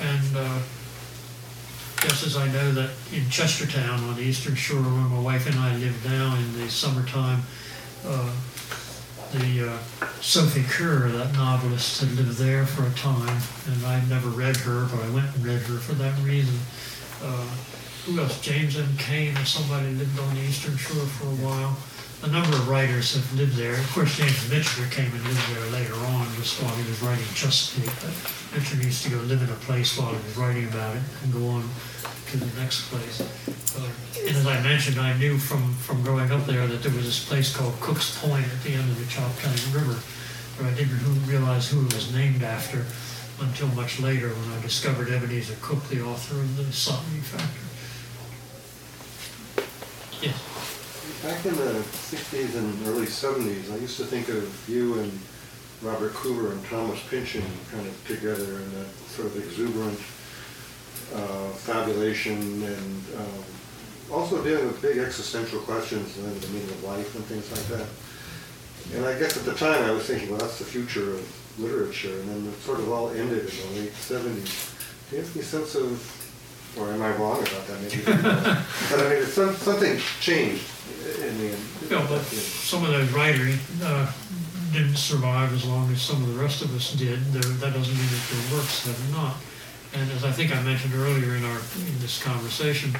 and 0.00 0.36
uh, 0.36 0.60
just 2.08 2.26
as 2.26 2.36
I 2.36 2.46
know 2.48 2.70
that 2.72 2.90
in 3.12 3.24
Chestertown 3.32 3.98
on 4.06 4.16
the 4.16 4.22
Eastern 4.22 4.54
Shore, 4.54 4.82
where 4.82 5.08
my 5.08 5.20
wife 5.20 5.46
and 5.46 5.58
I 5.58 5.74
lived 5.76 6.04
now 6.04 6.36
in 6.36 6.60
the 6.60 6.68
summertime, 6.70 7.40
uh, 8.06 8.30
the 9.32 9.70
uh, 9.72 10.06
Sophie 10.20 10.64
Kerr, 10.68 11.08
that 11.08 11.32
novelist, 11.32 12.00
had 12.00 12.12
lived 12.12 12.36
there 12.36 12.66
for 12.66 12.86
a 12.86 12.90
time, 12.92 13.40
and 13.66 13.86
I'd 13.86 14.08
never 14.10 14.28
read 14.28 14.56
her, 14.58 14.84
but 14.84 15.02
I 15.02 15.10
went 15.10 15.34
and 15.34 15.46
read 15.46 15.62
her 15.62 15.78
for 15.78 15.94
that 15.94 16.18
reason. 16.22 16.58
Uh, 17.22 17.48
who 18.04 18.20
else? 18.20 18.38
James 18.42 18.76
M. 18.78 18.94
Cain 18.98 19.36
or 19.38 19.44
somebody 19.46 19.90
lived 19.94 20.18
on 20.20 20.34
the 20.34 20.42
Eastern 20.42 20.76
Shore 20.76 21.06
for 21.06 21.24
a 21.26 21.40
while. 21.40 21.74
A 22.24 22.28
number 22.28 22.56
of 22.56 22.68
writers 22.70 23.14
have 23.14 23.38
lived 23.38 23.54
there. 23.54 23.74
Of 23.74 23.92
course, 23.92 24.16
James 24.16 24.48
Michener 24.48 24.90
came 24.90 25.12
and 25.12 25.22
lived 25.24 25.54
there 25.54 25.66
later 25.72 25.94
on, 26.16 26.26
just 26.36 26.56
while 26.62 26.74
he 26.74 26.88
was 26.88 27.02
writing 27.02 27.26
Chesapeake. 27.34 27.92
But 28.00 28.16
Michener 28.56 28.82
used 28.82 29.04
to 29.04 29.10
go 29.10 29.18
live 29.28 29.42
in 29.42 29.50
a 29.50 29.60
place 29.68 29.98
while 29.98 30.08
he 30.08 30.24
was 30.24 30.34
writing 30.38 30.64
about 30.66 30.96
it 30.96 31.02
and 31.22 31.32
go 31.34 31.46
on 31.48 31.68
to 32.30 32.36
the 32.38 32.48
next 32.58 32.88
place. 32.88 33.20
And 33.20 34.36
as 34.36 34.46
I 34.46 34.58
mentioned, 34.62 34.98
I 34.98 35.12
knew 35.18 35.36
from, 35.36 35.74
from 35.74 36.02
growing 36.02 36.32
up 36.32 36.46
there 36.46 36.66
that 36.66 36.82
there 36.82 36.94
was 36.94 37.04
this 37.04 37.28
place 37.28 37.54
called 37.54 37.78
Cook's 37.80 38.18
Point 38.18 38.46
at 38.46 38.62
the 38.62 38.72
end 38.72 38.88
of 38.88 38.98
the 38.98 39.04
Choptank 39.04 39.74
River, 39.74 40.00
but 40.56 40.64
I 40.64 40.74
didn't 40.74 41.26
realize 41.26 41.68
who 41.68 41.84
it 41.84 41.92
was 41.92 42.10
named 42.14 42.42
after 42.42 42.86
until 43.40 43.68
much 43.76 44.00
later 44.00 44.30
when 44.30 44.58
I 44.58 44.62
discovered 44.62 45.10
Ebenezer 45.10 45.56
Cook, 45.60 45.86
the 45.90 46.00
author 46.00 46.36
of 46.36 46.56
the 46.56 46.72
Sot-Weed 46.72 47.22
Factor. 47.22 47.60
Yes. 50.24 50.63
Back 51.24 51.46
in 51.46 51.56
the 51.56 51.80
60s 51.80 52.54
and 52.54 52.86
early 52.86 53.06
70s, 53.06 53.72
I 53.72 53.76
used 53.76 53.96
to 53.96 54.04
think 54.04 54.28
of 54.28 54.68
you 54.68 54.98
and 54.98 55.10
Robert 55.80 56.12
Coover 56.12 56.52
and 56.52 56.62
Thomas 56.66 57.00
Pynchon 57.08 57.42
kind 57.72 57.86
of 57.86 58.06
together 58.06 58.44
in 58.44 58.74
that 58.74 58.88
sort 59.08 59.28
of 59.28 59.38
exuberant 59.38 59.98
uh, 61.14 61.48
fabulation 61.64 62.62
and 62.62 63.02
um, 63.16 63.44
also 64.12 64.44
dealing 64.44 64.66
with 64.66 64.82
big 64.82 64.98
existential 64.98 65.60
questions 65.60 66.18
and 66.18 66.40
the 66.42 66.48
meaning 66.48 66.68
of 66.68 66.84
life 66.84 67.14
and 67.14 67.24
things 67.24 67.50
like 67.52 67.78
that. 67.78 67.88
And 68.94 69.06
I 69.06 69.18
guess 69.18 69.34
at 69.38 69.46
the 69.46 69.54
time 69.54 69.82
I 69.82 69.92
was 69.92 70.04
thinking, 70.04 70.28
well, 70.28 70.40
that's 70.40 70.58
the 70.58 70.66
future 70.66 71.14
of 71.14 71.58
literature, 71.58 72.20
and 72.20 72.28
then 72.28 72.52
it 72.52 72.60
sort 72.60 72.80
of 72.80 72.92
all 72.92 73.08
ended 73.08 73.48
in 73.48 73.74
the 73.74 73.80
late 73.80 73.92
70s. 73.92 75.08
Do 75.08 75.16
you 75.16 75.22
have 75.22 75.34
any 75.34 75.42
sense 75.42 75.74
of, 75.74 76.76
or 76.78 76.92
am 76.92 77.00
I 77.00 77.16
wrong 77.16 77.40
about 77.40 77.66
that? 77.66 77.80
Maybe, 77.80 78.02
but 78.90 79.00
I 79.00 79.08
mean, 79.08 79.24
some, 79.24 79.54
something 79.56 79.98
changed 80.20 80.73
in 81.04 81.38
the 81.38 81.46
end. 81.48 81.62
Yeah, 81.90 82.06
but 82.08 82.22
some 82.22 82.84
of 82.84 82.90
those 82.90 83.10
writers 83.12 83.58
uh, 83.82 84.10
didn't 84.72 84.96
survive 84.96 85.52
as 85.52 85.64
long 85.64 85.90
as 85.92 86.02
some 86.02 86.22
of 86.22 86.34
the 86.34 86.40
rest 86.40 86.62
of 86.62 86.74
us 86.74 86.92
did. 86.92 87.20
That 87.32 87.72
doesn't 87.72 87.94
mean 87.94 88.10
that 88.10 88.24
their 88.30 88.58
works 88.58 88.86
have 88.86 89.12
not. 89.12 89.36
And 89.94 90.10
as 90.10 90.24
I 90.24 90.32
think 90.32 90.54
I 90.54 90.60
mentioned 90.62 90.94
earlier 90.94 91.36
in 91.36 91.44
our 91.44 91.58
in 91.86 91.98
this 92.00 92.22
conversation, 92.22 92.96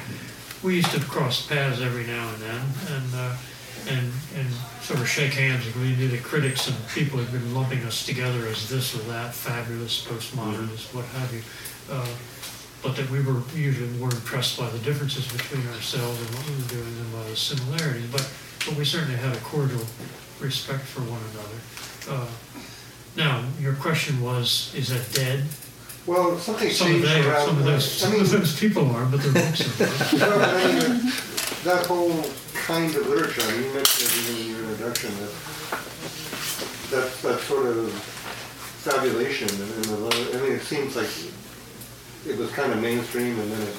we 0.63 0.75
used 0.75 0.91
to 0.91 0.99
cross 1.01 1.45
paths 1.45 1.81
every 1.81 2.05
now 2.05 2.29
and 2.33 2.41
then, 2.41 2.61
and 2.95 3.15
uh, 3.15 3.35
and 3.89 4.11
and 4.37 4.47
sort 4.81 5.01
of 5.01 5.09
shake 5.09 5.33
hands. 5.33 5.65
And 5.67 5.75
we 5.75 5.95
knew 5.95 6.07
the 6.07 6.19
critics 6.19 6.67
and 6.67 6.77
people 6.89 7.19
had 7.19 7.31
been 7.31 7.53
lumping 7.53 7.83
us 7.83 8.05
together 8.05 8.47
as 8.47 8.69
this 8.69 8.95
or 8.95 9.03
that, 9.11 9.33
fabulous, 9.33 10.05
postmodernist, 10.05 10.93
what 10.95 11.05
have 11.05 11.33
you. 11.33 11.41
Uh, 11.91 12.07
but 12.85 12.95
that 12.95 13.09
we 13.09 13.19
were 13.19 13.41
usually 13.55 13.89
more 13.97 14.11
impressed 14.11 14.59
by 14.59 14.69
the 14.69 14.77
differences 14.79 15.25
between 15.31 15.65
ourselves 15.69 16.21
and 16.21 16.29
what 16.35 16.47
we 16.47 16.53
were 16.61 16.69
doing 16.69 16.95
than 16.95 17.11
by 17.11 17.27
the 17.27 17.35
similarities. 17.35 18.05
But 18.11 18.29
but 18.63 18.75
we 18.77 18.85
certainly 18.85 19.17
had 19.17 19.35
a 19.35 19.39
cordial 19.39 19.81
respect 20.39 20.83
for 20.83 21.01
one 21.01 21.21
another. 21.33 21.59
Uh, 22.07 22.27
now, 23.15 23.43
your 23.59 23.73
question 23.73 24.21
was, 24.21 24.73
is 24.75 24.89
that 24.89 25.05
dead? 25.13 25.43
Well, 26.05 26.37
something 26.37 26.69
Some 26.69 26.87
of, 26.87 26.93
changed 26.93 27.07
they, 27.07 27.27
around. 27.27 27.47
some 27.47 27.57
of 27.57 27.63
those, 27.63 27.91
some 27.91 28.11
mean, 28.11 28.21
of 28.21 28.29
those 28.29 28.59
people 28.59 28.89
are, 28.91 29.05
but 29.05 29.21
their 29.21 29.33
books 29.33 29.61
are 29.65 30.19
but 30.19 30.21
I 30.21 30.67
mean, 30.73 31.11
that 31.63 31.85
whole 31.87 32.23
kind 32.53 32.93
of 32.95 33.07
literature. 33.07 33.41
I 33.41 33.51
mean, 33.51 33.63
you 33.65 33.73
mentioned 33.73 34.11
it 34.13 34.41
in 34.41 34.51
your 34.51 34.69
introduction 34.69 35.09
that 35.17 35.33
that 36.91 37.13
that 37.23 37.39
sort 37.41 37.65
of 37.65 37.91
fabulation 38.85 39.49
and, 39.49 39.73
and 39.73 39.85
the, 39.85 40.37
I 40.37 40.41
mean, 40.43 40.51
it 40.53 40.61
seems 40.61 40.95
like 40.95 41.09
it 42.27 42.37
was 42.37 42.51
kind 42.51 42.71
of 42.71 42.81
mainstream 42.81 43.39
and 43.39 43.51
then 43.51 43.61
it 43.61 43.75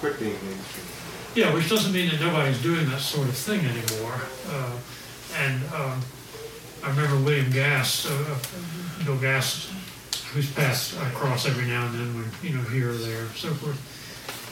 quit 0.00 0.18
being 0.18 0.32
mainstream. 0.32 0.86
Yeah, 1.34 1.52
which 1.52 1.68
doesn't 1.68 1.92
mean 1.92 2.10
that 2.10 2.20
nobody's 2.20 2.62
doing 2.62 2.88
that 2.90 3.00
sort 3.00 3.28
of 3.28 3.34
thing 3.34 3.60
anymore. 3.60 4.20
Uh, 4.48 4.76
and 5.38 5.62
um, 5.74 6.00
I 6.84 6.90
remember 6.90 7.18
William 7.24 7.50
Gass, 7.50 8.06
uh, 8.06 8.12
uh, 8.12 9.04
Bill 9.04 9.16
Gass, 9.18 9.72
who's 10.32 10.52
passed 10.52 10.94
across 10.94 11.46
every 11.46 11.66
now 11.66 11.86
and 11.86 11.94
then 11.94 12.14
when, 12.14 12.30
you 12.42 12.56
know, 12.56 12.62
here 12.64 12.90
or 12.90 12.94
there, 12.94 13.22
and 13.22 13.30
so 13.30 13.48
forth. 13.54 13.78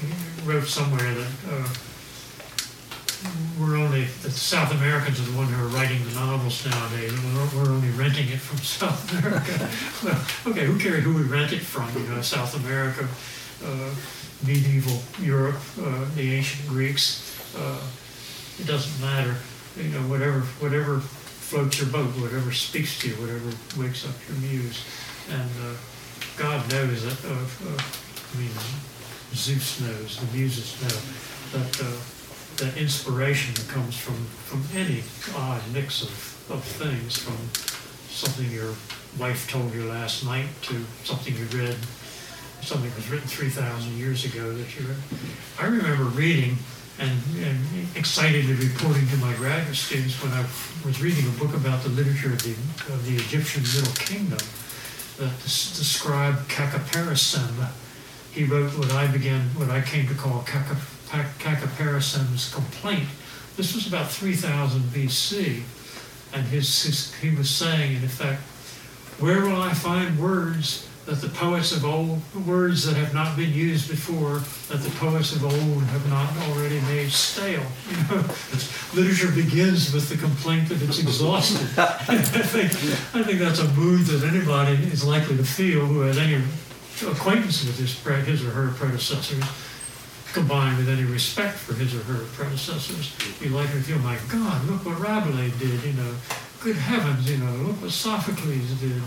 He 0.00 0.48
wrote 0.48 0.66
somewhere 0.66 1.14
that 1.14 1.32
uh, 1.50 1.68
we're 3.58 3.76
only, 3.76 4.04
the 4.22 4.30
South 4.30 4.72
Americans 4.72 5.20
are 5.20 5.30
the 5.30 5.36
ones 5.36 5.50
who 5.50 5.62
are 5.62 5.68
writing 5.68 6.02
the 6.04 6.14
novels 6.14 6.64
nowadays. 6.66 7.12
We're, 7.12 7.62
we're 7.62 7.70
only 7.70 7.90
renting 7.90 8.28
it 8.28 8.40
from 8.40 8.58
South 8.80 9.10
America. 9.12 9.68
well, 10.02 10.52
okay, 10.52 10.64
who 10.66 10.78
cares 10.78 11.04
who 11.04 11.14
we 11.14 11.22
rent 11.22 11.52
it 11.52 11.60
from? 11.60 11.90
You 11.94 12.08
know, 12.08 12.22
South 12.22 12.56
America, 12.56 13.06
uh, 13.64 13.94
medieval 14.46 14.98
Europe, 15.20 15.60
uh, 15.80 16.04
the 16.16 16.32
ancient 16.34 16.68
Greeks. 16.68 17.54
Uh, 17.56 17.80
it 18.58 18.66
doesn't 18.66 19.00
matter. 19.04 19.36
You 19.76 19.88
know, 19.88 20.00
whatever 20.08 20.40
whatever 20.60 21.00
floats 21.00 21.80
your 21.80 21.88
boat, 21.88 22.08
whatever 22.20 22.52
speaks 22.52 22.98
to 23.00 23.08
you, 23.08 23.14
whatever 23.14 23.52
wakes 23.80 24.06
up 24.08 24.14
your 24.28 24.36
muse. 24.38 24.84
And 25.30 25.50
uh, 25.60 25.76
God 26.36 26.68
knows 26.70 27.04
that. 27.04 27.30
Uh, 27.30 27.34
uh, 27.68 27.82
I 28.34 28.38
mean, 28.38 28.50
Zeus 29.34 29.80
knows, 29.80 30.18
the 30.18 30.36
muses 30.36 30.80
know 30.82 31.58
that 31.58 31.80
that 32.58 32.76
inspiration 32.76 33.54
comes 33.68 33.96
from 33.96 34.16
from 34.46 34.62
any 34.74 35.02
odd 35.36 35.62
mix 35.72 36.02
of, 36.02 36.10
of 36.50 36.64
things, 36.64 37.18
from 37.18 37.36
something 38.10 38.50
your 38.50 38.74
wife 39.18 39.50
told 39.50 39.72
you 39.74 39.84
last 39.84 40.24
night 40.24 40.46
to 40.62 40.84
something 41.04 41.34
you 41.36 41.44
read 41.56 41.76
something 42.62 42.88
that 42.88 42.96
was 42.96 43.10
written 43.10 43.26
3,000 43.26 43.98
years 43.98 44.24
ago 44.24 44.52
that 44.52 44.78
you 44.78 44.86
read. 44.86 44.96
I 45.58 45.66
remember 45.66 46.04
reading 46.04 46.56
and, 46.98 47.18
and 47.38 47.58
excitedly 47.96 48.54
reporting 48.54 49.06
to 49.08 49.16
my 49.16 49.34
graduate 49.34 49.76
students 49.76 50.22
when 50.22 50.32
I 50.32 50.42
was 50.84 51.02
reading 51.02 51.26
a 51.26 51.30
book 51.32 51.54
about 51.54 51.82
the 51.82 51.88
literature 51.88 52.32
of 52.32 52.42
the, 52.42 52.52
of 52.92 53.04
the 53.04 53.16
Egyptian 53.16 53.62
Middle 53.62 53.94
Kingdom 53.94 54.38
that 55.18 55.32
des- 55.40 55.74
described 55.74 56.48
Kakaparasem. 56.48 57.68
He 58.30 58.44
wrote 58.44 58.70
what 58.78 58.92
I 58.92 59.08
began, 59.08 59.40
what 59.56 59.68
I 59.68 59.80
came 59.80 60.06
to 60.08 60.14
call 60.14 60.42
Kaka, 60.42 60.76
Kakaparasem's 61.38 62.52
complaint. 62.52 63.08
This 63.56 63.74
was 63.74 63.86
about 63.86 64.10
3000 64.10 64.80
BC, 64.80 65.62
and 66.32 66.44
his, 66.46 66.82
his, 66.82 67.14
he 67.16 67.34
was 67.34 67.50
saying, 67.50 67.96
in 67.96 68.04
effect, 68.04 68.40
where 69.20 69.42
will 69.42 69.60
I 69.60 69.74
find 69.74 70.18
words 70.18 70.88
that 71.04 71.20
the 71.20 71.28
poets 71.28 71.72
of 71.72 71.84
old, 71.84 72.20
words 72.46 72.86
that 72.86 72.96
have 72.96 73.12
not 73.12 73.36
been 73.36 73.52
used 73.52 73.90
before, 73.90 74.40
that 74.68 74.82
the 74.82 74.90
poets 74.98 75.34
of 75.34 75.44
old 75.44 75.82
have 75.82 76.08
not 76.08 76.30
already 76.48 76.80
made 76.82 77.10
stale? 77.10 77.62
You 77.90 78.16
know, 78.16 78.24
literature 78.94 79.32
begins 79.32 79.92
with 79.92 80.08
the 80.08 80.16
complaint 80.16 80.68
that 80.68 80.80
it's 80.80 80.98
exhausted. 80.98 81.66
I 81.78 82.18
think, 82.18 82.72
I 83.14 83.22
think 83.22 83.38
that's 83.38 83.58
a 83.58 83.68
mood 83.72 84.06
that 84.06 84.26
anybody 84.26 84.74
is 84.74 85.04
likely 85.04 85.36
to 85.36 85.44
feel 85.44 85.84
who 85.84 86.00
has 86.00 86.18
any 86.18 86.42
acquaintance 87.06 87.64
with 87.64 87.78
his, 87.78 87.98
his 88.26 88.44
or 88.44 88.50
her 88.50 88.68
predecessors, 88.72 89.44
combined 90.32 90.78
with 90.78 90.88
any 90.88 91.04
respect 91.04 91.58
for 91.58 91.74
his 91.74 91.94
or 91.94 92.02
her 92.04 92.24
predecessors. 92.32 93.14
You 93.40 93.50
to 93.50 93.66
feel, 93.84 93.98
my 94.00 94.18
God, 94.28 94.64
look 94.68 94.84
what 94.84 94.98
Rabelais 94.98 95.52
did, 95.58 95.82
you 95.84 95.92
know, 95.92 96.14
good 96.60 96.76
heavens, 96.76 97.30
you 97.30 97.38
know, 97.38 97.52
look 97.66 97.82
what 97.82 97.90
Sophocles 97.90 98.80
did. 98.80 99.02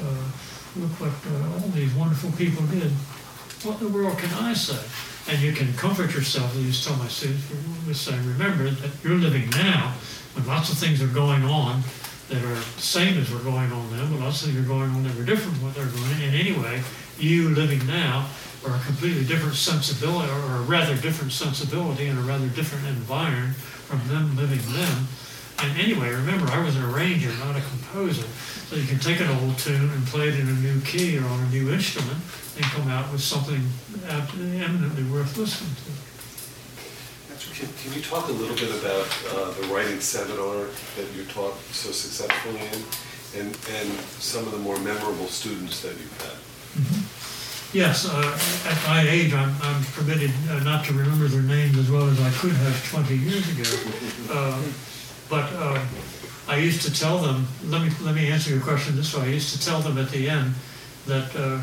Uh, 0.00 0.30
look 0.76 0.92
what 1.00 1.12
uh, 1.26 1.62
all 1.62 1.68
these 1.70 1.92
wonderful 1.94 2.30
people 2.32 2.64
did. 2.66 2.92
What 3.64 3.80
in 3.80 3.86
the 3.86 3.92
world 3.92 4.18
can 4.18 4.32
I 4.44 4.54
say? 4.54 4.78
And 5.32 5.42
you 5.42 5.52
can 5.52 5.72
comfort 5.74 6.14
yourself, 6.14 6.54
used 6.56 6.84
to 6.84 6.90
tell 6.90 6.98
my 6.98 7.08
students, 7.08 7.50
with 7.86 7.96
saying, 7.96 8.24
remember 8.26 8.70
that 8.70 8.90
you're 9.02 9.16
living 9.16 9.50
now 9.50 9.94
when 10.34 10.46
lots 10.46 10.70
of 10.70 10.78
things 10.78 11.02
are 11.02 11.08
going 11.08 11.44
on 11.44 11.82
that 12.28 12.42
are 12.44 12.54
the 12.54 12.80
same 12.80 13.18
as 13.18 13.30
were 13.30 13.40
going 13.40 13.72
on 13.72 13.90
then, 13.90 14.10
but 14.12 14.20
lots 14.20 14.42
of 14.42 14.48
things 14.48 14.64
are 14.64 14.68
going 14.68 14.90
on 14.90 15.02
that 15.02 15.16
were 15.16 15.24
different 15.24 15.56
from 15.56 15.66
what 15.66 15.74
they're 15.74 15.86
going 15.86 16.04
on. 16.04 16.22
And 16.22 16.34
anyway, 16.36 16.82
you 17.18 17.48
living 17.50 17.84
now 17.86 18.28
are 18.64 18.74
a 18.74 18.80
completely 18.80 19.24
different 19.24 19.54
sensibility, 19.54 20.30
or 20.30 20.56
a 20.56 20.62
rather 20.62 20.96
different 20.96 21.32
sensibility 21.32 22.08
and 22.08 22.18
a 22.18 22.22
rather 22.22 22.48
different 22.48 22.86
environment 22.88 23.54
from 23.54 24.06
them 24.08 24.36
living 24.36 24.60
then. 24.74 25.06
And 25.60 25.78
anyway, 25.78 26.10
remember, 26.10 26.46
I 26.46 26.62
was 26.64 26.76
an 26.76 26.84
arranger, 26.84 27.32
not 27.44 27.56
a 27.56 27.60
composer. 27.60 28.26
So 28.68 28.76
you 28.76 28.86
can 28.86 29.00
take 29.00 29.20
an 29.20 29.28
old 29.42 29.58
tune 29.58 29.90
and 29.90 30.06
play 30.06 30.28
it 30.28 30.38
in 30.38 30.46
a 30.46 30.52
new 30.52 30.80
key 30.82 31.18
or 31.18 31.24
on 31.24 31.40
a 31.40 31.48
new 31.50 31.72
instrument 31.72 32.18
and 32.56 32.64
come 32.66 32.88
out 32.88 33.10
with 33.10 33.20
something 33.20 33.62
eminently 34.06 35.02
worth 35.04 35.36
listening 35.36 35.74
to. 35.74 36.08
Can, 37.54 37.68
can 37.82 37.92
you 37.92 38.02
talk 38.02 38.28
a 38.28 38.32
little 38.32 38.54
bit 38.54 38.70
about 38.70 39.08
uh, 39.34 39.50
the 39.60 39.66
writing 39.74 40.00
seminar 40.00 40.66
that 40.96 41.06
you 41.16 41.24
taught 41.24 41.56
so 41.72 41.90
successfully 41.90 42.60
in, 42.60 43.40
and, 43.40 43.58
and 43.70 43.90
some 44.20 44.44
of 44.44 44.52
the 44.52 44.58
more 44.58 44.78
memorable 44.78 45.26
students 45.26 45.80
that 45.82 45.90
you've 45.90 46.22
had? 46.22 46.47
Yes, 47.72 48.08
uh, 48.08 48.38
at 48.66 48.88
my 48.88 49.06
age, 49.06 49.34
I'm, 49.34 49.54
I'm 49.60 49.84
permitted 49.92 50.30
uh, 50.50 50.60
not 50.60 50.86
to 50.86 50.94
remember 50.94 51.28
their 51.28 51.42
names 51.42 51.76
as 51.76 51.90
well 51.90 52.08
as 52.08 52.18
I 52.18 52.30
could 52.30 52.52
have 52.52 52.90
20 52.90 53.16
years 53.16 53.48
ago. 53.48 53.92
Uh, 54.30 54.62
but 55.30 55.50
uh, 55.54 55.82
I 56.48 56.58
used 56.58 56.82
to 56.82 56.92
tell 56.92 57.16
them, 57.16 57.46
let 57.64 57.80
me, 57.80 57.90
let 58.02 58.14
me 58.14 58.30
answer 58.30 58.50
your 58.50 58.60
question 58.60 58.94
this 58.94 59.16
way. 59.16 59.22
I 59.22 59.28
used 59.28 59.58
to 59.58 59.64
tell 59.66 59.80
them 59.80 59.96
at 59.96 60.10
the 60.10 60.28
end 60.28 60.52
that 61.06 61.34
uh, 61.34 61.62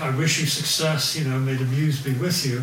I 0.00 0.16
wish 0.16 0.40
you 0.40 0.46
success, 0.46 1.14
you 1.14 1.28
know, 1.28 1.38
may 1.38 1.52
the 1.52 1.66
muse 1.66 2.02
be 2.02 2.14
with 2.14 2.46
you. 2.46 2.62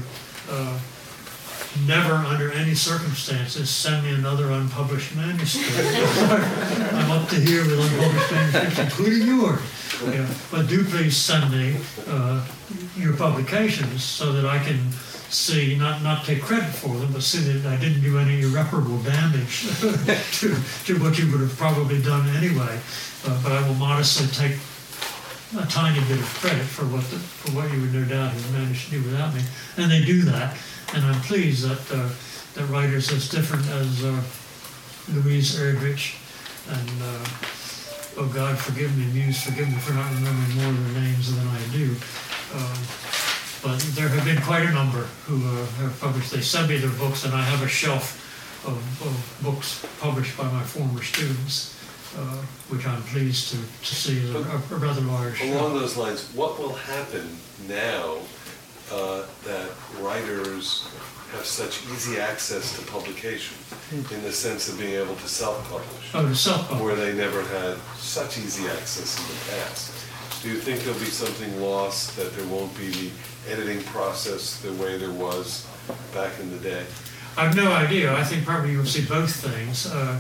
Never 1.87 2.13
under 2.13 2.51
any 2.51 2.75
circumstances 2.75 3.69
send 3.69 4.05
me 4.05 4.13
another 4.13 4.51
unpublished 4.51 5.15
manuscript. 5.15 5.75
I'm 6.93 7.11
up 7.11 7.27
to 7.29 7.35
here 7.35 7.61
with 7.65 7.79
unpublished 7.79 8.31
manuscripts, 8.31 8.79
including 8.79 9.27
yours. 9.27 9.59
Yeah, 10.05 10.27
But 10.51 10.67
do 10.67 10.83
please 10.85 11.17
send 11.17 11.51
me 11.51 11.75
uh, 12.07 12.45
your 12.95 13.13
publications 13.15 14.03
so 14.03 14.31
that 14.33 14.45
I 14.45 14.63
can 14.63 14.91
see, 15.29 15.75
not, 15.75 16.03
not 16.03 16.25
take 16.25 16.41
credit 16.43 16.69
for 16.69 16.95
them, 16.95 17.11
but 17.11 17.23
see 17.23 17.39
that 17.39 17.65
I 17.65 17.75
didn't 17.79 18.01
do 18.01 18.19
any 18.19 18.41
irreparable 18.41 18.99
damage 18.99 19.61
to, 19.81 20.55
to 20.85 20.99
what 21.03 21.17
you 21.17 21.31
would 21.31 21.41
have 21.41 21.55
probably 21.57 22.01
done 22.01 22.27
anyway. 22.35 22.79
Uh, 23.25 23.39
But 23.41 23.51
I 23.51 23.67
will 23.67 23.75
modestly 23.75 24.27
take 24.27 24.57
a 25.57 25.65
tiny 25.67 25.99
bit 26.07 26.19
of 26.19 26.25
credit 26.41 26.65
for 26.65 26.85
what, 26.85 27.03
the, 27.09 27.17
for 27.17 27.51
what 27.55 27.71
you 27.73 27.81
would 27.81 27.93
no 27.93 28.03
doubt 28.05 28.31
have 28.31 28.53
managed 28.53 28.85
to 28.89 29.01
do 29.01 29.03
without 29.09 29.33
me. 29.33 29.41
And 29.77 29.91
they 29.91 30.03
do 30.03 30.21
that, 30.23 30.55
and 30.93 31.05
I'm 31.05 31.21
pleased 31.21 31.67
that, 31.67 31.95
uh, 31.95 32.09
that 32.55 32.65
writers 32.69 33.11
as 33.11 33.29
different 33.29 33.65
as 33.67 34.03
uh, 34.03 34.21
Louise 35.11 35.55
Erdrich 35.55 36.15
and, 36.69 36.89
uh, 37.01 38.21
oh 38.21 38.31
God, 38.33 38.57
forgive 38.57 38.95
me, 38.97 39.05
Muse, 39.07 39.41
forgive 39.43 39.67
me 39.67 39.75
for 39.75 39.93
not 39.93 40.11
remembering 40.13 40.55
more 40.57 40.69
of 40.69 40.93
their 40.93 41.03
names 41.03 41.35
than 41.35 41.47
I 41.47 41.61
do. 41.71 41.95
Um, 42.55 42.77
but 43.63 43.79
there 43.95 44.07
have 44.07 44.25
been 44.25 44.41
quite 44.43 44.63
a 44.63 44.71
number 44.71 45.03
who 45.25 45.35
uh, 45.47 45.65
have 45.81 45.99
published. 45.99 46.31
They 46.31 46.41
send 46.41 46.69
me 46.69 46.77
their 46.77 46.91
books, 46.91 47.25
and 47.25 47.33
I 47.33 47.41
have 47.41 47.63
a 47.63 47.67
shelf 47.67 48.19
of, 48.67 48.77
of 49.01 49.43
books 49.43 49.85
published 49.99 50.37
by 50.37 50.49
my 50.51 50.63
former 50.63 51.01
students, 51.01 51.79
uh, 52.17 52.43
which 52.69 52.85
I'm 52.85 53.01
pleased 53.03 53.51
to, 53.51 53.57
to 53.57 53.95
see 53.95 54.19
is 54.19 54.35
a, 54.35 54.39
a 54.39 54.77
rather 54.77 55.01
large. 55.01 55.41
Along 55.41 55.73
those 55.73 55.97
lines, 55.97 56.29
what 56.33 56.59
will 56.59 56.73
happen 56.73 57.37
now 57.67 58.19
uh, 58.93 59.25
that 59.45 59.69
writers 59.99 60.87
have 61.31 61.45
such 61.45 61.81
easy 61.91 62.19
access 62.19 62.77
to 62.77 62.85
publication 62.91 63.57
in 63.91 64.21
the 64.23 64.31
sense 64.31 64.69
of 64.69 64.77
being 64.77 64.93
able 64.93 65.15
to 65.15 65.27
self-publish, 65.27 66.11
Oh, 66.13 66.23
the 66.25 66.35
self-published. 66.35 66.83
where 66.83 66.95
they 66.95 67.13
never 67.13 67.41
had 67.43 67.77
such 67.97 68.37
easy 68.37 68.67
access 68.67 69.17
in 69.19 69.25
the 69.27 69.57
past? 69.57 69.91
Do 70.43 70.49
you 70.49 70.57
think 70.57 70.81
there'll 70.83 70.99
be 70.99 71.05
something 71.05 71.59
lost, 71.61 72.15
that 72.17 72.33
there 72.35 72.45
won't 72.47 72.75
be 72.77 72.89
the 72.89 73.09
editing 73.49 73.81
process 73.85 74.59
the 74.61 74.73
way 74.73 74.97
there 74.97 75.11
was 75.11 75.65
back 76.13 76.39
in 76.39 76.51
the 76.51 76.57
day? 76.57 76.85
I've 77.35 77.55
no 77.55 77.71
idea. 77.71 78.13
I 78.13 78.23
think 78.23 78.45
probably 78.45 78.73
you'll 78.73 78.85
see 78.85 79.05
both 79.05 79.33
things. 79.35 79.87
Uh, 79.91 80.19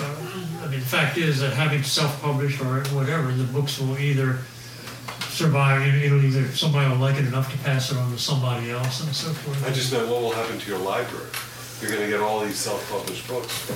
uh, 0.00 0.16
I 0.62 0.68
mean, 0.68 0.80
the 0.80 0.86
fact 0.86 1.16
is 1.16 1.40
that 1.40 1.52
having 1.54 1.82
self-published 1.82 2.60
or 2.60 2.82
whatever, 2.94 3.32
the 3.32 3.44
books 3.44 3.78
will 3.78 3.98
either 3.98 4.38
survive. 5.32 5.82
It'll 5.86 6.02
it'll 6.02 6.24
either 6.24 6.46
somebody 6.54 6.88
will 6.90 6.98
like 6.98 7.16
it 7.16 7.26
enough 7.26 7.50
to 7.52 7.58
pass 7.58 7.90
it 7.90 7.98
on 7.98 8.10
to 8.12 8.18
somebody 8.18 8.70
else 8.70 9.04
and 9.04 9.14
so 9.14 9.30
forth. 9.32 9.66
I 9.66 9.72
just 9.72 9.92
know 9.92 10.06
what 10.10 10.22
will 10.22 10.32
happen 10.32 10.58
to 10.58 10.70
your 10.70 10.78
library. 10.78 11.28
You're 11.80 11.90
gonna 11.90 12.06
get 12.06 12.20
all 12.20 12.40
these 12.40 12.56
self-published 12.56 13.26
books. 13.26 13.68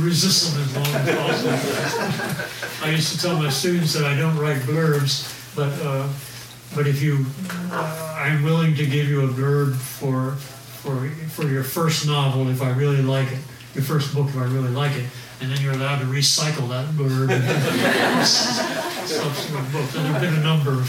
resist 0.00 0.52
them 0.52 0.62
as 0.62 0.74
long 0.74 0.86
as 0.86 1.06
possible. 1.16 2.84
I 2.84 2.90
used 2.90 3.12
to 3.12 3.18
tell 3.20 3.38
my 3.38 3.48
students 3.48 3.92
that 3.92 4.04
I 4.04 4.16
don't 4.16 4.36
write 4.36 4.62
blurbs, 4.62 5.54
but 5.54 5.70
uh, 5.86 6.08
but 6.74 6.88
if 6.88 7.00
you, 7.00 7.26
uh, 7.70 8.16
I'm 8.18 8.42
willing 8.42 8.74
to 8.74 8.84
give 8.86 9.08
you 9.08 9.24
a 9.24 9.28
blurb 9.28 9.76
for 9.76 10.32
for 10.32 11.08
for 11.28 11.46
your 11.46 11.62
first 11.62 12.06
novel 12.08 12.48
if 12.48 12.62
I 12.62 12.70
really 12.70 13.02
like 13.02 13.30
it, 13.30 13.38
your 13.74 13.84
first 13.84 14.12
book 14.14 14.28
if 14.28 14.36
I 14.36 14.44
really 14.46 14.70
like 14.70 14.96
it, 14.96 15.04
and 15.40 15.50
then 15.50 15.60
you're 15.60 15.72
allowed 15.72 15.98
to 16.00 16.06
recycle 16.06 16.68
that 16.68 16.88
in 16.88 18.26
subsequent 18.26 19.72
books. 19.72 19.94
And 19.96 20.06
there've 20.06 20.20
been 20.20 20.34
a 20.34 20.42
number. 20.42 20.84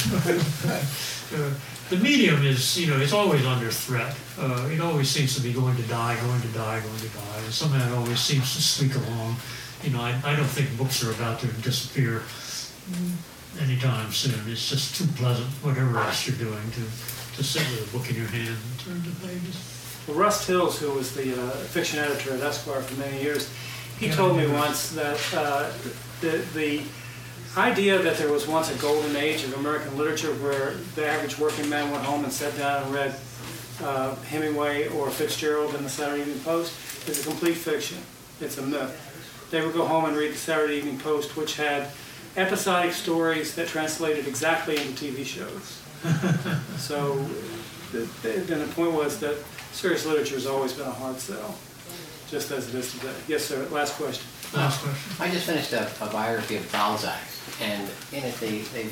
The 1.90 1.98
medium 1.98 2.46
is, 2.46 2.80
you 2.80 2.88
know, 2.88 2.98
it's 2.98 3.12
always 3.12 3.46
under 3.46 3.70
threat. 3.70 4.16
Uh, 4.40 4.70
it 4.72 4.80
always 4.80 5.10
seems 5.10 5.36
to 5.36 5.42
be 5.42 5.52
going 5.52 5.76
to 5.76 5.84
die, 5.84 6.16
going 6.22 6.42
to 6.42 6.48
die, 6.50 6.80
going 6.80 7.00
to 7.00 7.10
die, 7.10 7.42
and 7.44 7.54
somehow 7.54 7.86
it 7.86 7.94
always 7.98 8.20
seems 8.20 8.56
to 8.56 8.62
squeak 8.62 8.96
along. 8.96 9.36
You 9.84 9.90
know, 9.92 10.02
I, 10.02 10.18
I 10.24 10.36
don't 10.36 10.46
think 10.46 10.78
books 10.78 11.04
are 11.04 11.12
about 11.12 11.40
to 11.42 11.48
disappear 11.48 12.24
anytime 13.60 14.12
soon. 14.12 14.40
It's 14.50 14.70
just 14.70 14.96
too 14.96 15.08
pleasant, 15.16 15.50
whatever 15.64 15.98
else 16.00 16.28
you're 16.28 16.38
doing, 16.38 16.72
to, 16.72 16.82
to 17.36 17.44
sit 17.44 17.64
with 17.72 17.94
a 17.94 17.98
book 17.98 18.10
in 18.10 18.16
your 18.16 18.28
hand 18.28 18.56
and 18.56 18.80
turn 18.80 19.04
the 19.04 19.28
pages. 19.28 19.58
Well, 20.08 20.18
Rust 20.18 20.48
Hills, 20.48 20.80
who 20.80 20.92
was 20.92 21.14
the 21.14 21.34
uh, 21.34 21.50
fiction 21.76 22.00
editor 22.00 22.34
at 22.36 22.40
Esquire 22.42 22.82
for 22.82 22.96
many 23.00 23.22
years, 23.22 23.50
he 24.02 24.10
told 24.10 24.36
me 24.36 24.48
once 24.48 24.90
that 24.94 25.20
uh, 25.36 25.72
the, 26.22 26.44
the 26.56 26.82
idea 27.56 28.02
that 28.02 28.18
there 28.18 28.32
was 28.32 28.48
once 28.48 28.76
a 28.76 28.82
golden 28.82 29.16
age 29.16 29.44
of 29.44 29.54
American 29.60 29.96
literature 29.96 30.34
where 30.36 30.74
the 30.96 31.06
average 31.06 31.38
working 31.38 31.70
man 31.70 31.92
went 31.92 32.04
home 32.04 32.24
and 32.24 32.34
sat 32.34 32.58
down 32.58 32.82
and 32.82 32.94
read 32.94 33.16
uh, 33.84 34.16
Hemingway 34.16 34.88
or 34.90 35.12
Fitzgerald 35.12 35.76
in 35.76 35.84
the 35.84 35.90
Saturday 35.90 36.22
Evening 36.22 36.40
Post 36.40 37.08
is 37.08 37.24
a 37.24 37.30
complete 37.30 37.54
fiction. 37.58 38.00
It's 38.40 38.58
a 38.58 38.64
myth. 38.64 39.48
They 39.52 39.64
would 39.64 39.74
go 39.76 39.86
home 39.86 40.06
and 40.06 40.18
read 40.18 40.34
the 40.34 40.38
Saturday 40.38 40.78
Evening 40.78 40.98
Post, 40.98 41.38
which 41.38 41.58
had 41.58 41.90
episodic 42.36 42.94
stories 42.94 43.54
that 43.54 43.68
translated 43.68 44.28
exactly 44.28 44.78
into 44.78 45.06
TV 45.06 45.24
shows. 45.24 45.80
so, 46.80 47.24
the, 47.92 48.00
the, 48.24 48.40
then 48.48 48.68
the 48.68 48.74
point 48.74 48.94
was 48.94 49.20
that 49.20 49.36
serious 49.74 50.08
literature 50.08 50.36
has 50.36 50.48
always 50.48 50.74
been 50.74 50.88
a 50.88 50.92
hard 50.92 51.20
sell, 51.20 51.56
just 52.32 52.50
as 52.52 52.74
it 52.74 52.76
is 52.76 52.94
today. 52.94 53.14
Yes, 53.28 53.46
sir. 53.46 53.68
Last 53.72 53.96
question. 53.96 54.26
Last 54.54 54.82
question. 54.82 55.16
I 55.20 55.30
just 55.30 55.46
finished 55.46 55.74
a, 55.74 55.92
a 56.02 56.10
biography 56.10 56.56
of 56.56 56.72
Balzac, 56.72 57.20
and 57.62 57.90
in 58.14 58.24
it 58.24 58.34
they, 58.36 58.60
they 58.74 58.88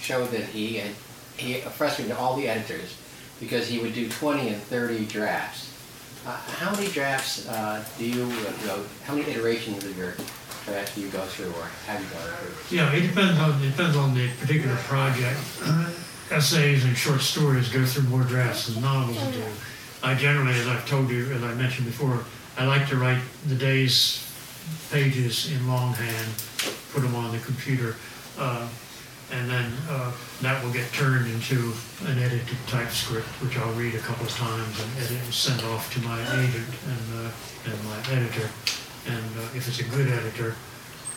showed 0.00 0.30
that 0.32 0.44
he 0.44 0.78
had 0.78 0.90
he, 1.36 1.60
frustrating 1.60 2.12
to 2.14 2.20
all 2.20 2.36
the 2.36 2.48
editors 2.48 2.96
because 3.38 3.68
he 3.68 3.78
would 3.78 3.94
do 3.94 4.08
20 4.08 4.48
and 4.48 4.62
30 4.62 5.06
drafts. 5.06 5.68
Uh, 6.26 6.36
how 6.36 6.70
many 6.72 6.88
drafts 6.88 7.48
uh, 7.48 7.82
do 7.96 8.04
you, 8.04 8.26
you 8.26 8.66
know, 8.66 8.84
how 9.04 9.14
many 9.14 9.30
iterations 9.30 9.82
of 9.84 9.96
your 9.96 10.12
draft 10.66 10.94
do 10.94 11.00
you 11.00 11.08
go 11.08 11.20
through 11.22 11.48
or 11.52 11.64
have 11.86 12.00
you 12.00 12.06
gone 12.10 12.28
through? 12.38 12.76
Yeah, 12.76 12.92
it 12.92 13.06
depends 13.06 13.38
on, 13.40 13.62
it 13.62 13.70
depends 13.70 13.96
on 13.96 14.14
the 14.14 14.28
particular 14.40 14.76
project. 14.76 15.38
Essays 16.30 16.84
and 16.84 16.96
short 16.96 17.20
stories 17.22 17.70
go 17.70 17.84
through 17.84 18.04
more 18.04 18.22
drafts 18.22 18.66
than 18.66 18.82
novels 18.82 19.16
do. 19.32 19.42
I 20.02 20.14
generally, 20.14 20.52
as 20.52 20.68
I've 20.68 20.86
told 20.86 21.10
you, 21.10 21.32
as 21.32 21.42
I 21.42 21.54
mentioned 21.54 21.86
before, 21.86 22.24
I 22.60 22.66
like 22.66 22.86
to 22.88 22.96
write 22.96 23.22
the 23.46 23.54
day's 23.54 24.20
pages 24.92 25.50
in 25.50 25.66
longhand, 25.66 26.28
put 26.92 27.00
them 27.00 27.14
on 27.14 27.32
the 27.32 27.38
computer, 27.38 27.96
uh, 28.36 28.68
and 29.32 29.48
then 29.48 29.72
uh, 29.88 30.12
that 30.42 30.62
will 30.62 30.70
get 30.70 30.84
turned 30.92 31.26
into 31.32 31.72
an 32.04 32.18
edited 32.18 32.58
typescript, 32.66 33.26
which 33.40 33.56
I'll 33.56 33.72
read 33.72 33.94
a 33.94 33.98
couple 34.00 34.26
of 34.26 34.32
times 34.32 34.78
and 34.78 34.92
edit 34.98 35.24
and 35.24 35.32
send 35.32 35.62
off 35.72 35.90
to 35.94 36.00
my 36.00 36.20
agent 36.36 36.68
and, 36.84 37.24
uh, 37.24 37.30
and 37.64 37.84
my 37.88 37.96
editor. 38.12 38.50
And 39.08 39.24
uh, 39.38 39.56
if 39.56 39.66
it's 39.66 39.80
a 39.80 39.96
good 39.96 40.08
editor, 40.12 40.54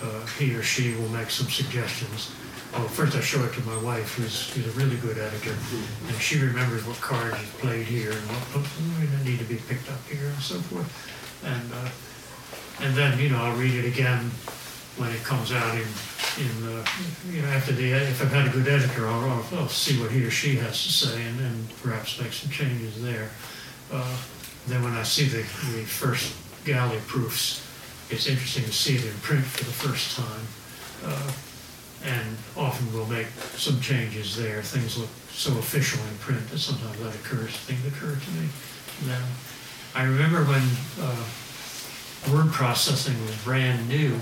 uh, 0.01 0.25
he 0.39 0.55
or 0.55 0.63
she 0.63 0.95
will 0.95 1.09
make 1.09 1.29
some 1.29 1.49
suggestions. 1.49 2.31
Well, 2.71 2.87
first 2.87 3.17
I 3.17 3.19
show 3.19 3.43
it 3.43 3.51
to 3.55 3.61
my 3.63 3.77
wife, 3.83 4.15
who's, 4.15 4.49
who's 4.55 4.65
a 4.65 4.79
really 4.79 4.95
good 4.95 5.17
editor, 5.17 5.55
and 6.07 6.15
she 6.21 6.39
remembers 6.39 6.87
what 6.87 7.01
cards 7.01 7.35
you 7.37 7.47
played 7.59 7.85
here 7.85 8.11
and 8.11 8.21
what 8.31 8.63
that 8.63 9.25
need 9.25 9.39
to 9.39 9.45
be 9.45 9.57
picked 9.67 9.91
up 9.91 9.99
here 10.07 10.29
and 10.29 10.39
so 10.39 10.55
forth. 10.71 11.19
And 11.45 11.73
uh, 11.73 11.89
and 12.81 12.95
then 12.95 13.19
you 13.19 13.29
know 13.29 13.37
I'll 13.37 13.55
read 13.55 13.73
it 13.73 13.85
again 13.85 14.31
when 14.97 15.11
it 15.11 15.23
comes 15.23 15.51
out 15.51 15.75
in 15.75 15.87
in 16.39 16.67
uh, 16.67 16.85
you 17.29 17.41
know 17.41 17.47
after 17.49 17.73
the 17.73 17.91
if 17.91 18.21
I've 18.21 18.31
had 18.31 18.47
a 18.47 18.49
good 18.49 18.67
editor, 18.67 19.07
I'll, 19.07 19.29
I'll, 19.29 19.45
I'll 19.59 19.69
see 19.69 19.99
what 20.01 20.11
he 20.11 20.23
or 20.23 20.31
she 20.31 20.55
has 20.57 20.81
to 20.83 20.91
say 20.91 21.23
and, 21.23 21.39
and 21.39 21.81
perhaps 21.81 22.19
make 22.19 22.33
some 22.33 22.51
changes 22.51 23.01
there. 23.01 23.29
Uh, 23.91 24.17
then 24.67 24.83
when 24.83 24.93
I 24.93 25.03
see 25.03 25.25
the, 25.25 25.39
the 25.75 25.83
first 25.85 26.35
galley 26.65 26.99
proofs, 27.07 27.61
it's 28.09 28.27
interesting 28.27 28.63
to 28.63 28.71
see 28.71 28.95
it 28.95 29.05
in 29.05 29.13
print 29.21 29.43
for 29.43 29.65
the 29.65 29.71
first 29.71 30.15
time. 30.15 30.47
Uh, 31.05 31.31
and 32.05 32.37
often 32.57 32.91
we'll 32.93 33.07
make 33.07 33.27
some 33.55 33.79
changes 33.79 34.35
there. 34.35 34.61
Things 34.61 34.97
look 34.97 35.09
so 35.31 35.57
official 35.57 36.01
in 36.11 36.17
print 36.17 36.49
that 36.49 36.59
sometimes 36.59 36.99
that 36.99 37.15
occurs, 37.15 37.55
things 37.55 37.85
occur 37.87 38.15
to 38.15 38.31
me 38.31 38.47
then. 39.03 39.23
I 39.95 40.03
remember 40.05 40.43
when 40.45 40.63
uh, 41.01 41.23
word 42.33 42.51
processing 42.51 43.19
was 43.25 43.35
brand 43.43 43.87
new, 43.87 44.19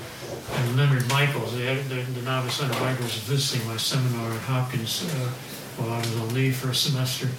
and 0.53 0.75
Leonard 0.75 1.07
Michaels, 1.09 1.53
the, 1.53 1.75
the, 1.87 2.01
the 2.01 2.21
novice 2.23 2.59
Leonard 2.61 2.79
Michaels, 2.79 3.13
was 3.13 3.23
visiting 3.23 3.67
my 3.67 3.77
seminar 3.77 4.33
at 4.33 4.41
Hopkins 4.41 5.03
uh, 5.03 5.29
while 5.77 5.93
I 5.93 5.99
was 5.99 6.15
on 6.19 6.33
leave 6.33 6.57
for 6.57 6.71
a 6.71 6.75
semester, 6.75 7.29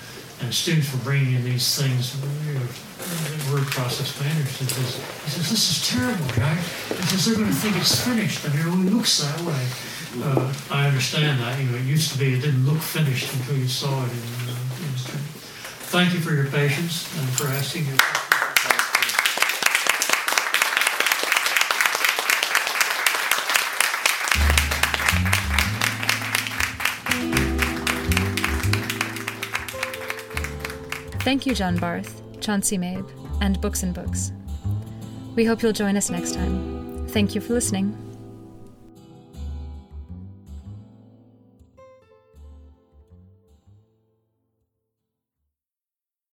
and 0.41 0.53
students 0.55 0.91
were 0.93 1.01
bringing 1.01 1.35
in 1.35 1.45
these 1.45 1.77
things, 1.77 2.17
you 2.47 2.55
know, 2.55 2.67
word 3.53 3.67
process 3.69 4.15
standards. 4.15 4.59
He 4.59 4.65
says, 4.65 4.97
he 5.25 5.31
says, 5.31 5.51
this 5.51 5.71
is 5.71 5.89
terrible, 5.89 6.27
guy. 6.35 6.55
He 6.55 7.03
says, 7.13 7.27
they're 7.27 7.37
going 7.37 7.49
to 7.49 7.55
think 7.55 7.77
it's 7.77 8.03
finished, 8.03 8.45
and 8.47 8.55
it 8.55 8.65
only 8.65 8.91
looks 8.91 9.21
that 9.21 9.41
way. 9.43 9.67
Uh, 10.25 10.53
I 10.71 10.87
understand 10.87 11.41
that. 11.41 11.59
You 11.61 11.71
know, 11.71 11.77
it 11.77 11.85
used 11.85 12.13
to 12.13 12.19
be 12.19 12.35
it 12.35 12.41
didn't 12.41 12.65
look 12.65 12.81
finished 12.81 13.33
until 13.35 13.57
you 13.57 13.69
saw 13.69 14.05
it 14.05 14.11
in, 14.13 14.49
uh, 14.49 14.57
in. 14.85 14.93
Thank 15.93 16.15
you 16.15 16.21
for 16.21 16.33
your 16.33 16.47
patience 16.47 17.05
and 17.19 17.29
for 17.31 17.49
asking 17.49 17.85
your 17.87 17.99
Thank 31.23 31.47
you, 31.47 31.55
John 31.55 31.77
Barth, 31.77 32.21
Chauncey 32.41 32.77
Mabe, 32.77 33.09
and 33.41 33.61
Books 33.61 33.85
and 33.85 33.95
Books. 33.95 34.33
We 35.37 35.45
hope 35.45 35.63
you'll 35.63 35.73
join 35.73 35.97
us 35.97 36.11
next 36.11 36.35
time. 36.35 37.07
Thank 37.09 37.37
you 37.37 37.41
for 37.41 37.53
listening. 37.55 38.12